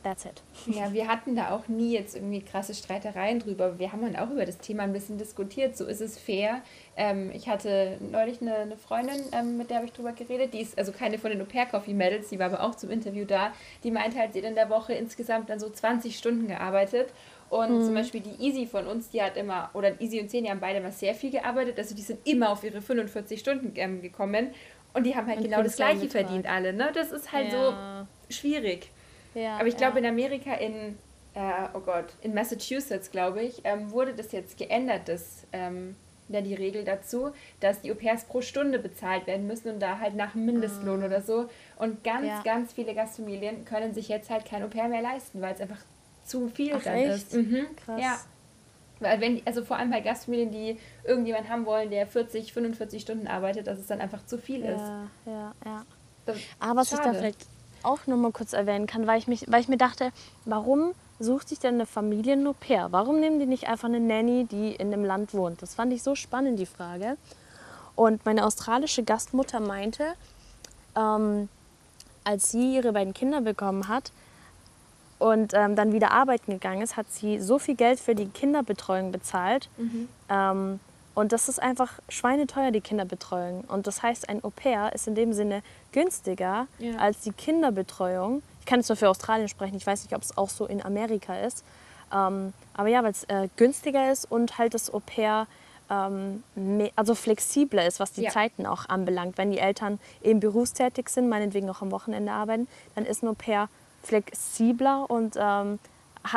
that's 0.02 0.24
it. 0.24 0.42
Ja, 0.66 0.92
wir 0.92 1.08
hatten 1.08 1.34
da 1.36 1.50
auch 1.50 1.68
nie 1.68 1.92
jetzt 1.92 2.14
irgendwie 2.16 2.40
krasse 2.42 2.74
Streitereien 2.74 3.38
drüber. 3.38 3.78
Wir 3.78 3.92
haben 3.92 4.02
dann 4.02 4.16
auch 4.16 4.30
über 4.30 4.44
das 4.44 4.58
Thema 4.58 4.84
ein 4.84 4.92
bisschen 4.92 5.18
diskutiert. 5.18 5.76
So 5.76 5.86
ist 5.86 6.00
es 6.00 6.18
fair. 6.18 6.62
Ähm, 6.96 7.30
ich 7.32 7.48
hatte 7.48 7.98
neulich 8.10 8.40
eine, 8.40 8.54
eine 8.56 8.76
Freundin, 8.76 9.20
ähm, 9.32 9.56
mit 9.56 9.70
der 9.70 9.78
habe 9.78 9.86
ich 9.86 9.92
drüber 9.92 10.12
geredet. 10.12 10.54
Die 10.54 10.60
ist 10.60 10.78
also 10.78 10.92
keine 10.92 11.18
von 11.18 11.30
den 11.30 11.40
Au 11.40 11.44
pair 11.44 11.66
Coffee 11.66 11.94
Medals, 11.94 12.28
die 12.28 12.38
war 12.38 12.46
aber 12.46 12.62
auch 12.62 12.74
zum 12.74 12.90
Interview 12.90 13.24
da. 13.24 13.52
Die 13.84 13.90
meinte 13.90 14.18
halt, 14.18 14.32
sie 14.32 14.40
hat 14.40 14.48
in 14.48 14.54
der 14.54 14.70
Woche 14.70 14.92
insgesamt 14.92 15.50
dann 15.50 15.58
so 15.58 15.70
20 15.70 16.16
Stunden 16.16 16.48
gearbeitet. 16.48 17.12
Und 17.48 17.80
mhm. 17.80 17.84
zum 17.84 17.94
Beispiel 17.94 18.22
die 18.22 18.42
Easy 18.42 18.66
von 18.66 18.86
uns, 18.86 19.10
die 19.10 19.22
hat 19.22 19.36
immer, 19.36 19.70
oder 19.74 20.00
Easy 20.00 20.20
und 20.20 20.30
Zeni 20.30 20.48
haben 20.48 20.60
beide 20.60 20.78
immer 20.78 20.90
sehr 20.90 21.14
viel 21.14 21.30
gearbeitet. 21.30 21.78
Also 21.78 21.94
die 21.94 22.02
sind 22.02 22.26
immer 22.26 22.50
auf 22.50 22.64
ihre 22.64 22.80
45 22.80 23.38
Stunden 23.38 23.72
ähm, 23.76 24.00
gekommen. 24.00 24.54
Und 24.94 25.04
die 25.04 25.14
haben 25.14 25.26
halt 25.26 25.38
und 25.38 25.44
genau 25.44 25.62
das 25.62 25.76
Gleiche 25.76 26.08
verdient, 26.08 26.46
alle. 26.46 26.72
Ne? 26.72 26.90
Das 26.94 27.12
ist 27.12 27.32
halt 27.32 27.52
ja. 27.52 28.06
so 28.28 28.34
schwierig. 28.34 28.90
Ja, 29.34 29.56
Aber 29.56 29.66
ich 29.66 29.76
glaube, 29.76 30.00
ja. 30.00 30.06
in 30.06 30.12
Amerika, 30.12 30.54
in, 30.54 30.98
äh, 31.34 31.68
oh 31.74 31.80
Gott, 31.80 32.06
in 32.22 32.34
Massachusetts, 32.34 33.10
glaube 33.10 33.42
ich, 33.42 33.60
ähm, 33.64 33.90
wurde 33.90 34.14
das 34.14 34.32
jetzt 34.32 34.58
geändert, 34.58 35.02
das, 35.06 35.46
ähm, 35.52 35.96
ja 36.28 36.40
die 36.40 36.54
Regel 36.54 36.84
dazu, 36.84 37.30
dass 37.60 37.80
die 37.80 37.92
Au-pairs 37.92 38.24
pro 38.24 38.40
Stunde 38.40 38.78
bezahlt 38.78 39.26
werden 39.26 39.46
müssen 39.46 39.68
und 39.70 39.80
da 39.80 39.98
halt 39.98 40.14
nach 40.14 40.34
Mindestlohn 40.34 41.02
ah. 41.02 41.06
oder 41.06 41.22
so. 41.22 41.48
Und 41.76 42.04
ganz, 42.04 42.26
ja. 42.26 42.42
ganz 42.42 42.72
viele 42.72 42.94
Gastfamilien 42.94 43.64
können 43.64 43.94
sich 43.94 44.08
jetzt 44.08 44.30
halt 44.30 44.44
kein 44.44 44.62
Au-pair 44.62 44.88
mehr 44.88 45.02
leisten, 45.02 45.40
weil 45.40 45.54
es 45.54 45.60
einfach 45.60 45.80
zu 46.24 46.48
viel 46.48 46.74
Ach, 46.76 46.82
dann 46.82 46.94
echt? 46.94 47.14
ist. 47.14 47.34
Mhm. 47.34 47.66
Krass. 47.84 48.00
Ja. 48.00 48.18
Weil 49.00 49.20
wenn, 49.20 49.42
also 49.44 49.64
vor 49.64 49.78
allem 49.78 49.90
bei 49.90 50.00
Gastfamilien, 50.00 50.50
die 50.50 50.78
irgendjemanden 51.04 51.50
haben 51.50 51.66
wollen, 51.66 51.90
der 51.90 52.06
40, 52.06 52.52
45 52.52 53.02
Stunden 53.02 53.26
arbeitet, 53.26 53.66
dass 53.66 53.78
es 53.78 53.86
dann 53.86 54.00
einfach 54.00 54.24
zu 54.26 54.38
viel 54.38 54.62
ist. 54.62 54.78
Ja, 54.78 55.10
ja, 55.26 55.54
ja. 55.64 55.84
Aber 56.60 56.80
was 56.80 56.92
ich 56.92 57.00
da 57.00 57.12
vielleicht 57.12 57.44
auch 57.84 58.06
noch 58.06 58.16
mal 58.16 58.32
kurz 58.32 58.52
erwähnen 58.52 58.86
kann, 58.86 59.06
weil 59.06 59.18
ich, 59.18 59.26
mich, 59.26 59.46
weil 59.50 59.60
ich 59.60 59.68
mir 59.68 59.76
dachte, 59.76 60.12
warum 60.44 60.92
sucht 61.18 61.48
sich 61.48 61.58
denn 61.58 61.74
eine 61.74 61.86
Familie 61.86 62.34
ein 62.34 62.46
Au-pair? 62.46 62.88
Warum 62.90 63.20
nehmen 63.20 63.38
die 63.38 63.46
nicht 63.46 63.68
einfach 63.68 63.88
eine 63.88 64.00
Nanny, 64.00 64.44
die 64.44 64.74
in 64.74 64.90
dem 64.90 65.04
Land 65.04 65.34
wohnt? 65.34 65.62
Das 65.62 65.74
fand 65.74 65.92
ich 65.92 66.02
so 66.02 66.14
spannend, 66.14 66.58
die 66.58 66.66
Frage. 66.66 67.16
Und 67.94 68.24
meine 68.24 68.44
australische 68.46 69.02
Gastmutter 69.02 69.60
meinte, 69.60 70.14
ähm, 70.96 71.48
als 72.24 72.50
sie 72.50 72.76
ihre 72.76 72.92
beiden 72.92 73.14
Kinder 73.14 73.40
bekommen 73.40 73.88
hat 73.88 74.12
und 75.18 75.52
ähm, 75.54 75.76
dann 75.76 75.92
wieder 75.92 76.10
arbeiten 76.10 76.52
gegangen 76.52 76.82
ist, 76.82 76.96
hat 76.96 77.06
sie 77.10 77.40
so 77.40 77.58
viel 77.58 77.74
Geld 77.74 78.00
für 78.00 78.14
die 78.14 78.26
Kinderbetreuung 78.26 79.12
bezahlt. 79.12 79.68
Mhm. 79.76 80.08
Ähm, 80.28 80.80
und 81.14 81.32
das 81.32 81.48
ist 81.48 81.60
einfach 81.60 81.98
schweineteuer, 82.08 82.70
die 82.70 82.80
Kinderbetreuung. 82.80 83.64
Und 83.64 83.86
das 83.86 84.02
heißt, 84.02 84.28
ein 84.28 84.42
Au-pair 84.44 84.92
ist 84.94 85.06
in 85.06 85.14
dem 85.14 85.32
Sinne 85.32 85.62
günstiger 85.92 86.66
ja. 86.78 86.96
als 86.96 87.20
die 87.20 87.32
Kinderbetreuung 87.32 88.42
ich 88.62 88.66
kann 88.66 88.78
jetzt 88.78 88.88
nur 88.88 88.96
für 88.96 89.10
Australien 89.10 89.48
sprechen, 89.48 89.74
ich 89.74 89.84
weiß 89.84 90.04
nicht, 90.04 90.14
ob 90.14 90.22
es 90.22 90.38
auch 90.38 90.48
so 90.48 90.66
in 90.66 90.84
Amerika 90.84 91.36
ist. 91.36 91.64
Ähm, 92.14 92.52
aber 92.74 92.88
ja, 92.88 93.02
weil 93.02 93.10
es 93.10 93.24
äh, 93.24 93.48
günstiger 93.56 94.12
ist 94.12 94.30
und 94.30 94.56
halt 94.56 94.74
das 94.74 94.94
Au 94.94 95.00
pair 95.00 95.48
ähm, 95.90 96.44
also 96.94 97.16
flexibler 97.16 97.84
ist, 97.84 97.98
was 97.98 98.12
die 98.12 98.22
ja. 98.22 98.30
Zeiten 98.30 98.64
auch 98.64 98.88
anbelangt. 98.88 99.36
Wenn 99.36 99.50
die 99.50 99.58
Eltern 99.58 99.98
eben 100.22 100.38
berufstätig 100.38 101.08
sind, 101.08 101.28
meinetwegen 101.28 101.68
auch 101.70 101.82
am 101.82 101.90
Wochenende 101.90 102.30
arbeiten, 102.30 102.68
dann 102.94 103.04
ist 103.04 103.24
ein 103.24 103.28
Au 103.28 103.34
pair 103.34 103.68
flexibler 104.04 105.10
und 105.10 105.36
ähm, 105.36 105.80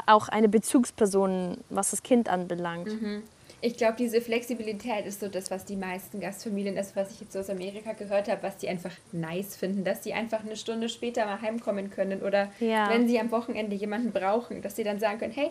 auch 0.08 0.28
eine 0.28 0.50
Bezugsperson, 0.50 1.60
was 1.70 1.92
das 1.92 2.02
Kind 2.02 2.28
anbelangt. 2.28 2.88
Mhm 2.88 3.22
ich 3.66 3.78
glaube, 3.78 3.96
diese 3.98 4.22
Flexibilität 4.22 5.08
ist 5.08 5.20
so 5.20 5.28
das, 5.28 5.50
was 5.50 5.66
die 5.66 5.76
meisten 5.76 6.20
Gastfamilien, 6.20 6.76
das, 6.76 6.96
was 6.96 7.12
ich 7.12 7.22
jetzt 7.22 7.36
aus 7.36 7.50
Amerika 7.50 7.94
gehört 7.94 8.30
habe, 8.30 8.44
was 8.44 8.58
die 8.58 8.70
einfach 8.70 8.92
nice 9.12 9.56
finden, 9.56 9.84
dass 9.84 10.04
sie 10.04 10.14
einfach 10.14 10.42
eine 10.46 10.56
Stunde 10.56 10.88
später 10.88 11.26
mal 11.26 11.42
heimkommen 11.42 11.90
können 11.90 12.22
oder 12.22 12.52
ja. 12.60 12.92
wenn 12.92 13.08
sie 13.08 13.20
am 13.20 13.32
Wochenende 13.32 13.76
jemanden 13.76 14.12
brauchen, 14.12 14.62
dass 14.62 14.76
sie 14.76 14.84
dann 14.84 15.00
sagen 15.00 15.18
können, 15.18 15.34
hey, 15.34 15.50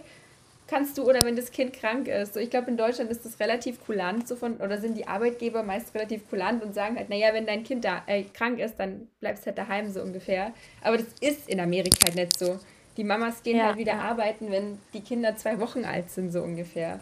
kannst 0.68 0.96
du 0.96 1.02
oder 1.02 1.24
wenn 1.24 1.34
das 1.34 1.50
Kind 1.50 1.72
krank 1.72 2.06
ist. 2.06 2.34
So, 2.34 2.40
ich 2.40 2.50
glaube, 2.50 2.70
in 2.70 2.76
Deutschland 2.76 3.10
ist 3.10 3.24
das 3.24 3.40
relativ 3.40 3.84
kulant 3.84 4.28
so 4.28 4.36
von, 4.36 4.58
oder 4.58 4.78
sind 4.78 4.96
die 4.96 5.08
Arbeitgeber 5.08 5.64
meist 5.64 5.92
relativ 5.92 6.30
kulant 6.30 6.62
und 6.62 6.72
sagen 6.72 6.96
halt, 6.96 7.08
naja, 7.08 7.30
wenn 7.32 7.46
dein 7.46 7.64
Kind 7.64 7.84
da 7.84 8.04
äh, 8.06 8.22
krank 8.22 8.60
ist, 8.60 8.76
dann 8.76 9.08
bleibst 9.18 9.44
halt 9.44 9.58
daheim 9.58 9.90
so 9.90 10.00
ungefähr. 10.00 10.52
Aber 10.82 10.98
das 10.98 11.08
ist 11.20 11.48
in 11.48 11.58
Amerika 11.58 11.98
halt 12.04 12.14
nicht 12.14 12.38
so. 12.38 12.60
Die 12.96 13.02
Mamas 13.02 13.42
gehen 13.42 13.56
ja, 13.56 13.66
halt 13.66 13.76
wieder 13.76 13.94
ja. 13.94 14.02
arbeiten, 14.02 14.52
wenn 14.52 14.78
die 14.92 15.00
Kinder 15.00 15.36
zwei 15.36 15.58
Wochen 15.58 15.84
alt 15.84 16.12
sind, 16.12 16.30
so 16.30 16.42
ungefähr. 16.42 17.00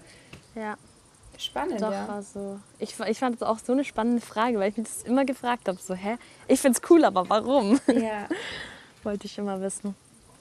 Ja. 0.55 0.79
Spannend, 1.39 1.81
Doch, 1.81 1.91
ja. 1.91 2.07
Also, 2.09 2.61
ich, 2.79 2.99
ich 3.01 3.19
fand 3.19 3.37
es 3.37 3.43
auch 3.43 3.59
so 3.59 3.73
eine 3.73 3.85
spannende 3.85 4.21
Frage, 4.25 4.59
weil 4.59 4.71
ich 4.71 4.77
mich 4.77 4.87
das 4.87 5.03
immer 5.03 5.25
gefragt 5.25 5.69
habe. 5.69 5.79
So, 5.81 5.95
hä? 5.95 6.17
Ich 6.47 6.61
finde 6.61 6.79
es 6.83 6.91
cool, 6.91 7.05
aber 7.05 7.29
warum? 7.29 7.81
Ja. 7.89 8.29
Wollte 9.03 9.27
ich 9.27 9.39
immer 9.39 9.61
wissen. 9.61 9.95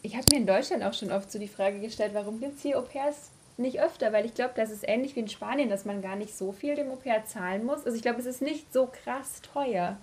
Ich 0.04 0.16
habe 0.16 0.26
mir 0.32 0.40
in 0.40 0.48
Deutschland 0.48 0.84
auch 0.84 0.94
schon 0.94 1.12
oft 1.12 1.32
so 1.32 1.40
die 1.40 1.48
Frage 1.48 1.80
gestellt, 1.80 2.14
warum 2.14 2.40
gibt 2.40 2.58
es 2.58 2.62
hier 2.62 2.78
Au-pairs 2.78 3.32
nicht 3.58 3.82
öfter? 3.82 4.14
Weil 4.14 4.26
ich 4.26 4.34
glaube, 4.34 4.54
das 4.56 4.72
ist 4.72 4.88
ähnlich 4.88 5.16
wie 5.16 5.22
in 5.22 5.28
Spanien, 5.28 5.70
dass 5.70 5.86
man 5.86 6.02
gar 6.02 6.16
nicht 6.16 6.36
so 6.38 6.52
viel 6.52 6.76
dem 6.76 6.92
Au-pair 6.92 7.26
zahlen 7.26 7.66
muss. 7.66 7.86
Also 7.86 7.96
ich 7.96 8.02
glaube, 8.02 8.20
es 8.20 8.26
ist 8.26 8.42
nicht 8.42 8.72
so 8.74 8.88
krass 8.88 9.42
teuer 9.42 9.98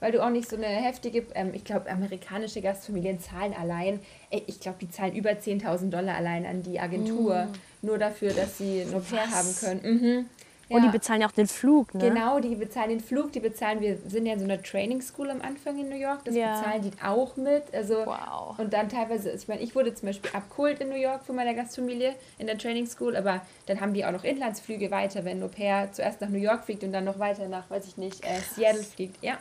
weil 0.00 0.12
du 0.12 0.24
auch 0.24 0.30
nicht 0.30 0.48
so 0.48 0.56
eine 0.56 0.66
heftige, 0.66 1.26
ähm, 1.34 1.52
ich 1.54 1.64
glaube, 1.64 1.90
amerikanische 1.90 2.60
Gastfamilien 2.60 3.20
zahlen 3.20 3.54
allein, 3.54 4.00
ich 4.30 4.60
glaube, 4.60 4.78
die 4.80 4.90
zahlen 4.90 5.14
über 5.14 5.30
10.000 5.30 5.90
Dollar 5.90 6.16
allein 6.16 6.46
an 6.46 6.62
die 6.62 6.80
Agentur, 6.80 7.44
mm. 7.44 7.86
nur 7.86 7.98
dafür, 7.98 8.32
dass 8.32 8.58
sie 8.58 8.82
ein 8.82 8.94
Au-pair 8.94 9.30
haben 9.30 9.54
können. 9.60 9.80
Mhm. 9.82 10.26
Ja. 10.70 10.76
Und 10.76 10.84
die 10.84 10.88
bezahlen 10.90 11.20
ja 11.20 11.26
auch 11.26 11.32
den 11.32 11.48
Flug, 11.48 11.92
ne? 11.94 12.10
Genau, 12.10 12.38
die 12.38 12.54
bezahlen 12.54 12.90
den 12.90 13.00
Flug, 13.00 13.32
die 13.32 13.40
bezahlen, 13.40 13.80
wir 13.80 13.98
sind 14.06 14.24
ja 14.24 14.34
in 14.34 14.38
so 14.38 14.44
einer 14.44 14.62
Training 14.62 15.02
School 15.02 15.28
am 15.28 15.42
Anfang 15.42 15.76
in 15.80 15.88
New 15.88 15.96
York, 15.96 16.24
das 16.24 16.36
ja. 16.36 16.60
bezahlen 16.60 16.82
die 16.82 16.92
auch 17.04 17.36
mit. 17.36 17.64
Also, 17.74 18.06
wow. 18.06 18.56
Und 18.56 18.72
dann 18.72 18.88
teilweise, 18.88 19.32
ich 19.32 19.48
meine, 19.48 19.62
ich 19.62 19.74
wurde 19.74 19.92
zum 19.94 20.06
Beispiel 20.06 20.30
abgeholt 20.32 20.80
in 20.80 20.90
New 20.90 20.94
York 20.94 21.24
von 21.24 21.34
meiner 21.34 21.54
Gastfamilie 21.54 22.14
in 22.38 22.46
der 22.46 22.56
Training 22.56 22.86
School, 22.86 23.16
aber 23.16 23.40
dann 23.66 23.80
haben 23.80 23.94
die 23.94 24.04
auch 24.04 24.12
noch 24.12 24.22
Inlandsflüge 24.22 24.92
weiter, 24.92 25.24
wenn 25.24 25.38
ein 25.38 25.42
Au-pair 25.42 25.88
zuerst 25.90 26.20
nach 26.20 26.28
New 26.28 26.38
York 26.38 26.64
fliegt 26.64 26.84
und 26.84 26.92
dann 26.92 27.04
noch 27.04 27.18
weiter 27.18 27.48
nach, 27.48 27.68
weiß 27.68 27.88
ich 27.88 27.96
nicht, 27.96 28.24
äh, 28.24 28.38
Seattle 28.54 28.84
fliegt. 28.84 29.20
Ja, 29.24 29.38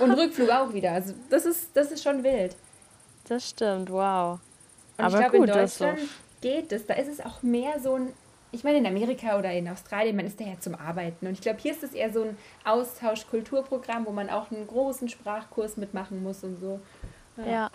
und 0.00 0.12
Rückflug 0.12 0.50
auch 0.50 0.72
wieder. 0.72 0.92
Also 0.92 1.14
das 1.30 1.46
ist, 1.46 1.70
das 1.74 1.90
ist 1.90 2.02
schon 2.02 2.22
wild. 2.22 2.56
Das 3.28 3.48
stimmt, 3.48 3.90
wow. 3.90 4.40
Und 4.98 5.04
Aber 5.04 5.14
ich 5.14 5.30
glaube, 5.30 5.36
in 5.38 5.46
Deutschland 5.46 6.00
geht 6.40 6.72
es. 6.72 6.86
Da 6.86 6.94
ist 6.94 7.08
es 7.08 7.20
auch 7.24 7.42
mehr 7.42 7.80
so 7.80 7.94
ein. 7.94 8.12
Ich 8.54 8.64
meine, 8.64 8.76
in 8.76 8.86
Amerika 8.86 9.38
oder 9.38 9.50
in 9.50 9.66
Australien, 9.66 10.14
man 10.14 10.26
ist 10.26 10.38
da 10.38 10.44
ja 10.44 10.60
zum 10.60 10.74
Arbeiten. 10.74 11.26
Und 11.26 11.32
ich 11.32 11.40
glaube, 11.40 11.58
hier 11.58 11.72
ist 11.72 11.82
es 11.82 11.94
eher 11.94 12.12
so 12.12 12.24
ein 12.24 12.36
Austausch-Kulturprogramm, 12.64 14.04
wo 14.04 14.10
man 14.10 14.28
auch 14.28 14.50
einen 14.50 14.66
großen 14.66 15.08
Sprachkurs 15.08 15.78
mitmachen 15.78 16.22
muss 16.22 16.44
und 16.44 16.60
so. 16.60 16.78
Ja. 17.38 17.46
Ja, 17.46 17.70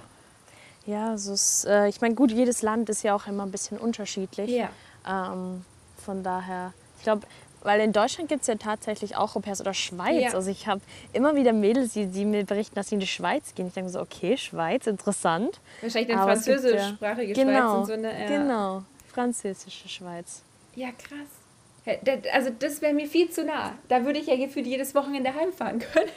ja 0.85 1.09
also 1.09 1.33
es, 1.33 1.65
äh, 1.65 1.87
ich 1.87 1.99
meine, 1.99 2.13
gut, 2.13 2.31
jedes 2.31 2.61
Land 2.61 2.89
ist 2.89 3.01
ja 3.01 3.15
auch 3.15 3.25
immer 3.25 3.43
ein 3.43 3.49
bisschen 3.49 3.79
unterschiedlich. 3.79 4.51
Ja. 4.51 4.69
Ähm, 5.07 5.65
von 5.97 6.21
daher, 6.21 6.73
ich 6.97 7.03
glaube, 7.03 7.25
weil 7.67 7.81
in 7.81 7.91
Deutschland 7.91 8.29
gibt 8.29 8.41
es 8.41 8.47
ja 8.47 8.55
tatsächlich 8.55 9.17
auch 9.17 9.35
Au-pairs 9.35 9.59
oder 9.59 9.73
Schweiz. 9.73 10.31
Ja. 10.31 10.33
Also 10.33 10.49
ich 10.49 10.67
habe 10.67 10.79
immer 11.11 11.35
wieder 11.35 11.51
Mädels, 11.51 11.91
die, 11.91 12.05
die, 12.05 12.23
mir 12.23 12.45
berichten, 12.45 12.75
dass 12.75 12.87
sie 12.87 12.95
in 12.95 13.01
die 13.01 13.07
Schweiz 13.07 13.53
gehen. 13.55 13.67
Ich 13.67 13.73
denke 13.73 13.89
so, 13.89 13.99
okay, 13.99 14.37
Schweiz, 14.37 14.87
interessant. 14.87 15.59
Wahrscheinlich 15.81 16.15
eine 16.15 16.23
französischsprachige 16.23 17.33
ja, 17.33 17.43
genau, 17.43 17.59
Schweiz. 17.59 17.79
Und 17.79 17.85
so 17.87 17.93
eine, 17.93 18.21
ja. 18.21 18.27
Genau, 18.27 18.83
französische 19.13 19.89
Schweiz. 19.89 20.43
Ja, 20.75 20.87
krass. 20.91 21.99
Also 22.31 22.51
das 22.57 22.81
wäre 22.81 22.93
mir 22.93 23.05
viel 23.05 23.29
zu 23.29 23.43
nah. 23.43 23.73
Da 23.89 24.05
würde 24.05 24.19
ich 24.19 24.27
ja 24.27 24.37
gefühlt 24.37 24.65
jedes 24.65 24.95
Wochenende 24.95 25.33
heimfahren 25.35 25.79
können. 25.79 26.09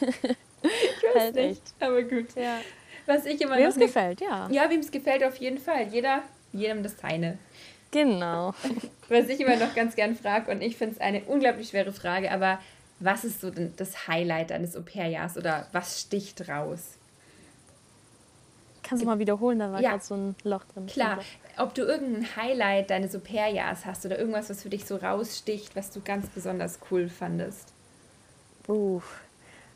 ich 0.00 1.14
weiß 1.14 1.22
halt 1.22 1.34
nicht, 1.36 1.50
echt. 1.50 1.74
aber 1.78 2.02
gut. 2.02 2.34
Ja. 2.34 2.58
Was 3.06 3.26
ich 3.26 3.40
immer 3.40 3.56
wem 3.56 3.68
es 3.68 3.76
gefällt, 3.76 4.20
ja. 4.20 4.48
Ja, 4.50 4.68
wem 4.68 4.80
es 4.80 4.90
gefällt, 4.90 5.22
auf 5.22 5.36
jeden 5.36 5.58
Fall. 5.58 5.86
Jeder, 5.86 6.22
jedem 6.52 6.82
das 6.82 6.96
seine. 7.00 7.38
Genau. 7.92 8.52
Was 9.08 9.28
ich 9.28 9.40
immer 9.40 9.56
noch 9.56 9.74
ganz 9.74 9.94
gern 9.96 10.16
frage, 10.16 10.50
und 10.50 10.62
ich 10.62 10.76
finde 10.76 10.94
es 10.94 11.00
eine 11.00 11.22
unglaublich 11.24 11.68
schwere 11.68 11.92
Frage, 11.92 12.30
aber 12.30 12.58
was 12.98 13.24
ist 13.24 13.40
so 13.40 13.50
das 13.50 14.08
Highlight 14.08 14.50
deines 14.50 14.76
Au-pair-Jahres 14.76 15.36
oder 15.36 15.66
was 15.72 16.00
sticht 16.00 16.48
raus? 16.48 16.96
Kannst 18.82 19.02
du 19.02 19.06
mal 19.06 19.18
wiederholen, 19.18 19.58
da 19.58 19.72
war 19.72 19.80
ja. 19.80 19.90
gerade 19.90 20.04
so 20.04 20.14
ein 20.14 20.36
Loch 20.44 20.64
drin. 20.72 20.86
Klar, 20.86 21.18
ob 21.58 21.74
du 21.74 21.82
irgendein 21.82 22.36
Highlight 22.36 22.90
deines 22.90 23.14
Au-pair-Jahres 23.14 23.84
hast 23.84 24.06
oder 24.06 24.18
irgendwas, 24.18 24.48
was 24.48 24.62
für 24.62 24.70
dich 24.70 24.84
so 24.84 24.96
raussticht, 24.96 25.74
was 25.74 25.90
du 25.90 26.00
ganz 26.00 26.28
besonders 26.28 26.78
cool 26.90 27.08
fandest. 27.08 27.72
Uff, 28.68 29.20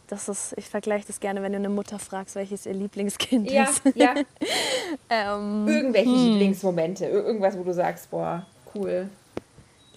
das 0.07 0.29
ist, 0.29 0.55
ich 0.57 0.69
vergleiche 0.69 1.07
das 1.07 1.21
gerne, 1.21 1.43
wenn 1.43 1.53
du 1.53 1.59
eine 1.59 1.69
Mutter 1.69 1.99
fragst, 1.99 2.37
welches 2.37 2.67
ihr 2.67 2.75
Lieblingskind 2.75 3.51
ja, 3.51 3.65
ist. 3.65 3.83
Ja, 3.95 4.15
ähm, 5.11 5.69
Irgendwelche 5.69 6.11
hm. 6.11 6.33
Lieblingsmomente, 6.33 7.07
irgendwas, 7.07 7.59
wo 7.59 7.65
du 7.65 7.73
sagst, 7.73 8.11
boah, 8.11 8.47
cool. 8.75 9.09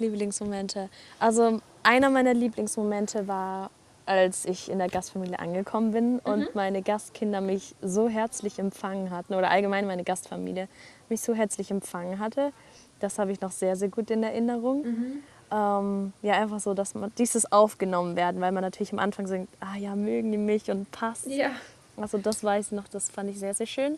Lieblingsmomente. 0.04 0.90
Also 1.20 1.62
einer 1.84 2.10
meiner 2.10 2.34
Lieblingsmomente 2.34 3.28
war, 3.28 3.70
als 4.06 4.46
ich 4.46 4.70
in 4.70 4.80
der 4.80 4.90
Gastfamilie 4.90 5.40
angekommen 5.40 5.92
bin 5.92 6.14
mhm. 6.14 6.20
und 6.24 6.56
meine 6.56 6.82
Gastkinder 6.82 7.42
mich 7.42 7.76
so 7.82 8.10
herzlich 8.10 8.60
empfangen 8.60 9.12
hatten 9.12 9.34
oder 9.34 9.50
allgemein 9.50 9.88
meine 9.88 10.04
Gastfamilie 10.04 10.68
mich 11.10 11.22
so 11.22 11.34
herzlich 11.34 11.72
empfangen 11.72 12.20
hatte. 12.20 12.52
Das 13.00 13.20
habe 13.20 13.32
ich 13.32 13.42
noch 13.42 13.52
sehr, 13.52 13.76
sehr 13.76 13.90
gut 13.90 14.12
in 14.12 14.24
Erinnerung. 14.24 14.84
Mhm. 14.84 15.24
Ähm, 15.52 16.14
ja, 16.22 16.34
einfach 16.34 16.60
so, 16.60 16.74
dass 16.74 16.96
man 16.96 17.12
dieses 17.18 17.52
aufgenommen 17.52 18.16
werden, 18.16 18.42
weil 18.42 18.52
man 18.52 18.64
natürlich 18.64 18.92
am 18.92 19.00
Anfang 19.00 19.28
denkt, 19.28 19.54
ah 19.60 19.78
ja, 19.78 19.96
mögen 19.96 20.32
die 20.32 20.38
mich 20.38 20.70
und 20.70 20.90
passt. 20.92 21.28
Ja. 21.28 21.52
Also 21.96 22.18
das 22.18 22.44
weiß 22.44 22.68
ich 22.68 22.72
noch, 22.72 22.88
das 22.88 23.10
fand 23.10 23.30
ich 23.30 23.40
sehr, 23.40 23.54
sehr 23.54 23.68
schön. 23.68 23.98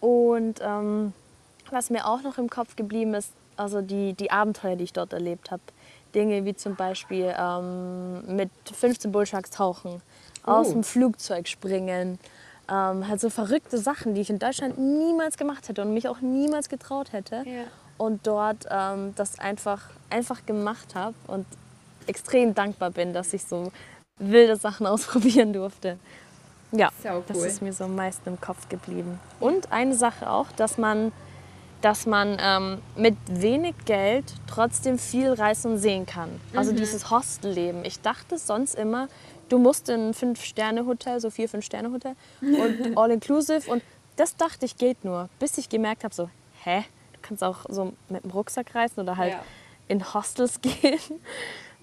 Und 0.00 0.60
ähm, 0.60 1.12
was 1.70 1.90
mir 1.90 2.06
auch 2.06 2.22
noch 2.22 2.38
im 2.38 2.50
Kopf 2.50 2.76
geblieben 2.76 3.14
ist, 3.14 3.32
also 3.58 3.82
die, 3.82 4.14
die 4.14 4.30
Abenteuer, 4.30 4.76
die 4.76 4.84
ich 4.84 4.92
dort 4.92 5.12
erlebt 5.12 5.50
habe. 5.50 5.62
Dinge 6.14 6.44
wie 6.44 6.54
zum 6.54 6.74
Beispiel 6.74 7.34
ähm, 7.38 8.36
mit 8.36 8.50
15 8.72 9.12
Bullsharks 9.12 9.50
tauchen, 9.50 10.00
oh. 10.46 10.50
aus 10.50 10.70
dem 10.70 10.84
Flugzeug 10.84 11.48
springen. 11.48 12.18
Ähm, 12.70 13.08
halt 13.08 13.20
so 13.20 13.30
verrückte 13.30 13.78
Sachen, 13.78 14.14
die 14.14 14.22
ich 14.22 14.30
in 14.30 14.38
Deutschland 14.38 14.78
niemals 14.78 15.36
gemacht 15.36 15.68
hätte 15.68 15.82
und 15.82 15.94
mich 15.94 16.08
auch 16.08 16.20
niemals 16.20 16.68
getraut 16.68 17.12
hätte. 17.12 17.42
Ja. 17.46 17.64
Und 17.96 18.26
dort 18.26 18.66
ähm, 18.70 19.14
das 19.16 19.38
einfach, 19.38 19.90
einfach 20.10 20.46
gemacht 20.46 20.94
habe 20.94 21.14
und 21.26 21.46
extrem 22.06 22.54
dankbar 22.54 22.90
bin, 22.90 23.12
dass 23.12 23.32
ich 23.32 23.44
so 23.44 23.72
wilde 24.18 24.56
Sachen 24.56 24.86
ausprobieren 24.86 25.52
durfte. 25.52 25.98
Ja, 26.70 26.90
cool. 27.04 27.24
das 27.26 27.38
ist 27.38 27.62
mir 27.62 27.72
so 27.72 27.84
am 27.84 27.94
meisten 27.94 28.28
im 28.28 28.40
Kopf 28.40 28.68
geblieben. 28.68 29.18
Und 29.40 29.72
eine 29.72 29.94
Sache 29.94 30.30
auch, 30.30 30.52
dass 30.52 30.76
man 30.76 31.12
dass 31.80 32.06
man 32.06 32.36
ähm, 32.40 32.78
mit 32.96 33.16
wenig 33.28 33.74
Geld 33.84 34.24
trotzdem 34.48 34.98
viel 34.98 35.32
reisen 35.32 35.72
und 35.72 35.78
sehen 35.78 36.06
kann. 36.06 36.40
Also 36.54 36.72
dieses 36.72 37.10
Hostelleben. 37.10 37.84
Ich 37.84 38.00
dachte 38.00 38.36
sonst 38.38 38.74
immer, 38.74 39.08
du 39.48 39.58
musst 39.58 39.88
in 39.88 40.08
ein 40.08 40.14
Fünf-Sterne-Hotel, 40.14 41.20
so 41.20 41.30
vier, 41.30 41.48
Fünf-Sterne-Hotel 41.48 42.14
und 42.40 42.96
all-inclusive. 42.98 43.70
Und 43.70 43.82
das 44.16 44.36
dachte 44.36 44.66
ich 44.66 44.76
geht 44.76 45.04
nur, 45.04 45.28
bis 45.38 45.56
ich 45.58 45.68
gemerkt 45.68 46.02
habe, 46.04 46.14
so, 46.14 46.28
hä? 46.64 46.84
Du 47.12 47.18
kannst 47.22 47.44
auch 47.44 47.64
so 47.68 47.92
mit 48.08 48.24
dem 48.24 48.30
Rucksack 48.32 48.74
reisen 48.74 49.00
oder 49.00 49.16
halt 49.16 49.32
Ja. 49.34 49.42
in 49.86 50.12
Hostels 50.14 50.60
gehen. 50.60 50.98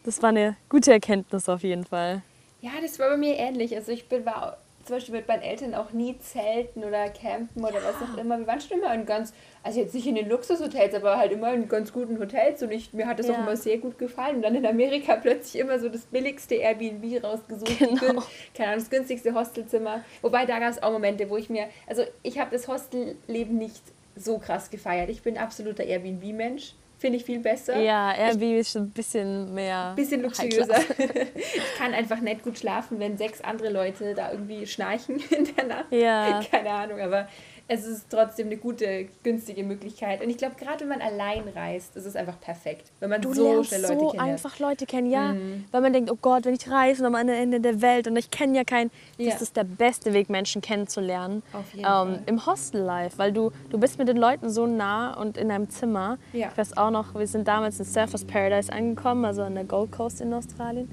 Das 0.03 0.21
war 0.21 0.29
eine 0.29 0.55
gute 0.69 0.91
Erkenntnis 0.91 1.47
auf 1.49 1.63
jeden 1.63 1.85
Fall. 1.85 2.21
Ja, 2.61 2.71
das 2.81 2.99
war 2.99 3.09
bei 3.09 3.17
mir 3.17 3.37
ähnlich. 3.37 3.75
Also 3.75 3.91
ich 3.91 4.07
bin 4.09 4.25
war 4.25 4.57
zum 4.85 4.97
Beispiel 4.97 5.15
mit 5.15 5.27
meinen 5.27 5.41
Eltern 5.41 5.73
auch 5.73 5.91
nie 5.93 6.17
zelten 6.19 6.83
oder 6.83 7.09
campen 7.09 7.63
oder 7.63 7.79
was 7.83 7.95
auch 8.07 8.17
immer. 8.17 8.37
Wir 8.37 8.45
waren 8.45 8.61
schon 8.61 8.77
immer 8.77 8.93
in 8.93 9.05
ganz, 9.07 9.33
also 9.65 9.79
jetzt 9.79 9.95
nicht 9.95 10.05
in 10.05 10.13
den 10.13 10.29
Luxushotels, 10.29 10.93
aber 10.93 11.17
halt 11.17 11.31
immer 11.31 11.51
in 11.51 11.67
ganz 11.67 11.91
guten 11.91 12.19
Hotels 12.19 12.61
und 12.61 12.71
ich, 12.71 12.93
mir 12.93 13.07
hat 13.07 13.17
das 13.17 13.27
auch 13.29 13.33
Ja. 13.33 13.41
immer 13.41 13.57
sehr 13.57 13.79
gut 13.79 13.97
gefallen. 13.97 14.35
Und 14.37 14.41
dann 14.43 14.53
in 14.53 14.65
Amerika 14.65 15.15
plötzlich 15.21 15.59
immer 15.59 15.79
so 15.79 15.89
das 15.89 16.01
billigste 16.05 16.55
Airbnb 16.55 17.23
rausgesucht, 17.23 17.79
Genau. 17.79 17.95
gün- 17.95 18.21
keine 18.53 18.69
Ahnung, 18.69 18.79
das 18.81 18.89
günstigste 18.91 19.33
Hostelzimmer. 19.33 20.03
Wobei 20.21 20.45
da 20.45 20.59
gab 20.59 20.69
es 20.71 20.83
auch 20.83 20.91
Momente, 20.91 21.27
wo 21.31 21.37
ich 21.37 21.49
mir, 21.49 21.65
also 21.87 22.03
ich 22.21 22.37
habe 22.37 22.51
das 22.51 22.67
Hostelleben 22.67 23.57
nicht 23.57 23.81
so 24.15 24.37
krass 24.37 24.69
gefeiert. 24.69 25.09
Ich 25.09 25.23
bin 25.23 25.37
absoluter 25.37 25.83
Airbnb-Mensch. 25.83 26.73
Finde 26.97 27.17
ich 27.17 27.25
viel 27.25 27.39
besser. 27.39 27.77
Ja, 27.77 28.13
Airbnb 28.13 28.59
ist 28.59 28.71
schon 28.71 28.83
ein 28.83 28.91
bisschen 28.91 29.53
mehr. 29.53 29.93
Bisschen 29.97 30.21
luxuriöser. 30.21 30.75
ich 31.35 31.75
kann 31.77 31.93
einfach 31.93 32.21
nicht 32.21 32.43
gut 32.43 32.57
schlafen, 32.57 32.99
wenn 32.99 33.17
sechs 33.17 33.41
andere 33.41 33.69
Leute 33.69 34.13
da 34.15 34.31
irgendwie 34.31 34.65
schnarchen 34.65 35.17
in 35.29 35.49
der 35.55 35.65
Nacht. 35.65 35.91
Ja. 35.91 36.39
Keine 36.49 36.69
Ahnung, 36.69 37.01
aber 37.01 37.27
es 37.67 37.85
ist 37.85 38.11
trotzdem 38.11 38.45
eine 38.47 38.57
gute, 38.57 39.07
günstige 39.23 39.63
Möglichkeit. 39.63 40.21
Und 40.23 40.29
ich 40.29 40.37
glaube, 40.37 40.53
gerade 40.55 40.81
wenn 40.81 40.89
man 40.89 41.01
allein 41.01 41.43
reist, 41.55 41.95
ist 41.95 42.05
es 42.05 42.15
einfach 42.15 42.39
perfekt. 42.39 42.91
Wenn 42.99 43.09
man 43.09 43.21
Du 43.21 43.33
so 43.33 43.63
schnell 43.63 43.81
Leute 43.81 43.93
so 43.93 44.09
kennenlernt. 44.09 44.21
einfach 44.21 44.59
Leute 44.59 44.85
kennen, 44.85 45.09
ja. 45.09 45.33
Mhm. 45.33 45.65
Weil 45.71 45.81
man 45.81 45.91
denkt, 45.91 46.11
oh 46.11 46.17
Gott, 46.21 46.45
wenn 46.45 46.53
ich 46.53 46.69
reise 46.69 47.01
und 47.01 47.07
am 47.07 47.15
anderen 47.15 47.41
Ende 47.41 47.59
der 47.59 47.81
Welt 47.81 48.07
und 48.07 48.15
ich 48.17 48.29
kenne 48.29 48.55
ja 48.55 48.63
keinen, 48.63 48.91
Ja. 49.17 49.31
das 49.31 49.41
ist 49.41 49.57
der 49.57 49.63
beste 49.63 50.13
Weg, 50.13 50.29
Menschen 50.29 50.61
kennenzulernen. 50.61 51.41
Auf 51.53 51.71
jeden 51.73 51.79
ähm, 51.79 51.85
Fall. 51.85 52.23
Im 52.27 52.45
Hostel-Life, 52.45 53.17
weil 53.17 53.31
du, 53.31 53.51
du 53.71 53.79
bist 53.79 53.97
mit 53.97 54.07
den 54.07 54.17
Leuten 54.17 54.51
so 54.51 54.67
nah 54.67 55.15
und 55.19 55.35
in 55.35 55.49
einem 55.49 55.67
Zimmer. 55.67 56.19
Ja. 56.33 56.49
Ich 56.51 56.57
weiß 56.57 56.77
auch 56.77 56.91
noch, 56.91 57.15
wir 57.15 57.25
sind 57.25 57.47
damals 57.47 57.79
in 57.79 57.85
Surfers 57.85 58.25
Paradise 58.25 58.71
angekommen, 58.71 59.25
also 59.25 59.41
an 59.41 59.55
der 59.55 59.63
Gold 59.63 59.91
Coast 59.91 60.21
in 60.21 60.31
Australien. 60.35 60.87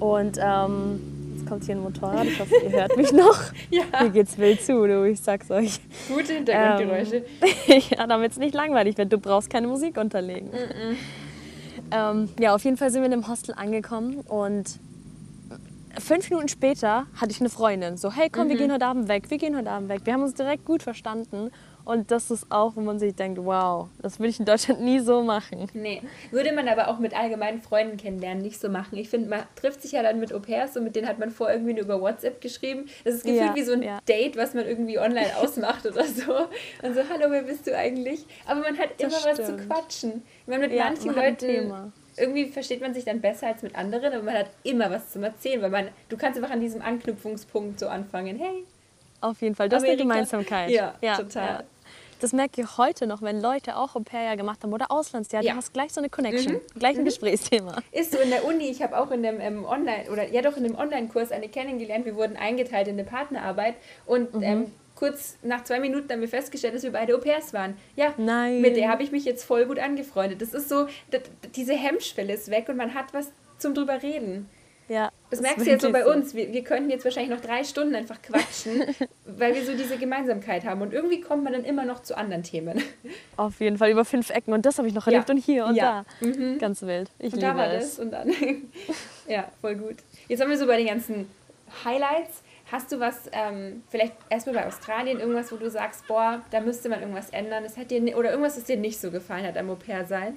Und 0.00 0.38
ähm, 0.42 1.19
kommt 1.50 1.64
hier 1.64 1.74
ein 1.74 1.82
Motorrad, 1.82 2.26
ich 2.26 2.38
hoffe, 2.38 2.54
ihr 2.62 2.70
hört 2.70 2.96
mich 2.96 3.12
noch. 3.12 3.38
Ja. 3.70 3.82
Hier 4.00 4.10
geht's 4.10 4.38
wild 4.38 4.62
zu, 4.62 4.86
du, 4.86 5.04
ich 5.04 5.20
sag's 5.20 5.50
euch. 5.50 5.80
Gute 6.08 6.34
Hintergrundgeräusche. 6.34 7.24
ja, 7.90 8.06
damit 8.06 8.32
es 8.32 8.38
nicht 8.38 8.54
langweilig 8.54 8.96
wird. 8.98 9.12
Du 9.12 9.18
brauchst 9.18 9.50
keine 9.50 9.66
Musik 9.66 9.96
unterlegen. 9.96 10.50
Ähm, 11.90 12.28
ja, 12.38 12.54
auf 12.54 12.64
jeden 12.64 12.76
Fall 12.76 12.90
sind 12.90 13.02
wir 13.02 13.06
in 13.06 13.12
dem 13.12 13.28
Hostel 13.28 13.54
angekommen 13.54 14.20
und 14.28 14.78
fünf 15.98 16.30
Minuten 16.30 16.48
später 16.48 17.06
hatte 17.20 17.32
ich 17.32 17.40
eine 17.40 17.50
Freundin. 17.50 17.96
So, 17.96 18.12
hey, 18.12 18.28
komm, 18.30 18.48
wir 18.48 18.56
gehen 18.56 18.72
heute 18.72 18.86
Abend 18.86 19.08
weg, 19.08 19.30
wir 19.30 19.38
gehen 19.38 19.56
heute 19.56 19.70
Abend 19.70 19.88
weg. 19.88 20.02
Wir 20.04 20.12
haben 20.12 20.22
uns 20.22 20.34
direkt 20.34 20.64
gut 20.64 20.82
verstanden 20.82 21.50
und 21.84 22.10
das 22.10 22.30
ist 22.30 22.46
auch, 22.50 22.76
wo 22.76 22.80
man 22.80 22.98
sich 22.98 23.14
denkt, 23.14 23.38
wow, 23.42 23.88
das 24.00 24.18
würde 24.18 24.30
ich 24.30 24.38
in 24.38 24.44
Deutschland 24.46 24.80
nie 24.80 25.00
so 25.00 25.22
machen. 25.22 25.68
Nee, 25.74 26.02
würde 26.30 26.52
man 26.52 26.68
aber 26.68 26.88
auch 26.88 26.98
mit 26.98 27.16
allgemeinen 27.16 27.60
Freunden 27.60 27.96
kennenlernen 27.96 28.42
nicht 28.42 28.60
so 28.60 28.68
machen. 28.68 28.96
Ich 28.98 29.08
finde, 29.08 29.28
man 29.28 29.42
trifft 29.56 29.82
sich 29.82 29.92
ja 29.92 30.02
dann 30.02 30.20
mit 30.20 30.32
Au-pairs 30.32 30.76
und 30.76 30.84
mit 30.84 30.96
denen 30.96 31.08
hat 31.08 31.18
man 31.18 31.30
vorher 31.30 31.56
irgendwie 31.56 31.74
nur 31.74 31.84
über 31.84 32.00
WhatsApp 32.00 32.40
geschrieben. 32.40 32.86
Das 33.04 33.14
ist 33.14 33.24
gefühlt 33.24 33.40
Ja, 33.50 33.54
wie 33.54 33.62
so 33.62 33.72
ein 33.72 33.82
ja. 33.82 33.98
Date, 34.08 34.36
was 34.36 34.54
man 34.54 34.66
irgendwie 34.66 34.98
online 34.98 35.36
ausmacht 35.38 35.86
oder 35.86 36.04
so. 36.04 36.32
Und 36.82 36.94
so, 36.94 37.00
hallo, 37.08 37.26
wer 37.30 37.42
bist 37.42 37.66
du 37.66 37.76
eigentlich? 37.76 38.24
Aber 38.46 38.60
man 38.60 38.78
hat 38.78 38.90
Das 38.98 39.12
immer 39.12 39.30
was 39.30 39.36
zu 39.36 39.44
stimmt. 39.54 39.66
quatschen. 39.68 40.22
Ich 40.42 40.46
meine, 40.48 40.66
mit 40.68 40.76
Ja, 40.76 40.84
manchen 40.84 41.14
man 41.14 41.24
Leuten 41.24 41.92
irgendwie 42.16 42.46
versteht 42.46 42.80
man 42.82 42.92
sich 42.92 43.04
dann 43.04 43.20
besser 43.20 43.46
als 43.46 43.62
mit 43.62 43.74
anderen, 43.76 44.12
aber 44.12 44.22
man 44.22 44.34
hat 44.34 44.50
immer 44.62 44.90
was 44.90 45.10
zum 45.10 45.22
Erzählen, 45.22 45.62
weil 45.62 45.70
man, 45.70 45.88
du 46.10 46.16
kannst 46.18 46.38
einfach 46.38 46.52
an 46.52 46.60
diesem 46.60 46.82
Anknüpfungspunkt 46.82 47.80
so 47.80 47.88
anfangen. 47.88 48.36
Hey, 48.38 48.64
Auf 49.20 49.40
jeden 49.42 49.54
Fall, 49.54 49.68
das 49.68 49.82
ist 49.82 49.88
eine 49.88 50.00
Amerika. 50.02 50.14
Gemeinsamkeit. 50.14 50.70
Ja, 50.70 51.16
total. 51.16 51.64
Das 52.20 52.34
merke 52.34 52.60
ich 52.60 52.76
heute 52.76 53.06
noch, 53.06 53.22
wenn 53.22 53.40
Leute 53.40 53.76
auch 53.76 53.96
Au-pair 53.96 54.36
gemacht 54.36 54.62
haben 54.62 54.74
oder 54.74 54.90
Auslandsjahr, 54.90 55.42
Ja. 55.42 55.52
du 55.52 55.56
hast 55.56 55.72
gleich 55.72 55.90
so 55.92 56.00
eine 56.02 56.10
Connection, 56.10 56.60
gleich 56.78 56.98
ein 56.98 57.04
Gesprächsthema. 57.06 57.76
Ist 57.92 58.12
so 58.12 58.18
in 58.18 58.28
der 58.28 58.44
Uni, 58.44 58.68
ich 58.68 58.82
habe 58.82 58.98
auch 58.98 59.10
in 59.10 59.22
dem 59.22 59.40
ähm, 59.40 59.64
Online 59.64 60.10
oder 60.12 60.28
ja 60.28 60.42
doch 60.42 60.56
in 60.58 60.64
dem 60.64 60.76
Online-Kurs 60.76 61.32
eine 61.32 61.48
kennengelernt. 61.48 62.04
Wir 62.04 62.16
wurden 62.16 62.36
eingeteilt 62.36 62.88
in 62.88 62.94
eine 62.98 63.04
Partnerarbeit 63.04 63.76
und 64.04 64.34
Mhm. 64.34 64.42
ähm, 64.42 64.72
kurz 64.96 65.36
nach 65.42 65.64
zwei 65.64 65.80
Minuten 65.80 66.12
haben 66.12 66.20
wir 66.20 66.28
festgestellt, 66.28 66.74
dass 66.74 66.82
wir 66.82 66.92
beide 66.92 67.14
Au-pairs 67.14 67.54
waren. 67.54 67.74
Ja, 67.96 68.12
Nein. 68.18 68.60
mit 68.60 68.76
der 68.76 68.90
habe 68.90 69.02
ich 69.02 69.12
mich 69.12 69.24
jetzt 69.24 69.44
voll 69.44 69.64
gut 69.64 69.78
angefreundet. 69.78 70.42
Das 70.42 70.52
ist 70.52 70.68
so, 70.68 70.88
diese 71.56 71.72
Hemmschwelle 71.72 72.34
ist 72.34 72.50
weg 72.50 72.68
und 72.68 72.76
man 72.76 72.92
hat 72.92 73.14
was 73.14 73.32
zum 73.56 73.74
drüber 73.74 74.02
reden. 74.02 74.46
Ja, 74.90 75.12
Das 75.30 75.40
merkst 75.40 75.64
du 75.64 75.70
jetzt 75.70 75.82
so 75.82 75.92
bei 75.92 76.04
uns. 76.04 76.34
Wir, 76.34 76.52
wir 76.52 76.64
könnten 76.64 76.90
jetzt 76.90 77.04
wahrscheinlich 77.04 77.30
noch 77.30 77.40
drei 77.40 77.62
Stunden 77.62 77.94
einfach 77.94 78.20
quatschen, 78.20 78.82
weil 79.24 79.54
wir 79.54 79.64
so 79.64 79.72
diese 79.76 79.96
Gemeinsamkeit 79.96 80.64
haben. 80.64 80.82
Und 80.82 80.92
irgendwie 80.92 81.20
kommt 81.20 81.44
man 81.44 81.52
dann 81.52 81.62
immer 81.64 81.84
noch 81.84 82.02
zu 82.02 82.16
anderen 82.18 82.42
Themen. 82.42 82.82
Auf 83.36 83.60
jeden 83.60 83.78
Fall 83.78 83.92
über 83.92 84.04
fünf 84.04 84.30
Ecken 84.30 84.52
und 84.52 84.66
das 84.66 84.78
habe 84.78 84.88
ich 84.88 84.94
noch 84.94 85.06
Ja. 85.06 85.12
erlebt 85.12 85.30
und 85.30 85.36
hier 85.36 85.64
und 85.66 85.76
Ja. 85.76 86.04
da. 86.20 86.28
Ganz 86.58 86.82
wild. 86.82 87.08
Ich 87.20 87.32
Und 87.32 87.40
da 87.40 87.56
war 87.56 87.72
es. 87.72 87.90
das 87.96 87.98
und 88.00 88.10
dann. 88.10 88.32
ja, 89.28 89.44
voll 89.60 89.76
gut. 89.76 89.94
Jetzt 90.26 90.42
haben 90.42 90.50
wir 90.50 90.58
so 90.58 90.66
bei 90.66 90.76
den 90.76 90.88
ganzen 90.88 91.30
Highlights. 91.84 92.42
Hast 92.72 92.90
du 92.90 92.98
was, 92.98 93.30
ähm, 93.32 93.84
vielleicht 93.90 94.14
erstmal 94.28 94.56
bei 94.56 94.66
Australien, 94.66 95.20
irgendwas, 95.20 95.52
wo 95.52 95.56
du 95.56 95.70
sagst, 95.70 96.06
boah, 96.08 96.40
da 96.50 96.58
müsste 96.60 96.88
man 96.88 97.00
irgendwas 97.00 97.30
ändern? 97.30 97.62
Das 97.62 97.76
hat 97.76 97.92
dir, 97.92 98.16
oder 98.18 98.30
irgendwas, 98.30 98.56
das 98.56 98.64
dir 98.64 98.76
nicht 98.76 99.00
so 99.00 99.12
gefallen 99.12 99.46
hat 99.46 99.56
am 99.56 99.70
Au-pair 99.70 100.04
sein? 100.04 100.36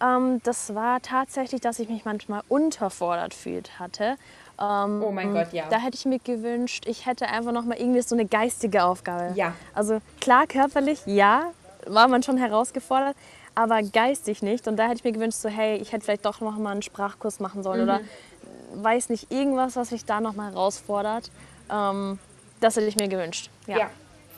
Ähm, 0.00 0.40
das 0.44 0.74
war 0.74 1.00
tatsächlich, 1.02 1.60
dass 1.60 1.78
ich 1.78 1.88
mich 1.88 2.04
manchmal 2.04 2.42
unterfordert 2.48 3.34
fühlt 3.34 3.78
hatte. 3.78 4.16
Ähm, 4.60 5.02
Oh 5.04 5.10
mein 5.10 5.32
Gott, 5.32 5.52
ja. 5.52 5.68
Da 5.68 5.78
hätte 5.78 5.96
ich 5.96 6.04
mir 6.04 6.18
gewünscht, 6.18 6.84
ich 6.86 7.06
hätte 7.06 7.28
einfach 7.28 7.52
noch 7.52 7.64
mal 7.64 7.76
irgendwie 7.78 8.02
so 8.02 8.14
eine 8.14 8.26
geistige 8.26 8.84
Aufgabe. 8.84 9.32
Ja. 9.34 9.54
Also 9.74 10.00
klar, 10.20 10.46
körperlich, 10.46 11.00
ja, 11.06 11.52
war 11.86 12.08
man 12.08 12.22
schon 12.22 12.36
herausgefordert, 12.38 13.16
aber 13.54 13.82
geistig 13.82 14.42
nicht. 14.42 14.68
Und 14.68 14.76
da 14.76 14.84
hätte 14.84 14.96
ich 14.96 15.04
mir 15.04 15.12
gewünscht, 15.12 15.38
so 15.38 15.48
hey, 15.48 15.76
ich 15.78 15.92
hätte 15.92 16.04
vielleicht 16.04 16.24
doch 16.26 16.40
noch 16.40 16.56
mal 16.58 16.70
einen 16.72 16.82
Sprachkurs 16.82 17.40
machen 17.40 17.62
sollen 17.62 17.82
oder 17.82 17.98
Mhm. 18.00 18.84
weiß 18.84 19.08
nicht, 19.08 19.32
irgendwas, 19.32 19.76
was 19.76 19.90
mich 19.90 20.04
da 20.04 20.20
noch 20.20 20.34
mal 20.34 20.50
herausfordert. 20.52 21.30
Ähm, 21.70 22.18
das 22.60 22.76
hätte 22.76 22.86
ich 22.86 22.96
mir 22.96 23.08
gewünscht. 23.08 23.50
Ja. 23.66 23.78
Ja. 23.78 23.90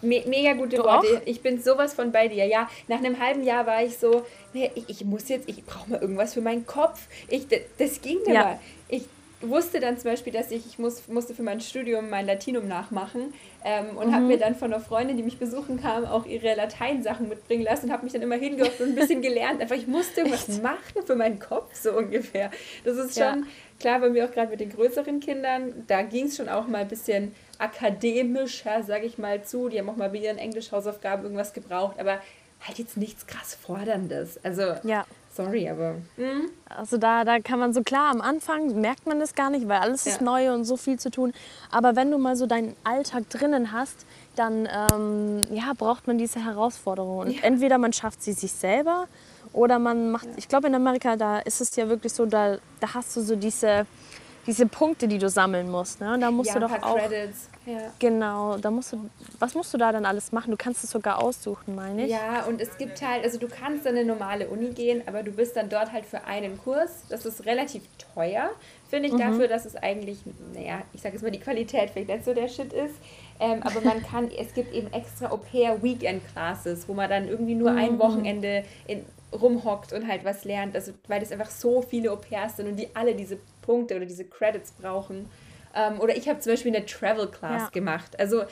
Me 0.02 0.22
mega 0.26 0.54
gute 0.54 0.76
Du 0.76 0.84
Worte. 0.84 1.22
Ich 1.26 1.40
bin 1.42 1.62
sowas 1.62 1.92
von 1.94 2.10
bei 2.12 2.28
dir. 2.28 2.46
Ja, 2.46 2.68
nach 2.88 2.98
einem 2.98 3.18
halben 3.20 3.42
Jahr 3.44 3.66
war 3.66 3.82
ich 3.84 3.98
so, 3.98 4.24
nee, 4.54 4.70
ich, 4.74 4.88
ich 4.88 5.04
muss 5.04 5.28
jetzt, 5.28 5.48
ich 5.48 5.64
brauche 5.64 5.90
mal 5.90 6.00
irgendwas 6.00 6.34
für 6.34 6.40
meinen 6.40 6.66
Kopf. 6.66 7.06
Ich, 7.28 7.46
das 7.78 8.00
ging 8.00 8.18
Ja. 8.26 8.32
immer. 8.32 8.60
Ich 8.88 9.04
wusste 9.42 9.80
dann 9.80 9.96
zum 9.98 10.10
Beispiel, 10.10 10.32
dass 10.32 10.50
ich, 10.50 10.66
ich 10.66 10.78
muss, 10.78 11.08
musste 11.08 11.34
für 11.34 11.42
mein 11.42 11.60
Studium 11.60 12.10
mein 12.10 12.26
Latinum 12.26 12.68
nachmachen 12.68 13.32
ähm, 13.64 13.96
und 13.96 14.08
Mhm. 14.08 14.14
habe 14.14 14.24
mir 14.26 14.38
dann 14.38 14.54
von 14.54 14.72
einer 14.72 14.82
Freundin, 14.82 15.16
die 15.16 15.22
mich 15.22 15.38
besuchen 15.38 15.80
kam, 15.80 16.04
auch 16.04 16.26
ihre 16.26 16.54
Lateinsachen 16.54 17.28
mitbringen 17.28 17.62
lassen 17.64 17.86
und 17.86 17.92
habe 17.92 18.04
mich 18.04 18.12
dann 18.12 18.22
immer 18.22 18.36
hingehockt 18.36 18.80
und 18.80 18.90
ein 18.90 18.94
bisschen 18.94 19.22
gelernt. 19.22 19.60
Einfach, 19.62 19.76
ich 19.76 19.86
musste 19.86 20.20
irgendwas 20.22 20.48
machen 20.60 21.04
für 21.06 21.16
meinen 21.16 21.38
Kopf, 21.38 21.74
so 21.74 21.92
ungefähr. 21.92 22.50
Das 22.84 22.96
ist 22.98 23.16
Ja. 23.16 23.32
schon 23.32 23.46
klar 23.78 24.00
bei 24.00 24.10
mir 24.10 24.26
auch 24.26 24.30
gerade 24.32 24.50
mit 24.50 24.60
den 24.60 24.70
größeren 24.72 25.20
Kindern. 25.20 25.84
Da 25.86 26.02
ging 26.02 26.26
es 26.26 26.36
schon 26.36 26.48
auch 26.48 26.66
mal 26.66 26.82
ein 26.82 26.88
bisschen 26.88 27.34
akademischer, 27.58 28.82
sage 28.82 29.06
ich 29.06 29.18
mal, 29.18 29.42
zu. 29.44 29.68
Die 29.68 29.78
haben 29.78 29.88
auch 29.88 29.96
mal 29.96 30.10
bei 30.10 30.18
ihren 30.18 30.38
Englisch-Hausaufgaben 30.38 31.22
irgendwas 31.22 31.52
gebraucht, 31.52 31.98
aber 31.98 32.20
halt 32.66 32.78
jetzt 32.78 32.96
nichts 32.96 33.26
krass 33.26 33.54
Forderndes. 33.54 34.38
Also, 34.44 34.74
ja. 34.84 35.04
Sorry, 35.44 35.68
aber. 35.68 35.96
Hm? 36.16 36.50
Also 36.68 36.96
da, 36.98 37.24
da 37.24 37.40
kann 37.40 37.58
man 37.58 37.72
so 37.72 37.82
klar, 37.82 38.10
am 38.10 38.20
Anfang 38.20 38.80
merkt 38.80 39.06
man 39.06 39.18
das 39.18 39.34
gar 39.34 39.50
nicht, 39.50 39.66
weil 39.68 39.80
alles 39.80 40.06
ist 40.06 40.20
Ja. 40.20 40.24
neu 40.24 40.52
und 40.54 40.64
so 40.64 40.76
viel 40.76 40.98
zu 40.98 41.10
tun. 41.10 41.32
Aber 41.70 41.96
wenn 41.96 42.10
du 42.10 42.18
mal 42.18 42.36
so 42.36 42.46
deinen 42.46 42.76
Alltag 42.84 43.28
drinnen 43.28 43.72
hast, 43.72 44.06
dann 44.36 44.68
ähm, 44.92 45.40
ja, 45.52 45.72
braucht 45.76 46.06
man 46.06 46.18
diese 46.18 46.44
Herausforderung. 46.44 47.18
Und 47.18 47.30
Ja. 47.32 47.42
entweder 47.42 47.78
man 47.78 47.92
schafft 47.92 48.22
sie 48.22 48.32
sich 48.32 48.52
selber 48.52 49.06
oder 49.52 49.78
man 49.78 50.12
macht, 50.12 50.28
ich 50.36 50.46
glaube 50.48 50.68
in 50.68 50.74
Amerika, 50.74 51.16
da 51.16 51.40
ist 51.40 51.60
es 51.60 51.74
ja 51.76 51.88
wirklich 51.88 52.12
so, 52.12 52.24
da, 52.26 52.58
da 52.78 52.94
hast 52.94 53.16
du 53.16 53.20
so 53.20 53.34
diese, 53.34 53.86
diese 54.50 54.66
Punkte, 54.66 55.06
die 55.06 55.18
du 55.18 55.28
sammeln 55.28 55.70
musst. 55.70 56.00
Ne? 56.00 56.12
Und 56.12 56.22
da 56.22 56.30
musst 56.32 56.48
ja, 56.48 56.54
du 56.54 56.60
doch 56.66 56.70
paar 56.70 56.84
auch, 56.84 56.96
Credits. 56.96 57.48
Ja. 57.66 57.92
genau, 58.00 58.56
da 58.56 58.72
musst 58.72 58.92
du, 58.92 59.08
was 59.38 59.54
musst 59.54 59.72
du 59.72 59.78
da 59.78 59.92
dann 59.92 60.04
alles 60.04 60.32
machen? 60.32 60.50
Du 60.50 60.56
kannst 60.56 60.82
es 60.82 60.90
sogar 60.90 61.22
aussuchen, 61.22 61.76
meine 61.76 62.04
ich. 62.04 62.10
Ja, 62.10 62.44
und 62.48 62.60
es 62.60 62.76
gibt 62.76 63.00
halt, 63.00 63.22
also 63.22 63.38
du 63.38 63.46
kannst 63.46 63.86
an 63.86 63.94
eine 63.94 64.04
normale 64.04 64.48
Uni 64.48 64.70
gehen, 64.70 65.02
aber 65.06 65.22
du 65.22 65.30
bist 65.30 65.54
dann 65.54 65.68
dort 65.68 65.92
halt 65.92 66.04
für 66.04 66.24
einen 66.24 66.58
Kurs. 66.58 67.04
Das 67.08 67.26
ist 67.26 67.46
relativ 67.46 67.84
teuer, 68.12 68.50
finde 68.88 69.10
ich, 69.10 69.14
dafür, 69.14 69.46
dass 69.46 69.66
es 69.66 69.76
eigentlich, 69.76 70.18
naja, 70.52 70.82
ich 70.94 71.00
sage 71.00 71.14
jetzt 71.14 71.22
mal, 71.22 71.30
die 71.30 71.38
Qualität 71.38 71.90
vielleicht 71.90 72.08
nicht 72.08 72.24
so 72.24 72.34
der 72.34 72.48
Shit 72.48 72.72
ist. 72.72 72.96
Ähm, 73.38 73.62
aber 73.62 73.80
man 73.82 74.02
kann, 74.10 74.32
es 74.36 74.52
gibt 74.52 74.74
eben 74.74 74.92
extra 74.92 75.30
Au-pair-Weekend-Classes, 75.30 76.88
wo 76.88 76.94
man 76.94 77.08
dann 77.08 77.28
irgendwie 77.28 77.54
nur 77.54 77.70
ein 77.70 78.00
Wochenende 78.00 78.64
in, 78.88 79.04
rumhockt 79.32 79.92
und 79.92 80.08
halt 80.08 80.24
was 80.24 80.44
lernt. 80.44 80.74
Also, 80.74 80.90
weil 81.06 81.20
das 81.20 81.30
einfach 81.30 81.50
so 81.50 81.82
viele 81.82 82.10
Au-pairs 82.10 82.56
sind 82.56 82.66
und 82.66 82.76
die 82.76 82.88
alle 82.96 83.14
diese 83.14 83.38
Punkte 83.62 83.96
oder 83.96 84.06
diese 84.06 84.24
Credits 84.24 84.72
brauchen. 84.72 85.28
Ähm, 85.74 86.00
oder 86.00 86.16
ich 86.16 86.28
habe 86.28 86.40
zum 86.40 86.52
Beispiel 86.52 86.74
eine 86.74 86.84
Travel-Class 86.86 87.62
Ja. 87.62 87.68
gemacht. 87.68 88.18
Also, 88.18 88.44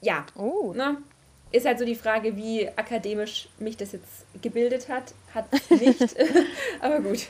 ja, 0.00 0.26
Oh, 0.36 0.72
ne? 0.74 0.98
ist 1.50 1.64
halt 1.66 1.78
so 1.78 1.84
die 1.86 1.94
Frage, 1.94 2.36
wie 2.36 2.68
akademisch 2.68 3.48
mich 3.58 3.76
das 3.78 3.92
jetzt 3.92 4.26
gebildet 4.42 4.88
hat. 4.88 5.14
Hat 5.34 5.46
nicht. 5.70 6.14
Aber 6.80 7.00
gut. 7.00 7.26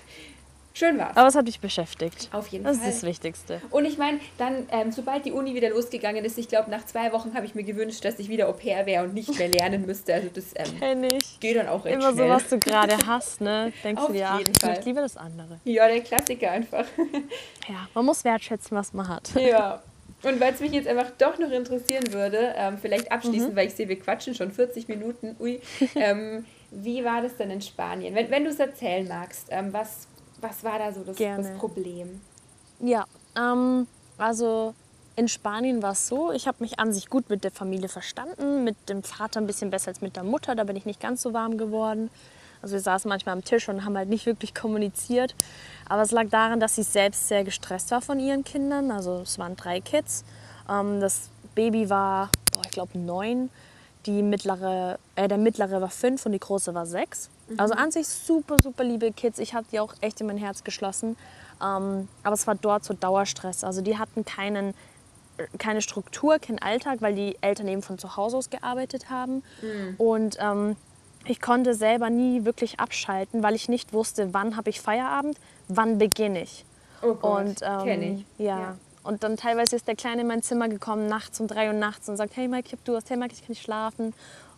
Schön 0.79 0.97
war's. 0.97 1.17
Aber 1.17 1.27
es 1.27 1.35
hat 1.35 1.49
dich 1.49 1.59
beschäftigt. 1.59 2.29
Auf 2.33 2.47
jeden 2.49 2.63
das 2.65 2.77
Fall. 2.77 2.87
Das 2.87 2.95
ist 2.95 3.03
das 3.03 3.09
Wichtigste. 3.09 3.61
Und 3.71 3.85
ich 3.85 3.99
meine, 3.99 4.21
dann, 4.39 4.67
ähm, 4.71 4.93
sobald 4.93 5.25
die 5.25 5.33
Uni 5.33 5.53
wieder 5.55 5.71
losgegangen 5.71 6.25
ist, 6.25 6.39
ich 6.39 6.47
glaube, 6.47 6.71
nach 6.71 6.87
zwei 6.87 7.11
Wochen 7.13 7.35
habe 7.35 7.45
ich 7.47 7.57
mir 7.57 7.65
gewünscht, 7.65 8.05
dass 8.05 8.19
ich 8.21 8.29
wieder 8.29 8.49
Au 8.49 8.53
pair 8.53 8.87
wäre 8.87 9.03
und 9.05 9.13
nicht 9.15 9.37
mehr 9.37 9.49
lernen 9.49 9.87
müsste. 9.87 10.15
Also 10.15 10.29
das 10.33 10.45
ähm, 10.55 11.09
geht 11.41 11.57
dann 11.57 11.67
auch 11.69 11.85
recht 11.85 11.97
Immer 11.97 12.13
schnell. 12.13 12.29
so, 12.29 12.33
was 12.35 12.49
du 12.49 12.59
gerade 12.61 12.97
hast, 13.07 13.41
ne? 13.41 13.73
Denkst 13.83 14.01
Auf 14.01 14.07
du 14.09 14.13
dir, 14.13 14.29
ach, 14.31 14.39
jeden 14.39 14.53
ich 14.79 14.85
lieber 14.85 15.01
das 15.01 15.17
andere. 15.17 15.59
Ja, 15.65 15.89
der 15.89 16.01
Klassiker 16.01 16.51
einfach. 16.53 16.85
Ja, 17.69 17.87
man 17.93 18.07
muss 18.07 18.25
wertschätzen, 18.25 18.77
was 18.77 18.93
man 18.95 19.09
hat. 19.09 19.31
ja. 19.35 19.83
Und 20.23 20.41
weil 20.41 20.53
es 20.55 20.61
mich 20.61 20.73
jetzt 20.73 20.89
einfach 20.89 21.11
doch 21.19 21.39
noch 21.39 21.51
interessieren 21.51 22.13
würde, 22.13 22.55
ähm, 22.57 22.79
vielleicht 22.81 23.07
Mhm. 23.07 23.13
abschließend, 23.13 23.55
weil 23.57 23.69
ich 23.69 23.75
sehe, 23.75 23.89
wir 23.89 23.99
quatschen 24.01 24.35
schon 24.35 24.51
40 24.51 24.89
Minuten, 24.89 25.37
ui, 25.39 25.61
ähm, 25.95 26.45
wie 26.71 27.05
war 27.05 27.23
das 27.23 27.37
denn 27.37 27.51
in 27.51 27.61
Spanien? 27.61 28.15
Wenn, 28.15 28.31
wenn 28.31 28.45
du 28.45 28.51
es 28.51 28.59
erzählen 28.59 29.07
magst, 29.07 29.49
ähm, 29.51 29.73
was, 29.73 30.09
was 30.41 30.65
war 30.65 30.79
da 30.79 30.93
so 30.93 31.03
das, 31.03 31.17
das 31.17 31.59
Problem? 31.59 32.21
Ja, 32.81 33.05
ähm, 33.37 33.87
also 34.17 34.75
in 35.17 35.29
Spanien 35.29 35.83
war 35.83 35.93
es 35.93 36.07
so, 36.07 36.31
ich 36.31 36.47
habe 36.47 36.59
mich 36.61 36.79
an 36.79 36.93
sich 36.93 37.11
gut 37.11 37.29
mit 37.29 37.43
der 37.43 37.51
Familie 37.51 37.89
verstanden, 37.89 38.63
mit 38.65 38.77
dem 38.89 39.03
Vater 39.03 39.41
ein 39.41 39.47
bisschen 39.47 39.71
besser 39.71 39.89
als 39.89 40.01
mit 40.01 40.15
der 40.15 40.23
Mutter, 40.23 40.55
da 40.55 40.65
bin 40.65 40.77
ich 40.77 40.87
nicht 40.87 41.01
ganz 41.01 41.23
so 41.23 41.33
warm 41.33 41.59
geworden. 41.59 42.11
Also 42.63 42.75
wir 42.75 42.81
saßen 42.81 43.09
manchmal 43.09 43.35
am 43.35 43.45
Tisch 43.45 43.69
und 43.69 43.85
haben 43.85 43.97
halt 43.97 44.09
nicht 44.09 44.27
wirklich 44.27 44.55
kommuniziert. 44.55 45.35
Aber 45.89 46.03
es 46.03 46.11
lag 46.11 46.29
daran, 46.29 46.61
dass 46.61 46.75
sie 46.75 46.83
selbst 46.83 47.29
sehr 47.29 47.45
gestresst 47.45 47.91
war 47.91 48.01
von 48.01 48.19
ihren 48.19 48.45
Kindern. 48.45 48.91
Also 48.91 49.21
es 49.23 49.39
waren 49.39 49.57
drei 49.57 49.81
Kids. 49.81 50.25
Ähm, 50.69 51.01
das 51.01 51.31
Baby 51.55 51.89
war, 51.89 52.31
boah, 52.53 52.63
ich 52.65 52.73
glaube, 52.73 52.99
neun. 52.99 53.51
Die 54.07 54.23
mittlere, 54.23 54.99
äh, 55.17 55.29
der 55.29 55.39
mittlere 55.39 55.81
war 55.81 55.91
fünf 55.91 56.27
und 56.27 56.33
die 56.33 56.41
große 56.41 56.75
war 56.75 56.87
sechs. 56.87 57.31
Also 57.57 57.75
an 57.75 57.91
sich 57.91 58.07
super, 58.07 58.57
super 58.63 58.85
liebe 58.85 59.13
Kids. 59.13 59.39
Ich 59.39 59.55
habe 59.55 59.67
die 59.73 59.81
auch 59.81 59.95
echt 60.01 60.21
in 60.21 60.27
mein 60.27 60.37
Herz 60.39 60.65
geschlossen. 60.65 61.17
Ähm, 61.63 62.09
aber 62.23 62.35
es 62.35 62.47
war 62.47 62.55
dort 62.55 62.85
so 62.85 62.95
Dauerstress. 62.95 63.65
Also 63.65 63.81
die 63.81 63.99
hatten 63.99 64.25
keinen, 64.25 64.75
keine 65.59 65.83
Struktur, 65.83 66.39
keinen 66.39 66.59
Alltag, 66.59 67.01
weil 67.01 67.15
die 67.15 67.37
Eltern 67.41 67.69
eben 67.69 67.83
von 67.83 67.99
zu 67.99 68.17
Hause 68.17 68.37
aus 68.37 68.51
gearbeitet 68.51 69.11
haben. 69.11 69.43
Und 69.99 70.37
ähm, 70.41 70.77
ich 71.27 71.41
konnte 71.41 71.75
selber 71.75 72.11
nie 72.11 72.45
wirklich 72.45 72.81
abschalten, 72.81 73.43
weil 73.43 73.55
ich 73.55 73.69
nicht 73.69 73.93
wusste, 73.93 74.33
wann 74.35 74.57
habe 74.57 74.71
ich 74.71 74.81
Feierabend, 74.81 75.39
wann 75.69 75.99
beginne 75.99 76.43
ich. 76.43 76.65
Oh 77.03 77.15
Gott, 77.15 77.41
Und 77.41 77.61
ähm, 77.63 78.03
ich. 78.39 78.45
Ja. 78.45 78.59
Ja. 78.59 78.77
Und 79.03 79.23
dann 79.23 79.37
teilweise 79.37 79.77
ist 79.77 79.89
der 79.89 79.97
Kleine 79.97 80.23
in 80.23 80.27
mein 80.27 80.43
Zimmer 80.43 80.69
gekommen, 80.69 81.07
nachts 81.07 81.41
um 81.41 81.47
drei 81.47 81.69
Uhr 81.69 81.73
nachts 81.73 82.09
und 82.09 82.17
sagt, 82.17 82.37
hey 82.37 82.49
Mike, 82.49 82.65
ich 82.67 82.73
hab 82.73 82.85
Durst, 82.85 83.09
hey 83.09 83.17
Mike, 83.17 83.33
ich 83.33 83.41
kann 83.41 83.49
nicht 83.51 83.63
schlafen. 83.63 84.13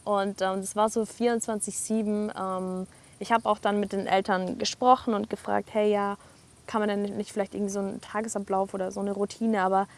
Und 0.04 0.40
ähm, 0.40 0.60
das 0.60 0.76
war 0.76 0.88
so 0.88 1.02
24-7. 1.02 2.30
Ähm, 2.36 2.86
ich 3.18 3.32
habe 3.32 3.48
auch 3.48 3.58
dann 3.58 3.80
mit 3.80 3.92
den 3.92 4.06
Eltern 4.06 4.58
gesprochen 4.58 5.14
und 5.14 5.28
gefragt, 5.30 5.68
hey 5.72 5.90
ja, 5.92 6.16
kann 6.66 6.80
man 6.80 6.88
denn 6.88 7.16
nicht 7.16 7.32
vielleicht 7.32 7.54
irgendwie 7.54 7.72
so 7.72 7.80
einen 7.80 8.00
Tagesablauf 8.00 8.74
oder 8.74 8.92
so 8.92 9.00
eine 9.00 9.12
Routine, 9.12 9.62
aber 9.62 9.88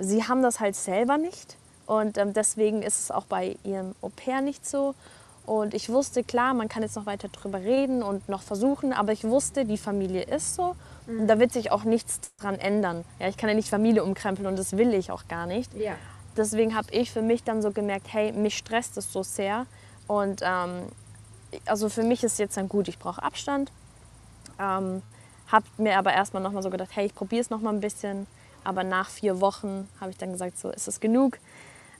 sie 0.00 0.24
haben 0.24 0.42
das 0.42 0.60
halt 0.60 0.74
selber 0.74 1.16
nicht. 1.16 1.56
Und 1.86 2.18
ähm, 2.18 2.34
deswegen 2.34 2.82
ist 2.82 2.98
es 3.00 3.10
auch 3.10 3.24
bei 3.24 3.56
ihrem 3.64 3.94
Au 4.02 4.10
pair 4.10 4.40
nicht 4.40 4.68
so. 4.68 4.94
Und 5.46 5.72
ich 5.72 5.88
wusste, 5.88 6.22
klar, 6.24 6.52
man 6.52 6.68
kann 6.68 6.82
jetzt 6.82 6.96
noch 6.96 7.06
weiter 7.06 7.28
drüber 7.28 7.60
reden 7.60 8.02
und 8.02 8.28
noch 8.28 8.42
versuchen, 8.42 8.92
aber 8.92 9.12
ich 9.12 9.24
wusste, 9.24 9.64
die 9.64 9.78
Familie 9.78 10.22
ist 10.22 10.56
so 10.56 10.76
und 11.06 11.26
da 11.26 11.38
wird 11.38 11.52
sich 11.52 11.72
auch 11.72 11.84
nichts 11.84 12.20
dran 12.38 12.58
ändern. 12.58 13.02
Ja, 13.18 13.28
ich 13.28 13.38
kann 13.38 13.48
ja 13.48 13.54
nicht 13.54 13.70
Familie 13.70 14.04
umkrempeln 14.04 14.46
und 14.46 14.58
das 14.58 14.76
will 14.76 14.92
ich 14.92 15.10
auch 15.10 15.26
gar 15.26 15.46
nicht. 15.46 15.72
Ja. 15.72 15.94
Deswegen 16.38 16.74
habe 16.74 16.90
ich 16.92 17.10
für 17.10 17.22
mich 17.22 17.42
dann 17.42 17.60
so 17.60 17.70
gemerkt, 17.72 18.06
hey, 18.10 18.32
mich 18.32 18.56
stresst 18.56 18.96
es 18.96 19.12
so 19.12 19.22
sehr. 19.22 19.66
Und 20.06 20.40
ähm, 20.42 20.84
also 21.66 21.88
für 21.88 22.02
mich 22.02 22.24
ist 22.24 22.38
jetzt 22.38 22.56
dann 22.56 22.68
gut, 22.68 22.88
ich 22.88 22.98
brauche 22.98 23.22
Abstand. 23.22 23.70
Ähm, 24.58 25.02
habe 25.48 25.66
mir 25.76 25.98
aber 25.98 26.12
erstmal 26.12 26.42
nochmal 26.42 26.62
so 26.62 26.70
gedacht, 26.70 26.90
hey, 26.92 27.06
ich 27.06 27.14
probiere 27.14 27.40
es 27.40 27.50
nochmal 27.50 27.74
ein 27.74 27.80
bisschen. 27.80 28.26
Aber 28.64 28.84
nach 28.84 29.08
vier 29.08 29.40
Wochen 29.40 29.88
habe 30.00 30.10
ich 30.10 30.16
dann 30.18 30.32
gesagt, 30.32 30.58
so 30.58 30.70
ist 30.70 30.88
es 30.88 31.00
genug. 31.00 31.38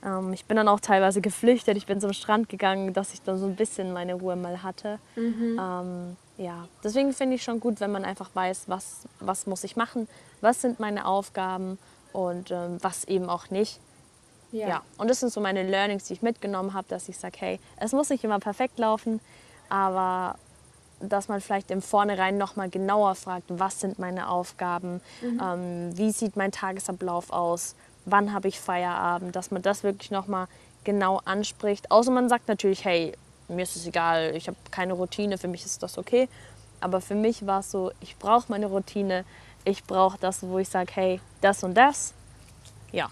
Ähm, 0.05 0.33
ich 0.33 0.45
bin 0.45 0.57
dann 0.57 0.67
auch 0.67 0.79
teilweise 0.79 1.19
geflüchtet. 1.21 1.77
Ich 1.77 1.85
bin 1.85 1.99
zum 1.99 2.13
Strand 2.13 2.47
gegangen, 2.49 2.93
dass 2.93 3.13
ich 3.13 3.21
dann 3.21 3.37
so 3.37 3.45
ein 3.45 3.55
bisschen 3.55 3.91
meine 3.91 4.13
Ruhe 4.13 4.35
mal 4.35 4.63
hatte. 4.63 4.99
Ähm, 5.59 6.15
ja, 6.37 6.67
deswegen 6.83 7.11
finde 7.13 7.35
ich 7.35 7.43
schon 7.43 7.59
gut, 7.59 7.81
wenn 7.81 7.91
man 7.91 8.05
einfach 8.05 8.29
weiß, 8.33 8.63
was, 8.67 9.01
was 9.19 9.45
muss 9.47 9.63
ich 9.65 9.75
machen, 9.75 10.07
was 10.41 10.61
sind 10.61 10.79
meine 10.79 11.05
Aufgaben 11.05 11.77
und 12.13 12.51
ähm, 12.51 12.77
was 12.81 13.03
eben 13.05 13.29
auch 13.29 13.49
nicht. 13.49 13.79
Ja. 14.51 14.67
Ja. 14.67 14.81
und 14.97 15.09
das 15.09 15.19
sind 15.19 15.31
so 15.31 15.41
meine 15.41 15.63
Learnings, 15.63 16.05
die 16.05 16.13
ich 16.13 16.21
mitgenommen 16.21 16.73
habe, 16.73 16.87
dass 16.87 17.07
ich 17.07 17.17
sage, 17.17 17.37
hey, 17.39 17.59
es 17.77 17.91
muss 17.91 18.09
nicht 18.09 18.23
immer 18.23 18.39
perfekt 18.39 18.79
laufen, 18.79 19.19
aber 19.69 20.35
dass 20.99 21.27
man 21.27 21.39
vielleicht 21.39 21.71
im 21.71 21.81
Vornherein 21.81 22.37
noch 22.37 22.55
mal 22.55 22.69
genauer 22.69 23.15
fragt, 23.15 23.45
was 23.47 23.79
sind 23.79 23.99
meine 23.99 24.29
Aufgaben, 24.29 25.01
ähm, 25.21 25.95
wie 25.97 26.11
sieht 26.11 26.35
mein 26.35 26.51
Tagesablauf 26.51 27.31
aus, 27.31 27.75
wann 28.05 28.33
habe 28.33 28.47
ich 28.47 28.59
Feierabend, 28.59 29.35
dass 29.35 29.51
man 29.51 29.61
das 29.61 29.83
wirklich 29.83 30.11
noch 30.11 30.27
mal 30.27 30.47
genau 30.83 31.21
anspricht. 31.25 31.91
Außer 31.91 32.11
man 32.11 32.27
sagt 32.27 32.47
natürlich, 32.47 32.83
hey, 32.85 33.13
mir 33.47 33.63
ist 33.63 33.75
es 33.75 33.85
egal, 33.85 34.35
ich 34.35 34.47
habe 34.47 34.57
keine 34.71 34.93
Routine, 34.93 35.37
für 35.37 35.47
mich 35.47 35.65
ist 35.65 35.81
das 35.83 35.97
okay. 35.97 36.27
Aber 36.81 37.01
für 37.01 37.15
mich 37.15 37.45
war 37.45 37.59
es 37.59 37.71
so, 37.71 37.91
ich 37.99 38.17
brauche 38.17 38.45
meine 38.49 38.67
Routine, 38.67 39.25
ich 39.65 39.83
brauche 39.83 40.17
das, 40.19 40.43
wo 40.43 40.59
ich 40.59 40.69
sage, 40.69 40.91
hey, 40.93 41.21
das 41.41 41.63
und 41.63 41.75
das. 41.75 42.13
Ja, 42.91 43.09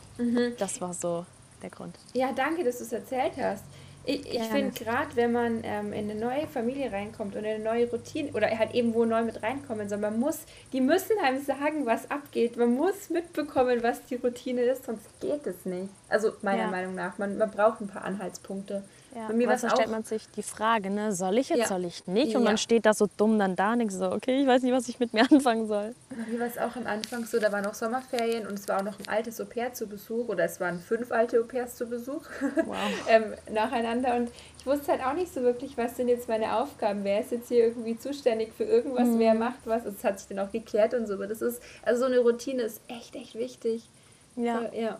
das 0.57 0.81
war 0.81 0.93
so 0.93 1.25
der 1.61 1.69
Grund. 1.69 1.95
Ja, 2.13 2.31
danke, 2.33 2.63
dass 2.63 2.77
du 2.77 2.83
es 2.83 2.93
erzählt 2.93 3.33
hast. 3.37 3.63
Ich, 4.09 4.25
ich 4.33 4.43
finde 4.43 4.71
gerade, 4.71 5.13
wenn 5.15 5.33
man 5.33 5.59
ähm, 5.63 5.91
in 5.91 6.09
eine 6.09 6.17
neue 6.17 6.47
Familie 6.47 6.93
reinkommt 6.93 7.35
und 7.35 7.43
in 7.43 7.55
eine 7.55 7.63
neue 7.63 7.89
Routine 7.89 8.31
oder 8.31 8.47
halt 8.57 8.73
eben 8.73 8.93
wo 8.93 9.03
neu 9.03 9.23
mit 9.23 9.43
reinkommen 9.43 9.89
soll, 9.89 9.97
man 9.97 10.17
muss, 10.17 10.39
die 10.71 10.79
müssen 10.79 11.19
einem 11.21 11.43
sagen, 11.43 11.85
was 11.85 12.09
abgeht. 12.09 12.55
Man 12.55 12.73
muss 12.73 13.09
mitbekommen, 13.09 13.83
was 13.83 14.05
die 14.05 14.15
Routine 14.15 14.61
ist, 14.61 14.85
sonst 14.85 15.03
geht 15.19 15.45
es 15.45 15.65
nicht. 15.65 15.89
Also 16.07 16.31
meiner 16.41 16.63
Ja. 16.63 16.67
Meinung 16.71 16.95
nach, 16.95 17.17
man, 17.17 17.37
man 17.37 17.51
braucht 17.51 17.81
ein 17.81 17.87
paar 17.89 18.05
Anhaltspunkte. 18.05 18.83
Ja, 19.15 19.27
Bei 19.27 19.33
mir 19.33 19.47
dann 19.47 19.57
stellt 19.57 19.73
auch- 19.73 19.87
man 19.87 20.03
sich 20.03 20.27
die 20.35 20.43
Frage, 20.43 20.89
ne, 20.89 21.11
soll 21.13 21.37
ich 21.37 21.49
jetzt, 21.49 21.59
Ja. 21.59 21.67
soll 21.67 21.85
ich 21.85 22.05
nicht? 22.07 22.35
Und 22.35 22.43
Ja. 22.43 22.49
man 22.49 22.57
steht 22.57 22.85
da 22.85 22.93
so 22.93 23.07
dumm 23.17 23.39
dann 23.39 23.55
da 23.55 23.71
und 23.73 23.79
denkt 23.79 23.93
so, 23.93 24.11
okay, 24.11 24.41
ich 24.41 24.47
weiß 24.47 24.61
nicht, 24.61 24.73
was 24.73 24.87
ich 24.89 24.99
mit 24.99 25.13
mir 25.13 25.21
anfangen 25.31 25.65
soll. 25.67 25.95
Mir 26.29 26.39
war 26.39 26.47
es 26.47 26.57
auch 26.57 26.75
am 26.75 26.85
Anfang 26.85 27.25
so, 27.25 27.39
da 27.39 27.51
waren 27.51 27.63
noch 27.63 27.73
Sommerferien 27.73 28.45
und 28.45 28.59
es 28.59 28.67
war 28.67 28.79
auch 28.79 28.83
noch 28.83 28.99
ein 28.99 29.07
altes 29.07 29.39
Au 29.41 29.45
pair 29.45 29.73
zu 29.73 29.87
Besuch 29.87 30.27
oder 30.27 30.43
es 30.43 30.59
waren 30.59 30.79
fünf 30.79 31.11
alte 31.11 31.39
Au 31.39 31.43
pairs 31.45 31.75
zu 31.75 31.87
Besuch 31.87 32.23
Wow. 32.65 32.75
ähm, 33.09 33.33
nacheinander 33.51 34.15
und 34.17 34.29
ich 34.59 34.65
wusste 34.65 34.91
halt 34.91 35.01
auch 35.03 35.13
nicht 35.13 35.33
so 35.33 35.41
wirklich, 35.41 35.77
was 35.77 35.95
sind 35.95 36.09
jetzt 36.09 36.27
meine 36.27 36.57
Aufgaben, 36.57 37.03
wer 37.05 37.21
ist 37.21 37.31
jetzt 37.31 37.47
hier 37.47 37.63
irgendwie 37.65 37.97
zuständig 37.97 38.51
für 38.55 38.65
irgendwas, 38.65 39.07
wer 39.17 39.33
Mhm. 39.33 39.39
macht 39.39 39.59
was, 39.65 39.85
es 39.85 40.03
hat 40.03 40.19
sich 40.19 40.27
dann 40.27 40.45
auch 40.45 40.51
geklärt 40.51 40.93
und 40.93 41.07
so, 41.07 41.13
aber 41.13 41.27
das 41.27 41.41
ist, 41.41 41.61
also 41.83 42.01
so 42.01 42.05
eine 42.07 42.19
Routine 42.19 42.61
ist 42.61 42.81
echt, 42.89 43.15
echt 43.15 43.35
wichtig. 43.35 43.87
Ja, 44.35 44.63
Äh, 44.63 44.81
ja. 44.83 44.99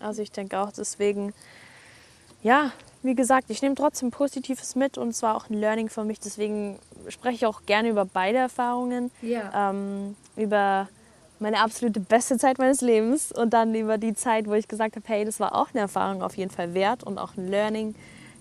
also 0.00 0.22
ich 0.22 0.32
denke 0.32 0.58
auch 0.58 0.72
deswegen, 0.72 1.32
ja, 2.46 2.70
wie 3.02 3.16
gesagt, 3.16 3.50
ich 3.50 3.60
nehme 3.60 3.74
trotzdem 3.74 4.12
Positives 4.12 4.76
mit 4.76 4.98
und 4.98 5.08
es 5.08 5.20
war 5.20 5.34
auch 5.36 5.50
ein 5.50 5.54
Learning 5.54 5.88
für 5.88 6.04
mich. 6.04 6.20
Deswegen 6.20 6.78
spreche 7.08 7.34
ich 7.34 7.46
auch 7.46 7.66
gerne 7.66 7.88
über 7.88 8.04
beide 8.04 8.38
Erfahrungen. 8.38 9.10
Ja. 9.20 9.70
Ähm, 9.70 10.14
über 10.36 10.88
meine 11.40 11.58
absolute 11.58 11.98
beste 11.98 12.38
Zeit 12.38 12.58
meines 12.58 12.82
Lebens 12.82 13.32
und 13.32 13.50
dann 13.50 13.74
über 13.74 13.98
die 13.98 14.14
Zeit, 14.14 14.46
wo 14.46 14.54
ich 14.54 14.68
gesagt 14.68 14.94
habe, 14.94 15.04
hey, 15.08 15.24
das 15.24 15.40
war 15.40 15.56
auch 15.56 15.70
eine 15.72 15.80
Erfahrung 15.80 16.22
auf 16.22 16.36
jeden 16.36 16.52
Fall 16.52 16.72
wert 16.72 17.02
und 17.02 17.18
auch 17.18 17.36
ein 17.36 17.48
Learning. 17.48 17.96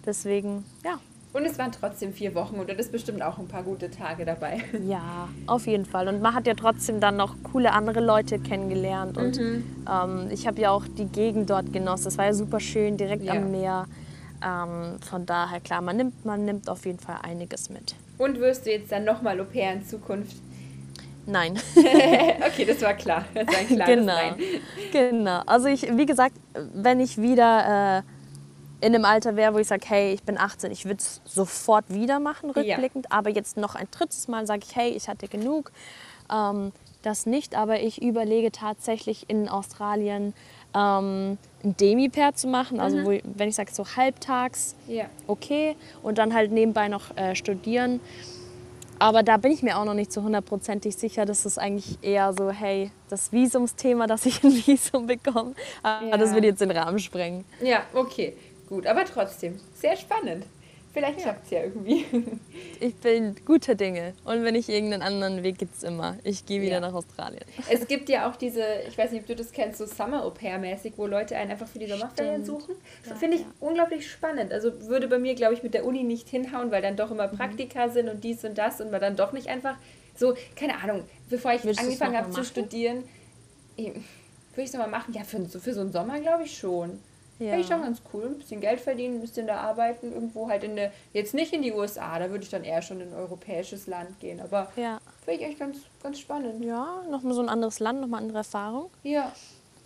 Deswegen, 0.06 0.64
ja, 0.84 1.00
Und 1.36 1.44
es 1.44 1.60
waren 1.60 1.74
trotzdem 1.74 2.14
vier 2.14 2.34
Wochen 2.34 2.56
und 2.56 2.70
da 2.70 2.74
ist 2.76 2.94
bestimmt 2.94 3.22
auch 3.22 3.38
ein 3.38 3.50
paar 3.50 3.64
gute 3.64 3.92
Tage 3.92 4.24
dabei. 4.24 4.64
Ja, 4.88 5.28
auf 5.48 5.68
jeden 5.68 5.86
Fall. 5.86 6.08
Und 6.08 6.22
man 6.22 6.34
hat 6.34 6.48
ja 6.48 6.54
trotzdem 6.54 7.02
dann 7.02 7.18
noch 7.18 7.36
coole 7.52 7.74
andere 7.74 8.00
Leute 8.00 8.40
kennengelernt. 8.40 9.18
Und 9.18 9.38
ähm, 9.38 10.30
ich 10.32 10.48
habe 10.48 10.62
ja 10.62 10.72
auch 10.72 10.86
die 10.88 11.08
Gegend 11.08 11.50
dort 11.50 11.74
genossen. 11.74 12.08
Es 12.08 12.18
war 12.18 12.24
ja 12.26 12.34
super 12.34 12.62
schön, 12.62 12.96
direkt 12.96 13.24
Ja. 13.26 13.34
am 13.34 13.52
Meer. 13.52 13.86
Ähm, 14.42 15.02
von 15.02 15.26
daher, 15.26 15.60
klar, 15.60 15.82
man 15.82 15.98
nimmt, 15.98 16.24
man 16.24 16.46
nimmt 16.46 16.70
auf 16.70 16.86
jeden 16.86 17.00
Fall 17.00 17.18
einiges 17.22 17.70
mit. 17.70 17.96
Und 18.18 18.40
wirst 18.40 18.66
du 18.66 18.72
jetzt 18.72 18.94
dann 18.94 19.04
nochmal 19.04 19.38
Au 19.42 19.44
pair 19.44 19.74
in 19.74 19.86
Zukunft? 19.86 20.38
Nein, 21.26 21.60
okay, 21.76 22.64
das 22.66 22.82
war 22.82 22.94
klar. 22.94 23.26
Das 23.34 23.46
war 23.48 23.58
ein 23.58 23.68
klares 23.68 23.94
genau. 23.94 24.06
Nein. 24.14 24.36
genau. 24.94 25.42
Also 25.46 25.68
ich, 25.68 25.82
wie 25.98 26.06
gesagt, 26.06 26.36
wenn 26.74 27.02
ich 27.02 27.18
wieder 27.22 27.98
äh, 27.98 28.02
in 28.82 28.94
einem 28.94 29.06
Alter 29.06 29.36
wäre, 29.36 29.54
wo 29.54 29.58
ich 29.58 29.68
sage, 29.68 29.86
hey, 29.88 30.14
ich 30.14 30.24
bin 30.24 30.38
18, 30.38 30.72
ich 30.72 30.86
würde 30.86 30.98
es 31.00 31.22
sofort 31.26 31.86
wieder 31.90 32.20
machen, 32.20 32.52
Ja. 32.56 32.62
rückblickend. 32.76 33.12
Aber 33.12 33.30
jetzt 33.30 33.58
noch 33.58 33.76
ein 33.76 33.88
drittes 33.92 34.28
Mal 34.28 34.46
sage 34.46 34.62
ich, 34.68 34.76
hey, 34.76 34.90
ich 34.92 35.08
hatte 35.08 35.28
genug. 35.28 35.72
Ähm, 36.32 36.72
das 37.02 37.26
nicht, 37.28 37.56
aber 37.56 37.80
ich 37.82 38.02
überlege 38.02 38.52
tatsächlich 38.52 39.30
in 39.30 39.48
Australien 39.48 40.34
ähm, 40.74 41.38
ein 41.64 41.78
Demi-Pair 41.78 42.34
zu 42.36 42.48
machen. 42.48 42.80
Also 42.80 43.04
wo, 43.06 43.12
ich- 43.12 43.24
wenn 43.24 43.48
ich 43.48 43.56
sage 43.56 43.72
so 43.74 43.86
halbtags, 43.96 44.76
Ja. 44.88 45.06
okay. 45.28 45.76
Und 46.04 46.18
dann 46.18 46.34
halt 46.34 46.52
nebenbei 46.52 46.88
noch 46.88 47.16
äh, 47.16 47.36
studieren. 47.36 48.00
Aber 48.98 49.24
da 49.24 49.38
bin 49.38 49.52
ich 49.52 49.62
mir 49.62 49.78
auch 49.78 49.86
noch 49.86 49.94
nicht 49.94 50.12
zu 50.12 50.24
hundertprozentig 50.24 50.96
sicher. 50.96 51.26
Das 51.26 51.46
ist 51.46 51.60
eigentlich 51.60 51.98
eher 52.02 52.34
so, 52.34 52.50
hey, 52.50 52.92
das 53.10 53.32
Visumsthema, 53.32 54.08
dass 54.08 54.26
ich 54.26 54.42
ein 54.44 54.52
Visum 54.66 55.06
bekomme. 55.06 55.54
Aber 55.84 56.08
Ja. 56.08 56.18
das 56.18 56.34
würde 56.34 56.48
jetzt 56.48 56.62
den 56.62 56.72
Rahmen 56.72 56.98
sprengen. 57.00 57.46
Ja, 57.62 57.84
okay. 57.94 58.36
Gut. 58.68 58.88
Aber 58.88 59.06
trotzdem, 59.06 59.60
sehr 59.74 59.96
spannend. 59.96 60.46
Vielleicht 60.94 61.20
klappt 61.20 61.44
es 61.46 61.52
ja 61.52 61.64
irgendwie. 61.64 62.06
Ich 62.80 62.96
bin 62.96 63.36
guter 63.46 63.76
Dinge. 63.76 64.14
Und 64.24 64.44
wenn 64.44 64.56
ich 64.56 64.70
irgendeinen 64.70 65.02
anderen 65.02 65.44
Weg 65.44 65.58
gibt 65.58 65.76
es 65.76 65.84
immer. 65.84 66.18
Ich 66.24 66.46
gehe 66.46 66.62
wieder 66.62 66.76
Ja. 66.76 66.80
nach 66.80 66.94
Australien. 66.94 67.44
Es 67.70 67.86
gibt 67.88 68.08
ja 68.10 68.30
auch 68.30 68.36
diese, 68.38 68.64
ich 68.88 68.98
weiß 68.98 69.12
nicht, 69.12 69.22
ob 69.22 69.28
du 69.28 69.36
das 69.36 69.52
kennst, 69.52 69.78
so 69.80 69.86
Summer-Au-pair-mäßig, 69.86 70.94
wo 70.98 71.06
Leute 71.08 71.36
einen 71.36 71.52
einfach 71.52 71.68
für 71.68 71.80
die 71.80 71.88
Sommerferien 71.88 72.46
suchen. 72.46 72.76
Ja, 73.10 73.16
Finde 73.16 73.38
ich 73.38 73.42
ja. 73.44 73.48
unglaublich 73.60 74.10
spannend. 74.10 74.54
Also 74.54 74.88
würde 74.88 75.08
bei 75.10 75.20
mir, 75.20 75.36
glaube 75.36 75.54
ich, 75.54 75.64
mit 75.64 75.74
der 75.74 75.86
Uni 75.86 76.04
nicht 76.04 76.30
hinhauen, 76.30 76.72
weil 76.72 76.82
dann 76.82 76.96
doch 76.96 77.12
immer 77.12 77.28
Mhm. 77.32 77.38
Praktika 77.38 77.90
sind 77.90 78.08
und 78.10 78.24
dies 78.24 78.44
und 78.46 78.58
das 78.58 78.80
und 78.80 78.90
man 78.92 79.02
dann 79.02 79.16
doch 79.18 79.32
nicht 79.34 79.48
einfach 79.50 79.76
so, 80.16 80.34
keine 80.56 80.82
Ahnung, 80.82 81.04
bevor 81.30 81.52
ich 81.54 81.62
du's 81.62 81.78
angefangen 81.78 82.16
habe 82.18 82.30
zu 82.30 82.44
studieren, 82.46 83.04
würde 83.78 83.92
ich 84.58 84.64
es 84.64 84.74
nochmal 84.74 84.90
machen. 84.90 85.14
Ja, 85.14 85.24
für, 85.26 85.44
so- 85.46 85.60
für 85.60 85.74
so 85.74 85.82
einen 85.82 85.92
Sommer 85.92 86.20
glaube 86.22 86.44
ich 86.44 86.58
schon. 86.58 87.00
Ja. 87.40 87.58
ich 87.58 87.68
schon 87.68 87.82
ganz 87.82 88.02
cool. 88.14 88.26
Ein 88.28 88.38
bisschen 88.38 88.62
Geld 88.62 88.80
verdienen, 88.80 89.16
ein 89.16 89.22
bisschen 89.22 89.46
da 89.48 89.58
arbeiten, 89.58 90.14
irgendwo 90.14 90.48
halt 90.48 90.64
in 90.64 90.76
der, 90.76 90.92
jetzt 91.14 91.34
nicht 91.34 91.52
in 91.54 91.62
die 91.62 91.74
USA, 91.74 92.18
da 92.20 92.30
würde 92.30 92.44
ich 92.44 92.50
dann 92.50 92.64
eher 92.64 92.82
schon 92.82 93.02
in 93.02 93.10
ein 93.10 93.14
europäisches 93.14 93.88
Land 93.88 94.20
gehen. 94.20 94.40
Aber 94.40 94.72
Ja. 94.76 95.00
finde 95.26 95.42
ich 95.42 95.48
echt 95.50 95.60
ganz, 95.60 95.78
ganz 96.02 96.20
spannend. 96.20 96.64
Ja, 96.64 97.04
nochmal 97.10 97.34
so 97.34 97.42
ein 97.42 97.50
anderes 97.50 97.80
Land, 97.80 98.00
nochmal 98.02 98.22
andere 98.22 98.38
Erfahrung. 98.40 98.90
Ja. 99.04 99.32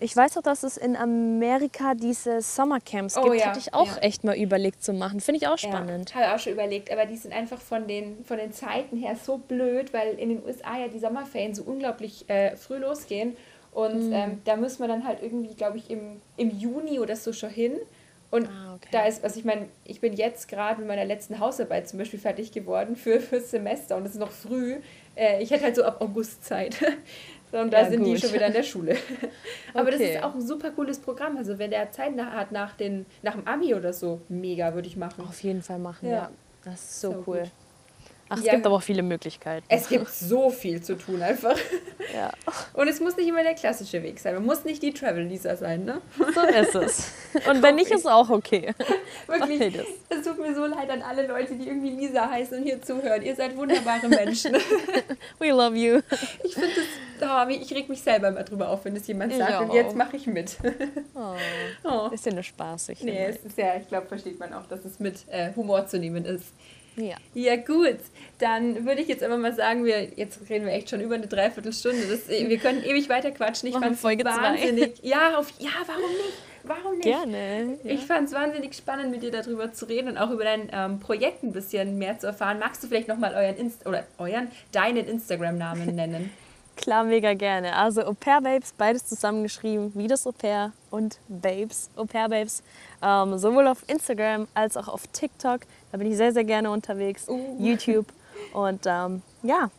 Ich 0.02 0.16
weiß 0.16 0.38
auch, 0.38 0.42
dass 0.42 0.64
es 0.64 0.78
in 0.78 0.96
Amerika 0.96 1.94
diese 1.94 2.42
Sommercamps 2.42 3.18
Oh 3.18 3.24
gibt. 3.24 3.36
ja, 3.42 3.48
Hatte 3.48 3.60
ich 3.60 3.74
auch 3.74 3.88
ja. 3.88 3.98
echt 3.98 4.24
mal 4.24 4.38
überlegt 4.38 4.82
zu 4.82 4.94
machen. 4.94 5.20
Finde 5.20 5.40
ich 5.42 5.48
auch 5.50 5.58
spannend. 5.58 6.12
Ja, 6.12 6.22
habe 6.22 6.36
auch 6.36 6.40
schon 6.40 6.54
überlegt, 6.54 6.90
aber 6.90 7.06
die 7.06 7.18
sind 7.18 7.34
einfach 7.34 7.60
von 7.60 7.86
den, 7.86 8.24
von 8.24 8.38
den 8.38 8.54
Zeiten 8.54 8.96
her 8.96 9.18
so 9.22 9.38
blöd, 9.38 9.92
weil 9.94 10.14
in 10.18 10.30
den 10.30 10.46
USA 10.46 10.78
ja 10.78 10.88
die 10.88 11.00
Sommerferien 11.00 11.54
so 11.54 11.64
unglaublich 11.64 12.30
äh, 12.30 12.56
früh 12.56 12.78
losgehen. 12.78 13.36
Und 13.72 13.96
Mhm. 13.96 14.14
ähm, 14.14 14.42
da 14.46 14.56
muss 14.56 14.80
man 14.80 14.90
dann 14.90 15.06
halt 15.08 15.22
irgendwie, 15.22 15.56
glaube 15.56 15.78
ich, 15.78 15.90
im, 15.90 16.22
im 16.38 16.50
Juni 16.50 17.00
oder 17.00 17.16
so 17.16 17.34
schon 17.34 17.50
hin. 17.50 17.74
Und 18.32 18.50
Ah, 18.50 18.74
okay. 18.76 18.90
da 18.92 19.06
ist, 19.06 19.24
also 19.24 19.40
ich 19.40 19.46
meine, 19.46 19.70
ich 19.86 20.02
bin 20.02 20.14
jetzt 20.14 20.48
gerade 20.48 20.80
mit 20.80 20.88
meiner 20.88 21.06
letzten 21.06 21.40
Hausarbeit 21.40 21.88
zum 21.88 22.00
Beispiel 22.00 22.20
fertig 22.20 22.52
geworden 22.52 22.96
für 22.96 23.20
fürs 23.20 23.52
Semester 23.52 23.96
und 23.98 24.06
es 24.06 24.14
ist 24.14 24.20
noch 24.20 24.32
früh. 24.32 24.78
Äh, 25.16 25.42
ich 25.44 25.52
hätte 25.52 25.66
halt 25.66 25.76
so 25.76 25.84
ab 25.84 26.02
August 26.02 26.44
Zeit. 26.44 26.78
Und 27.52 27.72
da 27.74 27.84
Ja, 27.84 27.90
sind 27.90 28.04
die 28.04 28.12
gut. 28.12 28.20
schon 28.20 28.32
wieder 28.34 28.46
in 28.46 28.54
der 28.54 28.62
Schule. 28.62 28.96
Aber 29.76 29.90
das 29.90 30.02
Okay. 30.02 30.14
ist 30.16 30.24
auch 30.24 30.36
ein 30.36 30.42
super 30.42 30.70
cooles 30.72 31.00
Programm. 31.00 31.36
Also 31.38 31.58
wenn 31.58 31.72
der 31.72 31.92
Zeit 31.92 32.16
nach, 32.16 32.32
hat 32.34 32.52
nach, 32.52 32.76
den, 32.76 33.08
nach 33.24 33.34
dem 33.34 33.48
Abi 33.48 33.74
oder 33.74 33.92
so, 33.92 34.22
mega 34.30 34.76
würde 34.76 34.88
ich 34.88 34.98
machen. 34.98 35.24
Auf 35.28 35.42
jeden 35.44 35.62
Fall 35.62 35.80
machen, 35.80 36.10
Ja. 36.10 36.16
ja. 36.16 36.30
Das 36.64 36.76
ist 36.82 37.02
so, 37.02 37.10
So 37.14 37.24
cool. 37.28 37.40
gut. 37.42 37.52
Ach, 38.30 38.38
es 38.38 38.46
Ja. 38.46 38.54
gibt 38.54 38.66
aber 38.66 38.76
auch 38.76 38.82
viele 38.84 39.02
Möglichkeiten. 39.04 39.66
Es 39.70 39.90
gibt 39.90 40.08
so 40.14 40.50
viel 40.52 40.82
zu 40.82 40.96
tun 40.98 41.22
einfach. 41.22 41.58
ja. 42.14 42.32
Und 42.74 42.88
es 42.88 43.00
muss 43.00 43.18
nicht 43.18 43.28
immer 43.28 43.44
der 43.44 43.56
klassische 43.56 44.02
Weg 44.04 44.20
sein. 44.20 44.36
Man 44.36 44.46
muss 44.46 44.64
nicht 44.64 44.82
die 44.84 44.94
Travel-Lisa 44.94 45.56
sein, 45.56 45.84
ne? 45.86 46.02
So 46.18 46.42
ist 46.42 46.76
es. 46.76 47.12
Und 47.50 47.62
wenn 47.64 47.76
nicht, 47.76 47.92
ist 47.92 48.08
auch 48.08 48.30
okay. 48.30 48.74
Wirklich. 49.28 49.80
Es 50.10 50.24
tut 50.24 50.40
mir 50.40 50.54
so 50.56 50.66
leid 50.66 50.90
an 50.90 51.02
alle 51.02 51.28
Leute, 51.28 51.56
die 51.56 51.68
irgendwie 51.68 51.90
Lisa 51.92 52.30
heißen 52.30 52.60
und 52.60 52.64
hier 52.64 52.82
zuhören. 52.82 53.22
Ihr 53.24 53.36
seid 53.36 53.56
wunderbare 53.58 54.08
Menschen. 54.08 54.54
We 55.40 55.50
love 55.50 55.76
you. 55.76 56.02
Ich 56.44 56.54
finde 56.54 56.70
das, 57.20 57.30
oh, 57.48 57.50
ich 57.50 57.74
reg 57.74 57.90
mich 57.90 58.02
selber 58.02 58.32
mal 58.32 58.44
drüber 58.44 58.70
auf, 58.70 58.86
wenn 58.86 58.96
das 58.96 59.08
jemand 59.08 59.34
sagt. 59.34 59.60
Und 59.62 59.72
auch. 59.72 59.76
jetzt 59.76 59.96
mache 59.96 60.16
ich 60.18 60.28
mit. 60.28 60.58
Oh, 61.16 61.34
Oh. 61.84 62.10
ist 62.14 62.26
ja 62.26 62.34
nur 62.34 62.44
spaßig. 62.44 63.04
Nee, 63.04 63.26
es 63.26 63.38
ist 63.44 63.58
ja, 63.58 63.76
ich 63.78 63.88
glaube, 63.88 64.08
versteht 64.08 64.40
man 64.40 64.54
auch, 64.54 64.66
dass 64.68 64.86
es 64.86 65.00
mit 65.00 65.28
äh, 65.30 65.52
Humor 65.56 65.88
zu 65.88 65.98
nehmen 66.00 66.26
ist. 66.26 66.46
Ja. 66.96 67.16
Ja, 67.34 67.56
gut. 67.56 68.00
Dann 68.40 68.86
würde 68.86 69.02
ich 69.02 69.08
jetzt 69.08 69.24
einfach 69.24 69.38
mal 69.38 69.54
sagen, 69.54 69.86
wir, 69.86 70.04
jetzt 70.16 70.40
reden 70.50 70.66
wir 70.66 70.74
echt 70.74 70.90
schon 70.90 71.02
über 71.02 71.16
eine 71.16 71.28
Dreiviertelstunde. 71.28 72.08
Das, 72.08 72.28
wir 72.30 72.58
können 72.58 72.84
ewig 72.84 73.10
weiter 73.10 73.32
quatschen. 73.32 73.70
Ich 73.70 73.76
fand 73.76 73.94
es 73.94 74.02
Folge 74.02 74.24
zwei. 74.24 74.32
wahnsinnig. 74.32 74.94
Ja, 75.02 75.38
auf, 75.38 75.52
ja, 75.60 75.70
warum 75.86 76.12
nicht? 76.12 76.34
Warum 76.64 76.94
nicht? 76.94 77.04
Gerne. 77.04 77.78
Ja. 77.84 77.92
Ich 77.92 78.02
fand 78.02 78.28
es 78.28 78.34
wahnsinnig 78.34 78.74
spannend, 78.76 79.12
mit 79.12 79.24
dir 79.24 79.32
darüber 79.32 79.72
zu 79.74 79.86
reden 79.86 80.10
und 80.10 80.18
auch 80.18 80.30
über 80.30 80.44
dein 80.44 80.70
ähm, 80.72 81.00
Projekt 81.00 81.44
ein 81.44 81.52
bisschen 81.52 81.98
mehr 81.98 82.20
zu 82.20 82.28
erfahren. 82.28 82.60
Magst 82.60 82.84
du 82.84 82.88
vielleicht 82.88 83.08
nochmal 83.08 83.34
euren 83.34 83.56
Inst 83.56 83.86
oder 83.86 84.06
euren, 84.18 84.50
deinen 84.72 85.08
Instagram-Namen 85.08 85.96
nennen? 85.96 86.32
Klar, 86.80 87.04
mega 87.04 87.34
gerne. 87.34 87.76
Also 87.76 88.04
Au 88.06 88.14
Pair 88.14 88.40
Babes, 88.40 88.74
beides 88.78 89.06
zusammengeschrieben, 89.06 89.92
wie 89.96 90.08
das 90.08 90.26
Au 90.26 90.32
Pair 90.32 90.72
und 90.92 91.20
Babes, 91.28 91.90
Au 91.98 92.06
Pair 92.06 92.30
Babes. 92.30 92.64
Ähm, 93.02 93.38
sowohl 93.38 93.68
auf 93.68 93.84
Instagram 93.88 94.48
als 94.54 94.78
auch 94.78 94.88
auf 94.88 95.06
TikTok. 95.08 95.62
Da 95.92 95.98
bin 95.98 96.08
ich 96.08 96.18
sehr, 96.18 96.32
sehr 96.32 96.44
gerne 96.44 96.70
unterwegs. 96.72 97.28
Uh. 97.28 97.58
YouTube. 97.60 98.08
Und 98.54 98.86
ähm, 98.86 99.22
ja, 99.44 99.70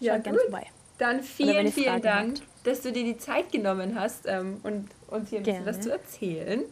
Ja, 0.00 0.14
schaut 0.14 0.24
gerne 0.24 0.38
gut. 0.38 0.50
vorbei. 0.50 0.66
Dann 0.98 1.22
vielen, 1.22 1.66
ihr 1.66 1.72
vielen 1.72 2.02
Dank, 2.02 2.38
habt. 2.40 2.66
dass 2.66 2.82
du 2.82 2.92
dir 2.92 3.04
die 3.04 3.16
Zeit 3.16 3.50
genommen 3.52 3.98
hast 3.98 4.26
ähm, 4.26 4.60
und 4.62 4.88
uns 5.08 5.30
hier 5.30 5.38
ein 5.38 5.44
bisschen 5.44 5.64
Gerne. 5.64 5.66
was 5.66 5.80
zu 5.80 5.90
erzählen. 5.90 6.62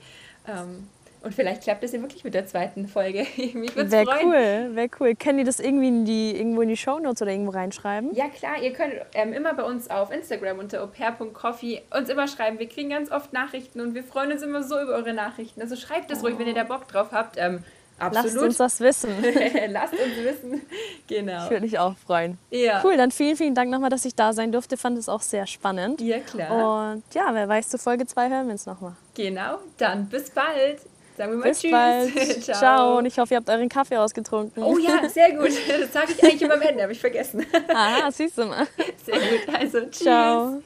Ähm, 0.47 0.89
und 1.21 1.35
vielleicht 1.35 1.63
klappt 1.63 1.83
es 1.83 1.93
ja 1.93 2.01
wirklich 2.01 2.23
mit 2.23 2.35
der 2.35 2.47
zweiten 2.47 2.87
Folge. 2.87 3.27
Mich 3.55 3.75
würde 3.75 3.91
Wäre 3.91 4.07
cool, 4.23 4.77
wäre 4.77 4.89
cool. 5.01 5.15
Können 5.17 5.39
die 5.39 5.45
das 5.45 5.59
irgendwie 5.59 5.89
in 5.89 6.05
die, 6.05 6.37
irgendwo 6.37 6.61
in 6.63 6.69
die 6.69 6.77
Shownotes 6.77 7.23
oder 7.23 7.33
irgendwo 7.33 7.51
reinschreiben? 7.53 8.15
Ja 8.15 8.29
klar, 8.29 8.63
ihr 8.63 8.73
könnt 8.73 8.95
ähm, 9.15 9.33
immer 9.33 9.55
bei 9.55 9.65
uns 9.65 9.91
auf 9.91 10.13
Instagram 10.13 10.59
unter 10.61 10.83
aupair.coffee 10.85 11.83
uns 11.97 12.09
immer 12.09 12.29
schreiben. 12.29 12.59
Wir 12.59 12.69
kriegen 12.69 12.91
ganz 12.91 13.11
oft 13.11 13.33
Nachrichten 13.33 13.81
und 13.81 13.95
wir 13.95 14.05
freuen 14.05 14.31
uns 14.31 14.43
immer 14.43 14.63
so 14.63 14.81
über 14.81 14.93
eure 14.93 15.13
Nachrichten. 15.15 15.61
Also 15.61 15.75
schreibt 15.75 16.11
es 16.13 16.23
ruhig, 16.23 16.39
wenn 16.39 16.47
ihr 16.47 16.55
da 16.55 16.65
Bock 16.65 16.87
drauf 16.87 17.09
habt. 17.13 17.37
Ähm, 17.39 17.65
Lasst 18.01 18.17
absolut. 18.17 18.45
uns 18.45 18.57
das 18.59 18.81
wissen. 18.81 19.11
Lasst 19.71 19.93
uns 19.93 20.17
wissen. 20.23 20.63
Genau. 21.09 21.45
Ich 21.45 21.51
würde 21.51 21.63
mich 21.65 21.79
auch 21.79 21.97
freuen. 21.97 22.39
Ja. 22.51 22.81
Cool, 22.85 22.97
dann 22.97 23.11
vielen, 23.11 23.37
vielen 23.37 23.55
Dank 23.55 23.71
nochmal, 23.71 23.91
dass 23.91 24.05
ich 24.05 24.15
da 24.15 24.33
sein 24.33 24.53
durfte. 24.53 24.77
Fand 24.77 24.97
es 24.99 25.09
auch 25.09 25.23
sehr 25.23 25.47
spannend. 25.47 26.01
Ja, 26.01 26.21
klar. 26.21 26.93
Und 26.93 27.03
ja, 27.13 27.29
wer 27.33 27.49
weiß, 27.49 27.69
zu 27.69 27.79
Folge 27.79 28.07
2 28.07 28.29
hören 28.31 28.47
wir 28.47 28.53
uns 28.53 28.67
nochmal. 28.67 28.93
Genau. 29.15 29.59
Dann 29.79 30.07
bis 30.09 30.31
bald. 30.31 30.81
Sagen 31.17 31.33
wir 31.33 31.39
mal 31.39 31.49
Bis 31.49 31.61
Tschüss. 31.61 31.71
bald. 31.73 32.45
Ciao. 32.57 32.99
Und 32.99 33.07
ich 33.07 33.19
hoffe, 33.19 33.35
ihr 33.35 33.39
habt 33.39 33.51
euren 33.51 33.69
Kaffee 33.69 33.97
ausgetrunken. 33.97 34.63
Oh 34.63 34.79
ja, 34.79 35.09
sehr 35.13 35.33
gut. 35.33 35.49
Das 35.49 35.93
sage 35.93 36.13
ich 36.17 36.23
eigentlich 36.23 36.43
immer 36.43 36.55
am 36.55 36.63
Ende, 36.63 36.83
habe 36.83 36.93
ich 36.93 37.01
vergessen. 37.01 37.45
Aha, 37.75 38.11
siehst 38.13 38.39
du 38.39 38.45
mal. 38.45 38.67
Sehr 39.05 39.19
gut. 39.19 39.55
Also, 39.59 39.81
tschüss. 39.81 39.99
Ciao. 39.99 40.63